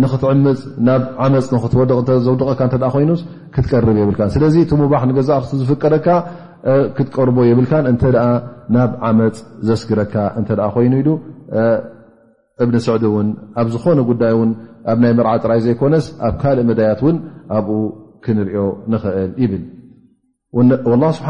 ንኽትዕምፅ 0.01 0.59
ናብ 0.87 1.03
ዓመፅ 1.25 1.45
ክትወዘውድቀካ 1.63 2.61
ተ 2.73 2.75
ኮይኑስ 2.95 3.21
ክትቀርብ 3.55 3.87
የብልካ 4.01 4.21
ስለዚ 4.35 4.55
እቲ 4.65 4.71
ሙባ 4.81 4.93
ንገዛር 5.09 5.41
ዝፍቀደካ 5.59 6.07
ክትቀርቦ 6.97 7.37
የብልካን 7.49 7.85
እተ 7.93 8.03
ናብ 8.75 8.91
ዓመፅ 9.09 9.37
ዘስግረካ 9.69 10.15
እተ 10.39 10.49
ኮይኑ 10.75 10.93
ኢሉ 11.01 11.09
እብኒ 12.63 12.75
ስዕድ 12.85 13.03
እውን 13.09 13.27
ኣብ 13.59 13.67
ዝኾነ 13.73 13.99
ጉዳይ 14.11 14.33
ውን 14.39 14.49
ኣብ 14.91 14.97
ናይ 15.03 15.11
መርዓ 15.17 15.29
ጥራይ 15.43 15.59
ዘይኮነስ 15.65 16.05
ኣብ 16.27 16.33
ካልእ 16.41 16.65
መዳያት 16.69 17.01
እውን 17.05 17.17
ኣብኡ 17.57 17.77
ክንሪኦ 18.25 18.65
ንኽእል 18.93 19.31
ይብል 19.43 19.63
ላ 21.03 21.09
ስብሓ 21.17 21.29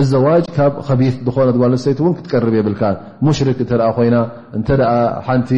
እዘዋጅ 0.00 0.44
ካብ 0.56 0.72
ከቢስ 0.88 1.14
ዝኾነ 1.26 1.48
ጓል 1.62 1.72
ንስተይቲ 1.74 1.98
እውን 2.02 2.12
ክትቀርብ 2.18 2.52
የብልካ 2.58 2.82
ሙሽርክ 3.26 3.58
እንተ 3.64 3.72
ኮይና 3.96 4.16
እንተ 4.58 4.68
ሓንቲ 5.28 5.50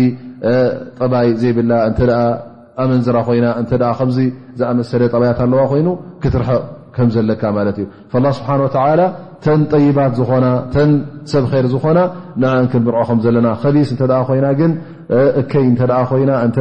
ጠባይ 0.98 1.28
ዘይብና 1.40 1.72
እንተ 1.88 1.98
ኣመንዝራ 2.82 3.16
ኮይና 3.28 3.46
እንተ 3.62 3.72
ከምዚ 3.98 4.18
ዝኣመሰለ 4.60 5.02
ጠባያት 5.14 5.40
ኣለዋ 5.46 5.60
ኮይኑ 5.72 5.88
ክትርሐቕ 6.22 6.62
ከም 6.96 7.08
ዘለካ 7.14 7.42
ማለት 7.58 7.76
እዩ 7.82 7.86
ላ 8.24 8.32
ስብሓን 8.38 8.60
ወተዓላ 8.66 9.02
ተን 9.44 9.60
ጠይባት 9.74 10.12
ዝኾና 10.18 10.46
ተን 10.74 10.90
ሰብ 11.32 11.44
ይር 11.58 11.66
ዝኾና 11.74 11.98
ንኣንክልምርዖ 12.42 13.00
ከም 13.10 13.20
ዘለና 13.26 13.48
ከቢስ 13.62 13.90
እተ 13.96 14.02
ኮይና 14.28 14.48
ግን 14.60 14.72
እከይ 15.42 15.64
እንተ 15.72 15.82
ኮይና 16.10 16.32
እተ 16.48 16.56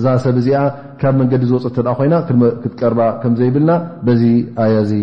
እዛ 0.00 0.06
ሰብ 0.24 0.36
እዚኣ 0.40 0.58
ካብ 1.00 1.14
መንገዲ 1.22 1.42
ዝውፅት 1.50 1.76
እተ 1.82 1.88
ኮይና 2.00 2.14
ክትቀርባ 2.62 3.00
ከም 3.24 3.34
ዘይብልና 3.40 3.72
በዚ 4.08 4.22
ኣያ 4.64 4.78
ዚ 4.92 4.94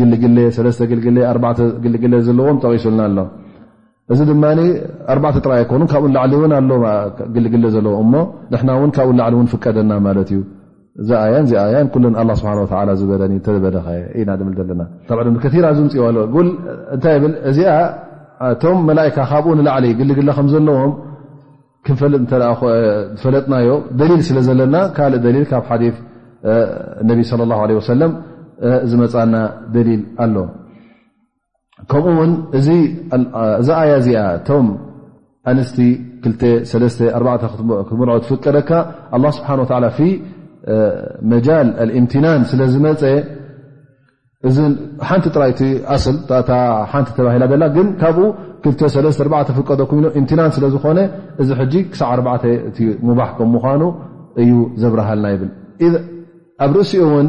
ግግ 0.00 0.24
ዘለዎም 2.28 2.56
ቂሱልና 2.64 3.00
ኣሎ 3.08 3.18
እዚ 4.12 4.20
ድማ 4.30 4.46
ጥራይ 5.44 5.60
ኣኮኑ 5.64 5.82
ካኡ 5.90 6.02
ለዎ 6.16 6.42
ና 6.52 6.54
ብኡላሊ 7.34 9.34
ፍቀደና 9.52 9.92
ት 10.28 10.30
እዩ 10.34 10.40
ዝለራ 11.10 12.60
ፅዋእታይ 15.10 17.16
ብ 17.24 17.26
እዚ 17.52 17.60
ቶም 18.62 18.76
መላካ 18.88 19.16
ካብኡ 19.30 19.46
ንላዕሊ 19.58 19.84
ግግ 20.00 20.10
ዘለዎም 20.52 20.92
ፈጥፈለጥናዮ 21.86 23.68
ደሊል 24.00 24.20
ስለ 24.28 24.38
ዘለና 24.48 24.74
ካእ 24.96 25.08
ል 25.34 25.36
ካብ 25.52 25.64
ሰለ 27.90 28.00
ዝመፃና 28.90 29.34
ደሊል 29.74 30.02
ኣሎ 30.24 30.36
ከምኡውን 31.90 32.32
እዛ 32.58 32.70
ኣያ 33.82 33.92
እዚኣ 34.00 34.20
እቶም 34.38 34.66
ኣንስ 35.50 35.70
2 35.76 36.18
ክትምር 36.24 38.10
ትፍቀደካ 38.24 38.70
ስብሓ 39.38 39.48
መጃል 41.30 41.68
እምትናን 41.98 42.40
ስለ 42.50 42.60
ዝመፀ 42.74 43.02
ሓንቲ 45.08 45.26
ጥራይ 45.36 45.52
ሓንቲ 46.92 47.08
ተባላ 47.18 47.66
ግን 47.76 47.88
ካብኡ 48.00 48.24
24 48.66 49.22
ፍቀዶም 49.58 49.90
ኢ 50.06 50.10
እምናን 50.20 50.50
ስለዝኮነ 50.56 51.00
እዚ 51.42 51.52
ክሳዕ4 51.92 52.32
ሙባ 53.08 53.20
ከም 53.38 53.50
ምኑ 53.56 53.82
እዩ 54.42 54.52
ዘብረሃልና 54.82 55.26
ይብል 55.34 55.50
ኣብ 56.64 56.72
ርእሲኡ 56.78 57.06
ን 57.26 57.28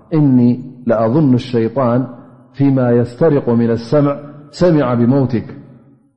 إني 0.13 0.63
لأظن 0.87 1.33
الشيطان 1.33 2.07
فيما 2.53 2.91
يسترق 2.91 3.49
من 3.49 3.69
السمع 3.69 4.17
سمع 4.51 4.93
بموتك 4.93 5.45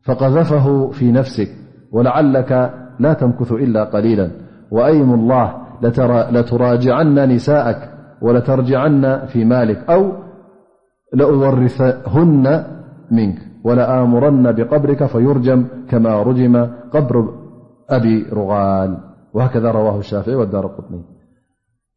فقذفه 0.04 0.90
في 0.90 1.12
نفسك 1.12 1.48
ولعلك 1.92 2.52
لا 3.00 3.12
تنكث 3.12 3.52
إلا 3.52 3.84
قليلا 3.84 4.30
وأيم 4.70 5.14
الله 5.14 5.54
لتراجعن 6.32 7.14
نساءك 7.28 7.90
ولترجعن 8.22 9.26
في 9.26 9.44
مالك 9.44 9.84
أو 9.90 10.12
لأورثهن 11.14 12.64
منك 13.10 13.38
ولآمرن 13.64 14.52
بقبرك 14.52 15.06
فيرجم 15.06 15.66
كما 15.90 16.22
رجم 16.22 16.66
قبر 16.92 17.28
أبي 17.90 18.22
رغال 18.32 18.98
وهكذا 19.34 19.70
رواه 19.70 19.98
الشافعي 19.98 20.34
والدار 20.34 20.64
القطني 20.66 21.04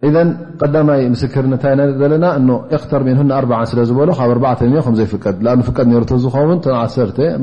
ኢዘን 0.08 0.30
ቀዳማይ 0.62 1.00
ምስክር 1.14 1.46
ንታይ 1.52 1.74
ዘለና 2.00 2.26
እ 2.40 2.42
ኤክተር 2.78 3.02
ንሁ4 3.08 3.54
ስለዝበሎ 3.70 4.10
ካብ 4.20 4.32
4 4.48 4.92
ዘይፍቀ 5.00 5.24
ኣ 5.54 5.56
ፍቀድ 5.68 5.88
ዝኸውን 6.26 6.60
ተ 6.66 6.76
ዓተ 6.82 6.96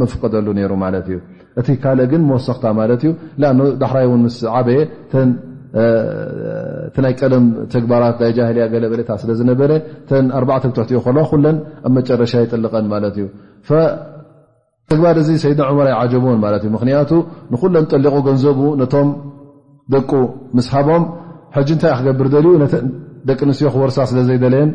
መፍቀደሉ 0.03 0.47
ሩ 0.71 0.75
ማለት 0.85 1.07
እዩ 1.13 1.19
እቲ 1.61 1.69
ካልእ 1.85 2.07
ግን 2.13 2.23
መወሰክታ 2.29 2.65
ማለት 2.81 3.03
እዩ 3.05 3.11
ኣ 3.49 3.51
ዳሕራይ 3.81 4.07
እን 4.17 4.23
ምስ 4.27 4.37
ዓበየ 4.59 4.79
ናይ 7.05 7.15
ቀደም 7.21 7.45
ተግባራት 7.75 8.19
ናይ 8.23 8.31
ጃህልያ 8.37 8.65
ገለ 8.75 8.85
በለታ 8.93 9.11
ስለዝነበረ 9.23 9.71
ተን 10.13 10.27
ኣተ 10.41 10.63
ብትሕቲኡ 10.71 11.01
እል 11.15 11.19
ኩለን 11.33 11.59
ኣብ 11.89 11.93
መጨረሻ 11.99 12.33
ይጠልቀን 12.45 12.87
ማለት 12.95 13.17
እዩ 13.21 13.27
ተግባር 14.91 15.17
እዚ 15.25 15.29
ሰይድና 15.43 15.67
ዑመራ 15.73 15.89
ይዓጀብዎን 15.95 16.41
ማለት 16.47 16.63
እዩ 16.67 16.71
ምክንያቱ 16.77 17.11
ንኩለን 17.53 17.85
ጠሊቆ 17.95 18.15
ገንዘቡ 18.31 18.59
ነቶም 18.81 19.11
ደቁ 19.93 20.11
ምስሃቦም 20.57 21.03
ሕጂ 21.57 21.69
እንታይ 21.77 21.91
እ 21.93 21.97
ክገብር 21.99 22.27
ደልዩ 22.35 22.53
ደቂ 23.29 23.41
ኣንትዮ 23.51 23.67
ክወርሳ 23.75 23.97
ስለ 24.11 24.19
ዘይደለየን 24.29 24.71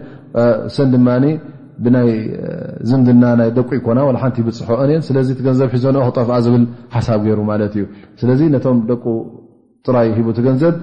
ሰን 0.76 0.88
ድማ 0.94 1.08
ብናይ 1.84 2.10
ዝምድና 2.90 3.24
ደቁ 3.58 3.68
ይኮና 3.78 4.00
ሓንቲ 4.22 4.38
ብፅሖኦእ 4.46 4.90
ስለዚ 5.08 5.28
ትገንዘብ 5.40 5.68
ሒዘኖኦ 5.76 6.04
ክጠፍ 6.10 6.30
ዝብል 6.46 6.64
ሓሳብ 6.96 7.20
ገይሩ 7.26 7.40
ማለት 7.52 7.74
እዩ 7.78 7.84
ስለዚ 8.22 8.42
ነቶም 8.56 8.78
ደቁ 8.90 9.04
ጥራይ 9.86 10.10
ሂቡ 10.18 10.28
ት 10.38 10.40
ገንዘብ 10.48 10.76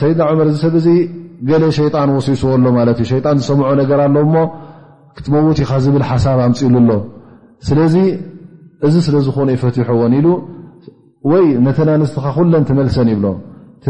ሰይድና 0.00 0.22
ዑመር 0.30 0.46
እዚ 0.50 0.56
ሰብ 0.64 0.74
እዚ 0.80 0.88
ገለ 1.48 1.64
ሸይጣን 1.80 2.10
ወሲስዎ 2.16 2.52
ሎ 2.64 2.68
ማለት 2.78 2.98
እዩ 3.02 3.06
ሸጣን 3.12 3.36
ዝሰምዖ 3.42 3.68
ነገር 3.82 4.00
ኣሎ 4.06 4.16
ሞ 4.34 4.36
ክትመውት 5.16 5.58
ኢኻ 5.64 5.70
ዝብል 5.84 6.04
ሓሳብ 6.10 6.38
ኣምፅኢሉኣሎ 6.46 6.92
ስለዚ 7.68 7.96
እዚ 8.86 8.94
ስለዝኾነ 9.08 9.48
ይፈትሖዎን 9.56 10.14
ኢሉ 10.20 10.28
ወይ 11.32 11.44
ነተናንስትካ 11.66 12.26
ኩለን 12.36 12.64
ትመልሰን 12.70 13.10
ይብሎም 13.14 13.36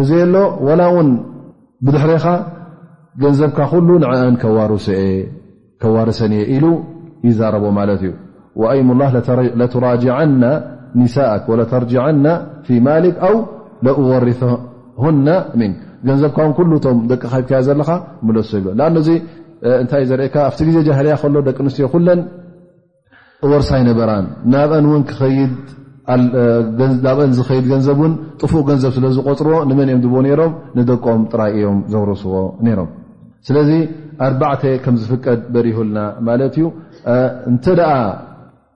እዘየ 0.00 0.22
ሎ 0.34 0.38
ላ 0.80 0.82
እውን 0.92 1.08
ብድሕሪኻ 1.86 2.26
ገንዘብካ 3.22 3.58
ዋርሰኒ 5.94 6.34
ሉ 6.62 6.66
ይዛረቦ 7.28 7.64
ማት 7.78 7.90
እዩ 7.96 8.04
ይ 8.78 9.70
ራጅ 9.84 10.04
ኒ 11.00 11.06
ተርና 11.72 12.26
ፊ 12.66 12.78
ማሊ 12.86 13.06
ር 14.24 14.32
ገንዘብካ 16.08 16.36
ቶም 16.84 16.98
ደቂ 17.10 17.22
ከ 17.50 17.54
ዘለካ 17.66 17.90
ለሶ 18.36 18.50
ይ 18.60 18.66
ኣ 18.88 18.90
እንታይእ 19.82 20.06
ዘርእ 20.08 20.34
ኣብቲ 20.46 20.58
ዜ 20.86 20.88
ሃልያ 20.96 21.14
ከሎ 21.20 21.34
ደቂ 21.46 21.58
ኣንስትዮ 21.62 21.86
ን 22.06 22.20
ር 23.52 23.62
ይነበራ 23.82 24.10
ናብን 24.52 24.84
ክ 25.10 25.20
ብን 26.78 27.30
ዝኸይድ 27.38 27.64
ገንዘብ 27.72 27.98
እውን 28.02 28.12
ጥፉቅ 28.40 28.62
ገንዘብ 28.70 28.92
ስለ 28.96 29.04
ዝቆፅርዎ 29.16 29.56
ንመን 29.68 29.88
እኦም 29.92 30.02
ድ 30.06 30.10
ነሮም 30.26 30.52
ንደቆም 30.78 31.20
ጥራይ 31.32 31.50
እዮም 31.58 31.78
ዘውርስዎ 31.92 32.34
ነይሮም 32.66 32.90
ስለዚ 33.48 33.70
ኣባዕተ 34.26 34.62
ከም 34.84 34.94
ዝፍቀድ 35.02 35.40
በሪሆልና 35.54 35.98
ማለት 36.28 36.54
እዩ 36.58 36.66
እንተ 37.50 37.64
ደኣ 37.80 37.90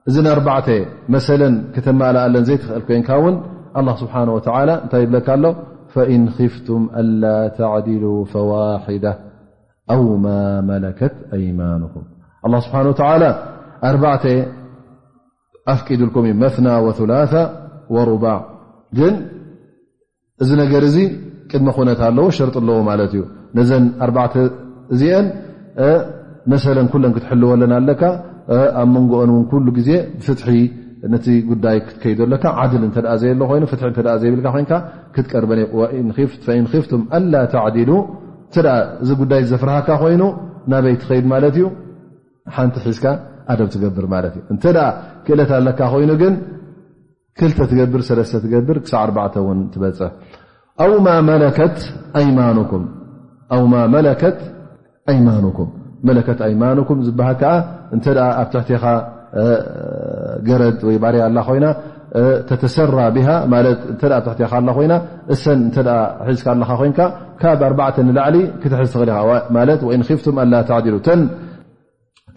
እዘን 0.09 0.27
ኣርባተ 0.33 0.67
መሰለን 1.15 1.55
ክተማል 1.75 2.17
ኣለን 2.25 2.43
ዘይትኽእል 2.49 2.83
ኮንካ 2.89 3.09
እውን 3.21 3.35
ኣ 3.79 3.83
ስብሓ 4.01 4.15
እንታይ 4.27 5.03
ብለካ 5.09 5.27
ኣሎ 5.37 5.45
ፈኢን 5.93 6.23
ክፍቱም 6.37 6.81
አላ 7.01 7.23
ተዕዲሉ 7.59 8.03
ፈዋሒዳ 8.31 9.05
ኣው 9.95 10.03
ማ 10.25 10.27
መለከት 10.71 11.15
ኣይማንኩም 11.37 12.05
ስብሓ 12.65 12.77
ኣ 13.81 14.25
ኣፍቂድልኩም 15.73 16.25
መና 16.43 16.67
ወላ 16.85 17.11
ወሩባ 17.95 18.25
ግን 18.97 19.13
እዚ 20.43 20.49
ነገር 20.63 20.81
እዚ 20.89 20.97
ቅድሚ 21.51 21.69
ኮነት 21.77 21.99
ኣለዎ 22.07 22.25
ሸርጢ 22.37 22.55
ኣለዎ 22.61 22.75
ማለት 22.89 23.11
እዩ 23.15 23.21
ነዘን 23.57 23.85
ኣተ 24.05 24.33
እዚአን 24.93 25.25
መ 26.51 26.55
ን 27.05 27.11
ክትሕልወ 27.15 27.49
ለና 27.61 27.73
ኣለካ 27.81 28.01
ኣብ 28.81 28.87
መንጎኦን 28.95 29.31
እን 29.37 29.63
ሉ 29.65 29.69
ግዜ 29.77 29.89
ፍ 30.27 30.35
ጉዳይ 31.49 31.77
ክትከይካ 31.87 32.43
ዓድል 32.61 32.83
ዘይዘብ 33.21 34.45
ክትቀርበ 35.15 35.51
ንፍቱም 36.65 37.03
ኣላ 37.19 37.33
ተዲሉ 37.53 37.91
እዚ 39.03 39.09
ጉዳይ 39.21 39.41
ዘፍርሃካ 39.51 39.87
ኮይኑ 40.03 40.23
ናበይ 40.71 40.95
ትኸይድ 41.01 41.25
ማለት 41.33 41.53
እዩ 41.59 41.65
ሓንቲ 42.55 42.75
ዝካ 42.95 43.05
ብር 43.97 44.05
እተ 44.53 44.65
ክእለት 45.25 45.51
ኣለካ 45.57 45.79
ኮይኑ 45.93 46.11
ግን 46.21 46.33
ክ 47.37 47.49
ብር 47.57 48.01
ብር 48.69 48.79
ክሳ 48.83 49.03
ፅ 49.17 49.41
መት 49.83 50.05
ማም 51.07 51.29
ት 51.57 51.89
ኣማም 55.09 55.37
ዝሃል 57.07 57.37
እ 57.93 58.19
ኣብ 58.39 58.49
ትሕትኻ 58.53 58.83
ገረ 60.47 60.63
ወ 60.87 60.91
ር 61.13 61.15
ኣ 61.27 61.41
ኮይ 61.49 61.59
ተሰራ 62.63 62.99
ኮይ 64.77 64.87
እሰ 65.33 65.43
ሒዝካ 66.29 66.47
ኣካ 66.61 66.69
ኮይ 66.81 66.91
ካብ 67.41 67.61
ኣ 67.89 68.09
ላሊ 68.19 68.37
ክዝ 68.61 68.73
ፍም 70.23 70.37
ሉ 70.93 70.99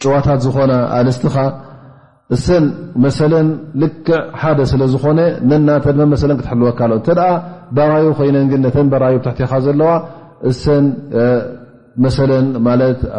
ጨዋታት 0.03 0.41
ዝኾነ 0.47 0.73
ኣለስትኻ 0.99 1.35
እሰን 2.35 2.65
መሰለን 3.05 3.49
ልክዕ 3.83 4.19
ሓደ 4.41 4.61
ስለ 4.73 4.83
ዝኮነ 4.93 5.21
ነናተ 5.49 5.85
መመሰለን 6.03 6.37
ክትሕልወካሎ 6.41 6.93
እንተ 7.01 7.09
ባራይ 7.77 8.07
ኮይነን 8.19 8.47
ግ 8.53 8.61
ነተን 8.65 8.87
ባራይ 8.93 9.15
ብታሕትኻ 9.19 9.53
ዘለዋ 9.67 9.91
እሰ 10.51 10.65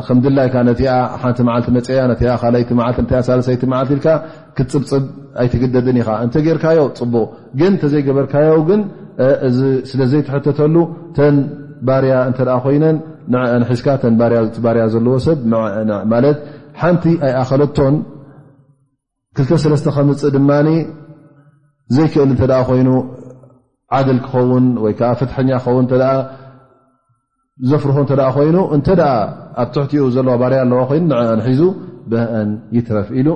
ከምድላይ 0.08 0.48
ነቲ 0.70 0.82
ሓንቲ 1.22 1.40
መዓልቲ 1.48 1.68
መፅያ 1.76 2.00
ይሳሰይቲ 3.20 3.64
መዓልቲ 3.74 3.92
ኢል 3.98 4.02
ክትፅብፅብ 4.58 5.04
ኣይትግደድን 5.42 5.98
ኢኻ 6.02 6.10
እንተ 6.26 6.36
ጌርካዮ 6.48 6.82
ፅቡቕ 7.00 7.28
ግን 7.60 7.74
ተዘይገበርካዮ 7.84 8.56
ግን 8.70 8.82
እ 9.26 9.70
ስለዘይትሕተተሉ 9.92 10.76
ተን 11.18 11.38
ባርያ 11.90 12.16
እተ 12.32 12.40
ኮይነን 12.66 12.98
ዝ 13.70 13.82
ባርያ 14.66 14.84
ዘለዎ 14.96 15.16
ሰብ 15.30 15.40
ሓንቲ 16.82 17.04
ኣይ 17.26 17.34
ኣኸለቶን 17.42 17.96
ክተተ 19.38 19.86
ከምፅእ 19.96 20.32
ድማ 20.36 20.50
ዘይክእል 21.96 22.32
እ 22.34 22.38
ይኑ 22.80 22.90
ዓድል 23.98 24.20
ክኸን 24.28 24.66
ወይ 24.84 24.94
ፍትሐኛ 25.20 25.50
ክን 25.64 25.86
ዘፍርሆ 27.70 27.98
ይ 28.48 28.52
እ 28.52 28.64
ኣብ 28.76 29.68
ትሕቲኡ 29.74 30.04
ዘ 30.16 30.20
ርያ 30.28 30.60
ኣለዋ 30.66 30.82
ይኑ 31.00 31.10
ሒዙ 31.48 31.62
አ 32.22 32.44
ይትረፍ 32.78 33.10
ኢሉ 33.20 33.28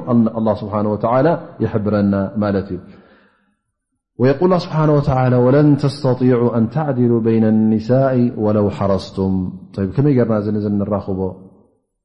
ه 0.46 0.56
ስه 0.62 1.34
يብረና 1.74 2.14
ማት 2.44 2.56
እዩ 2.74 2.80
ል 4.42 4.44
ለ 4.52 4.60
ስع 4.66 4.74
ን 4.88 4.90
ተعل 6.76 6.96
ين 7.36 7.46
النሳء 7.54 8.16
ለው 8.58 8.66
ሓረስቱም 8.78 9.34
ከመይ 9.98 10.18
ርና 10.28 10.66
ንራክቦ 10.80 11.20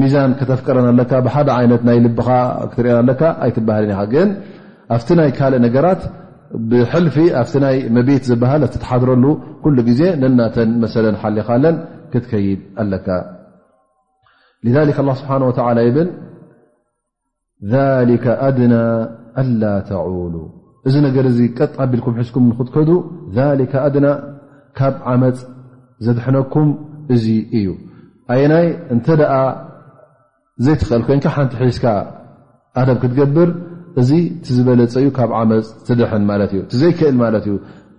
ሚዛ 0.00 0.14
ከተፍቀረን 0.38 0.86
ኣካ 1.02 1.12
ብሓደ 1.26 1.48
ይነት 1.64 1.82
ናይ 1.88 1.98
ልብኻ 2.06 2.28
ክትሪአን 2.70 2.96
ኣለካ 3.02 3.22
ኣይትበሃልን 3.44 3.90
ኢ 3.94 4.04
ግን 4.12 4.28
ኣብቲ 4.94 5.08
ናይ 5.20 5.30
ካልእ 5.38 5.60
ነገራት 5.66 6.02
ብሕልፊ 6.70 7.16
ኣብ 7.40 7.52
ናይ 7.64 7.76
መቢት 7.96 8.22
ዝበሃል 8.30 8.62
ሓድረሉ 8.90 9.24
ኩሉ 9.62 9.76
ግዜ 9.88 10.00
ነናተን 10.22 10.70
መሰለን 10.82 11.16
ሓሊኻ 11.22 11.48
ለን 11.64 11.76
ክትከይድ 12.12 12.60
ኣለካ 12.82 13.08
ስብሓ 15.20 15.32
ብል 15.96 16.08
ሊከ 18.08 18.24
ኣድና 18.46 18.74
ኣላ 19.42 19.62
ተዕሉ 19.90 20.34
እዚ 20.88 20.94
ነገር 21.06 21.24
እዚ 21.30 21.38
ቀጣ 21.58 21.76
ቢልኩም 21.90 22.14
ሒዝኩም 22.20 22.44
ንክትከዱ 22.50 22.90
ሊ 23.60 23.64
ኣድና 23.86 24.06
ካብ 24.78 24.94
ዓመፅ 25.12 25.38
ዘድሕነኩም 26.06 26.68
እዚ 27.14 27.26
እዩ 27.58 27.68
ኣየ 28.34 28.42
ናይ 28.52 28.66
እንተኣ 28.94 29.32
ዘይትኽእል 30.64 31.02
ኮይንካ 31.08 31.26
ሓንቲ 31.36 31.52
ሒዝካ 31.62 31.84
ኣደም 32.80 32.98
ክትገብር 33.02 33.48
እዚ 34.00 34.10
ቲዝበለፀ 34.44 34.92
እዩ 35.02 35.06
ካብ 35.16 35.30
ዓመፅ 35.38 35.64
ትድሐን 35.86 36.24
ማለት 36.30 36.50
እዩ 36.54 36.60
ቲዘይክእል 36.72 37.16
ማለት 37.24 37.44
እዩ 37.48 37.54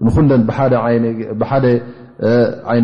ንኩደን 0.06 0.42
ብሓደ 0.50 0.74
ዓይኒ 0.86 1.06
ኣየ 2.72 2.82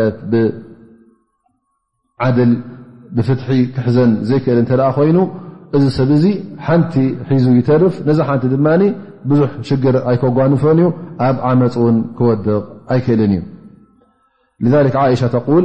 ለት 0.00 0.16
ብዓድል 0.32 2.52
ብፍትሒ 3.18 3.50
ክሕዘን 3.74 4.10
ዘይክእል 4.28 4.58
እንተኣ 4.62 4.82
ኮይኑ 4.96 5.18
እዚ 5.76 5.84
ሰብ 5.96 6.08
እዚ 6.16 6.24
ሓንቲ 6.66 6.94
ሒዙ 7.30 7.46
ይተርፍ 7.60 7.94
ነዛ 8.08 8.18
ሓንቲ 8.28 8.42
ድማ 8.54 8.66
ብዙሕ 9.30 9.48
ሽግር 9.68 9.94
ኣይከጓንፈን 10.10 10.76
እዩ 10.82 10.86
ኣብ 11.26 11.36
ዓመፅ 11.48 11.74
እውን 11.80 11.96
ክወድቕ 12.18 12.46
ኣይክእልን 12.92 13.32
እዩ 14.64 14.70
ዓእሻ 15.02 15.22
ተል 15.34 15.64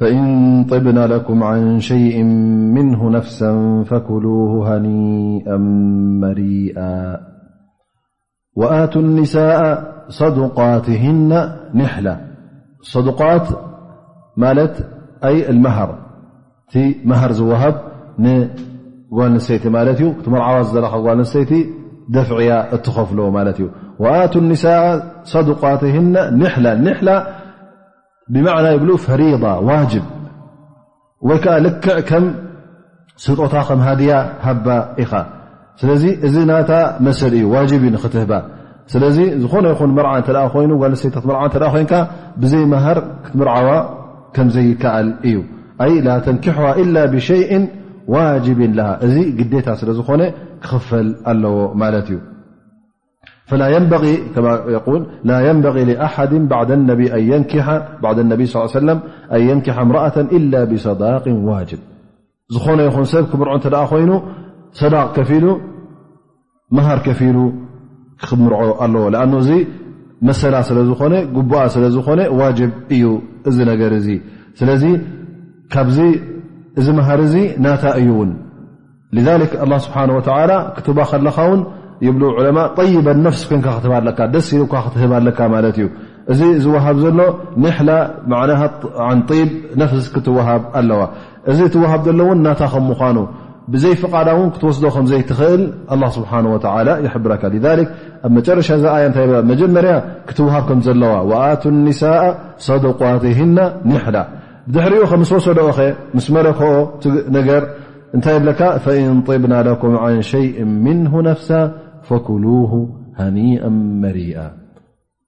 فإن 0.00 0.26
طبن 0.64 0.98
لكم 0.98 1.42
عن 1.42 1.80
شيء 1.80 2.24
منه 2.74 3.10
نفسا 3.10 3.82
فكلوه 3.86 4.76
هنيئا 4.78 5.56
مريئا 6.22 7.20
وتوا 8.56 9.02
النساء 9.02 9.84
صدقاتهن 10.08 11.56
نحلصدا 11.74 12.30
المهر 15.24 15.98
مهر 17.04 17.42
وهب 17.42 17.74
لسيتتمر 19.32 19.80
للي 19.82 20.14
دفع 22.10 22.64
تخف 22.76 23.12
لالنساءصداتهننل 24.00 26.92
ብማዕና 28.34 28.66
ይብሉ 28.74 28.90
ፈሪض 29.04 29.44
ዋጅብ 29.68 30.04
ወይ 31.28 31.38
ከዓ 31.44 31.54
ልክዕ 31.66 31.96
ከም 32.08 32.24
ስጦታ 33.24 33.54
ከም 33.68 33.80
ሃድያ 33.86 34.12
ሃባ 34.46 34.66
ኢኻ 35.04 35.12
ስለዚ 35.80 36.04
እዚ 36.26 36.34
ናታ 36.50 36.70
መስል 37.06 37.32
እዩ 37.38 37.44
ዋጅ 37.54 37.70
እ 37.78 37.80
ንክትህባ 37.94 38.32
ስለዚ 38.92 39.18
ዝኾነ 39.42 39.66
ይኹን 39.74 39.90
መርዓ 39.98 40.12
እተ 40.22 40.28
ኮይኑ 40.54 40.70
ጓልሰይቲትመርዓ 40.82 41.42
ተ 41.54 41.66
ኮይንካ 41.74 41.92
ብዘይመሃር 42.42 42.98
ክትምርዓዋ 43.26 43.68
ከምዘይከኣል 44.36 45.08
እዩ 45.28 45.36
ይ 45.90 45.94
ላ 46.06 46.16
ተንኪሑዋ 46.26 46.66
ላ 46.96 47.06
ብሸይ 47.14 47.42
ዋጅብ 48.14 48.60
ለሃ 48.78 48.88
እዚ 49.06 49.14
ግዴታ 49.38 49.68
ስለ 49.82 49.90
ዝኾነ 50.00 50.22
ክኽፈል 50.64 51.08
ኣለዎ 51.32 51.56
ማለት 51.82 52.08
እዩ 52.12 52.18
ل 53.56 53.60
يንبغ 53.72 54.04
لأح 55.84 56.20
ع 56.20 56.22
ا 56.24 56.26
ص 58.72 58.74
ن 58.80 58.82
ينك 59.50 59.68
ምرأة 59.88 60.16
إلا 60.36 60.60
بصዳق 60.70 61.26
واجب 61.50 61.80
ዝኾነ 62.54 62.78
ይኹን 62.88 63.06
ሰብ 63.12 63.24
ክምርዖ 63.30 63.54
ይኑ 64.02 64.10
صዳቅ 64.78 65.06
كፊሉ 65.16 65.44
ሃር 66.86 66.98
كፊሉ 67.06 67.36
ምር 68.42 68.52
ኣለዎ 68.84 69.04
መሰላ 70.28 70.54
ስለ 70.68 70.78
ዝኾ 70.88 71.00
ጉ 71.36 71.38
ስለ 71.74 71.84
ዝኾ 71.96 72.08
جب 72.58 72.70
እዩ 72.94 73.02
እዚ 73.48 73.56
ነ 73.70 73.72
ስ 74.60 74.62
ካ 75.72 75.74
ዚ 76.86 76.88
ሃር 77.08 77.20
ናታ 77.64 77.84
እዩውን 78.00 78.30
لذ 79.16 79.28
الله 79.64 79.78
ብه 79.94 80.12
و 80.26 80.28
ክትባ 80.76 80.98
ከለኻውን 81.10 81.60
ብ 82.02 82.16
ማ 82.58 82.62
ይ 82.90 82.94
ነፍ 83.24 83.36
ን 83.56 83.60
ክትካ 83.64 84.18
ደስ 84.34 84.48
ክትካ 84.72 85.40
እዩ 85.70 85.88
እዚ 86.32 86.40
ዝሃብ 86.64 86.96
ዘሎ 87.02 87.18
ኒላ 87.64 87.90
ብ 88.30 89.82
ፍስ 89.90 90.06
ክትሃብ 90.14 90.62
ኣለዋ 90.80 91.00
እዚ 91.50 91.58
ትሃብ 91.74 92.02
ሎውን 92.18 92.38
ናታ 92.44 92.60
ከምኑ 92.72 93.16
ብዘይ 93.72 93.94
ፍቓዳ 94.02 94.28
ውን 94.38 94.48
ክትወስ 94.54 94.78
ዘይኽእል 95.12 95.62
ስ 96.14 96.18
ካ 96.30 96.32
ኣብ 98.26 98.34
ጨረሻ 98.46 98.68
ጀመርያ 99.60 99.92
ክሃብከዘዋ 100.28 101.14
ኣ 101.50 101.54
ሳ 102.00 102.02
صድቋትህና 102.66 103.58
ኒሕላ 103.90 104.16
ድሕሪኡ 104.74 105.04
ምወሰዶኦ 105.22 105.68
ኸ 105.78 105.80
ስ 106.24 106.28
መለክኦ 106.36 106.70
እታይ 108.16 108.36
ን 109.16 109.20
ብና 109.44 109.54
ኩም 109.82 109.94
ን 110.20 110.24
ሸ 110.32 110.42
ፍሳ 111.40 111.50
ፈኩሉ 112.10 112.44
ሃኒኣ 113.20 113.62
መሪኣ 114.04 114.38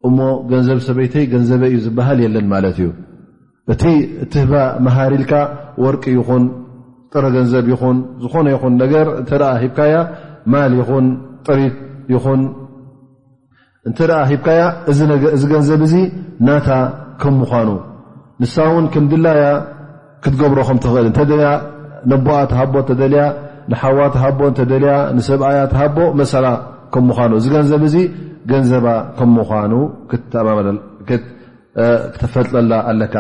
እሞ 0.09 0.19
ገንዘብ 0.51 0.79
ሰበይተይ 0.87 1.25
ገንዘበ 1.33 1.63
እዩ 1.71 1.77
ዝበሃል 1.87 2.19
የለን 2.25 2.47
ማለት 2.55 2.77
እዩ 2.81 2.89
እቲ 3.73 3.83
እትባ 4.25 4.53
መሃሪልካ 4.87 5.33
ወርቂ 5.85 6.05
ይኹን 6.19 6.45
ጥረ 7.13 7.25
ገንዘብ 7.37 7.67
ይኹን 7.73 7.99
ዝኾነ 8.23 8.47
ይኹን 8.55 8.75
ነገር 8.83 9.07
እንተኣ 9.21 9.43
ሂብካያ 9.63 9.95
ማል 10.55 10.73
ይኹን 10.81 11.07
ጥሪ 11.47 11.61
ይኹን 12.15 12.41
እንተ 13.89 13.99
ኣ 14.19 14.23
ሂብካያ 14.31 14.63
እዚ 15.35 15.43
ገንዘብ 15.53 15.81
እዚ 15.87 15.95
ናታ 16.47 16.69
ከም 17.23 17.35
ምዃኑ 17.43 17.69
ንሳ 18.43 18.55
እውን 18.71 18.85
ከም 18.95 19.05
ድላያ 19.13 19.45
ክትገብሮ 20.25 20.59
ከም 20.69 20.79
ትኽእል 20.85 21.09
እ 21.11 21.51
ነቦኣ 22.11 22.39
ተሃቦ 22.51 22.75
እተደልያ 22.85 23.25
ንሓዋ 23.71 23.99
ተሃቦ 24.15 24.41
እተደልያ 24.53 24.93
ንሰብኣያ 25.17 25.59
ትሃቦ 25.73 25.97
መሰላ 26.21 26.47
ከምኑ 26.95 27.33
እዚ 27.41 27.47
ገንዘብ 27.57 27.83
እዙ 27.91 27.97
ገንዘባ 28.51 28.87
ከምኳኑ 29.19 29.73
ፈጠላ 32.33 32.73
ኣለካ 32.91 33.15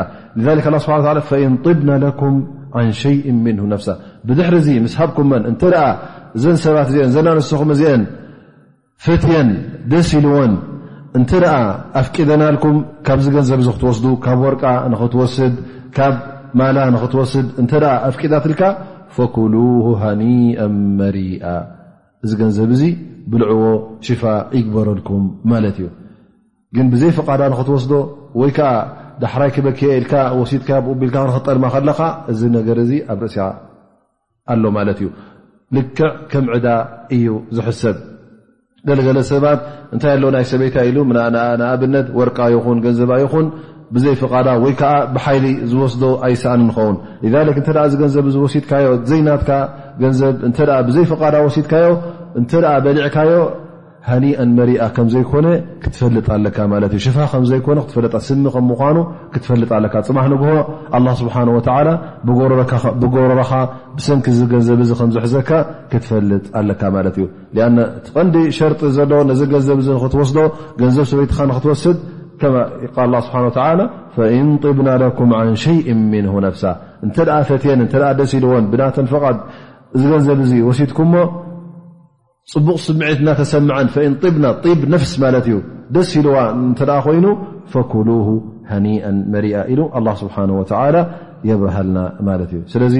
ذ 0.44 0.46
ه 0.64 0.78
ስሓ 0.84 0.94
ፈእን 1.28 1.54
طድና 1.64 1.90
ኩም 2.20 2.34
عን 2.78 2.88
ሸይء 3.02 3.24
ምንه 3.44 3.64
ነፍሳ 3.72 3.88
ብድሕሪዚ 4.26 4.66
ምስ 4.84 4.94
ሃብኩን 5.00 5.42
እተኣ 5.50 5.76
ዘን 6.42 6.56
ሰባት 6.64 6.88
እን 7.06 7.10
ዘ 7.14 7.18
ኣነስኹም 7.34 7.70
እዚአን 7.74 8.02
ፍትየን 9.04 9.48
ደስ 9.90 10.08
ኢልዎን 10.20 10.52
እንተ 11.18 11.30
ኣ 11.54 11.56
ኣፍቂደናልኩም 12.00 12.76
ካብዚ 13.06 13.26
ገንዘብ 13.36 13.60
ክትወስዱ 13.76 14.04
ካብ 14.24 14.38
ወርቃ 14.46 14.64
ንክትወስድ 14.92 15.54
ካብ 15.96 16.14
ማላ 16.60 16.78
ንክትወስድ 16.94 17.46
እንተ 17.62 17.72
ኣፍቂዳትልካ 18.08 18.62
ፈكሉ 19.16 19.54
ሃኒኣ 20.02 20.60
መሪኣ 21.00 21.44
እዚ 22.26 22.32
ገንዘብ 22.40 22.70
እዚ 22.76 22.82
ብልዕዎ 23.30 23.62
ሽፋ 24.06 24.22
ይግበረልኩም 24.58 25.22
ማለት 25.52 25.76
እዩ 25.82 25.86
ግን 26.76 26.86
ብዘይ 26.92 27.10
ፍቓዳ 27.16 27.40
ንክትወስዶ 27.52 27.92
ወይ 28.40 28.50
ከዓ 28.56 28.70
ዳሕራይ 29.22 29.50
ክበኪ 29.56 29.80
ኢልካ 29.98 30.12
ወሲትካ 30.40 30.70
ብኡቢኢልካ 30.84 31.16
ንክጠድማ 31.28 31.64
ከለካ 31.74 32.00
እዚ 32.32 32.40
ነገር 32.58 32.76
እዚ 32.84 32.90
ኣብ 33.12 33.18
ርእሲ 33.24 33.36
ኣሎ 34.52 34.62
ማለት 34.78 34.98
እዩ 35.02 35.08
ልክዕ 35.76 36.08
ከምዕዳ 36.30 36.66
እዩ 37.16 37.26
ዝሕሰብ 37.58 37.96
ገለገለ 38.88 39.18
ሰባት 39.32 39.60
እንታይ 39.94 40.12
ኣለዉ 40.16 40.30
ናይ 40.36 40.44
ሰበይታ 40.52 40.76
ኢሉ 40.88 40.96
ንኣብነት 41.10 42.06
ወርቃ 42.18 42.38
ይኹን 42.54 42.78
ገንዘባ 42.84 43.10
ይኹን 43.24 43.46
ብዘይ 43.94 44.14
ፍቓዳ 44.22 44.48
ወይ 44.64 44.74
ከዓ 44.80 44.92
ብሓይሊ 45.14 45.46
ዝወስዶ 45.70 46.02
ኣይሰኣን 46.26 46.60
እንኸውን 46.66 46.96
እተ 47.62 47.68
ዚ 47.92 47.96
ገንዘብ 48.02 48.26
ዚ 48.34 48.36
ወሲትካዮ 48.44 48.86
ዘይናትካ 49.10 49.50
ገ 50.00 50.04
ብዘይ 50.88 51.04
ፈቓድ 51.10 51.34
ወሲድካዮ 51.46 51.88
እ 52.40 52.42
በሊዕካዮ 52.84 53.32
ሃአን 54.10 54.50
መሪኣ 54.58 54.84
ከዘኮ 54.94 55.32
ክፈጥ 55.82 55.94
ስ 58.28 58.36
ምኑ 58.68 59.00
ፈጥፅማ 59.74 60.22
ን 60.32 60.34
ብጎረበካ 63.02 63.52
ብሰንኪ 63.98 64.26
ገንዘብ 64.52 64.80
ዝሕዘካ 64.88 65.50
ፈልጥ 66.08 66.46
ቐንዲ 68.16 68.36
ሸርጢ 68.58 68.82
ዘ 68.96 68.98
ዚ 69.40 69.50
ገንዘብ 69.54 69.80
ወስዶ 70.22 70.38
ገንዘብ 70.82 71.06
ሰበይትኻ 71.12 71.38
ክትወስድ 71.58 71.98
ንብና 74.44 75.00
ኩም 75.18 75.30
ን 75.52 75.56
ሸ 75.64 75.76
ን 76.24 76.48
ፍሳ 76.56 76.64
ተ 77.18 77.42
ፈትን 77.50 77.80
ደስ 78.18 78.32
ኢልዎን 78.38 78.64
ብናተ 78.72 78.96
እዚ 79.96 80.04
ገንዘብ 80.12 80.40
ወሲትኩሞ 80.68 81.14
ፅቡቕ 82.52 82.76
ስምዒትእናተሰምዐን 82.84 83.88
ን 84.12 84.14
ብና 84.36 84.44
ብ 84.80 84.82
ነፍስ 84.94 85.12
ማለት 85.24 85.46
እዩ 85.50 85.56
ደስ 85.94 86.08
ሂልዋ 86.16 86.36
እተ 86.74 86.80
ኮይኑ 87.06 87.26
ፈኩሉ 87.72 88.08
ሃኒአ 88.70 89.08
መሪኣ 89.34 89.56
ኢሉ 89.72 89.80
ስብሓه 90.22 90.98
የበሃልና 91.50 91.98
ማት 92.28 92.40
እዩ 92.46 92.58
ስለዚ 92.72 92.96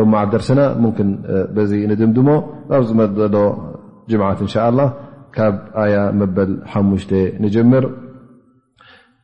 ሎ 0.00 0.02
ዓ 0.22 0.24
ደርሲና 0.32 0.62
ዚ 1.70 1.74
ንድምድሞ 1.92 2.28
ብ 2.70 2.96
መሎ 3.00 3.36
ጅማት 4.12 4.40
ን 4.42 4.80
ካብ 5.36 5.56
ኣያ 5.84 5.96
መበል 6.20 6.52
ሓሽ 6.72 7.02
ንጀምር 7.44 7.84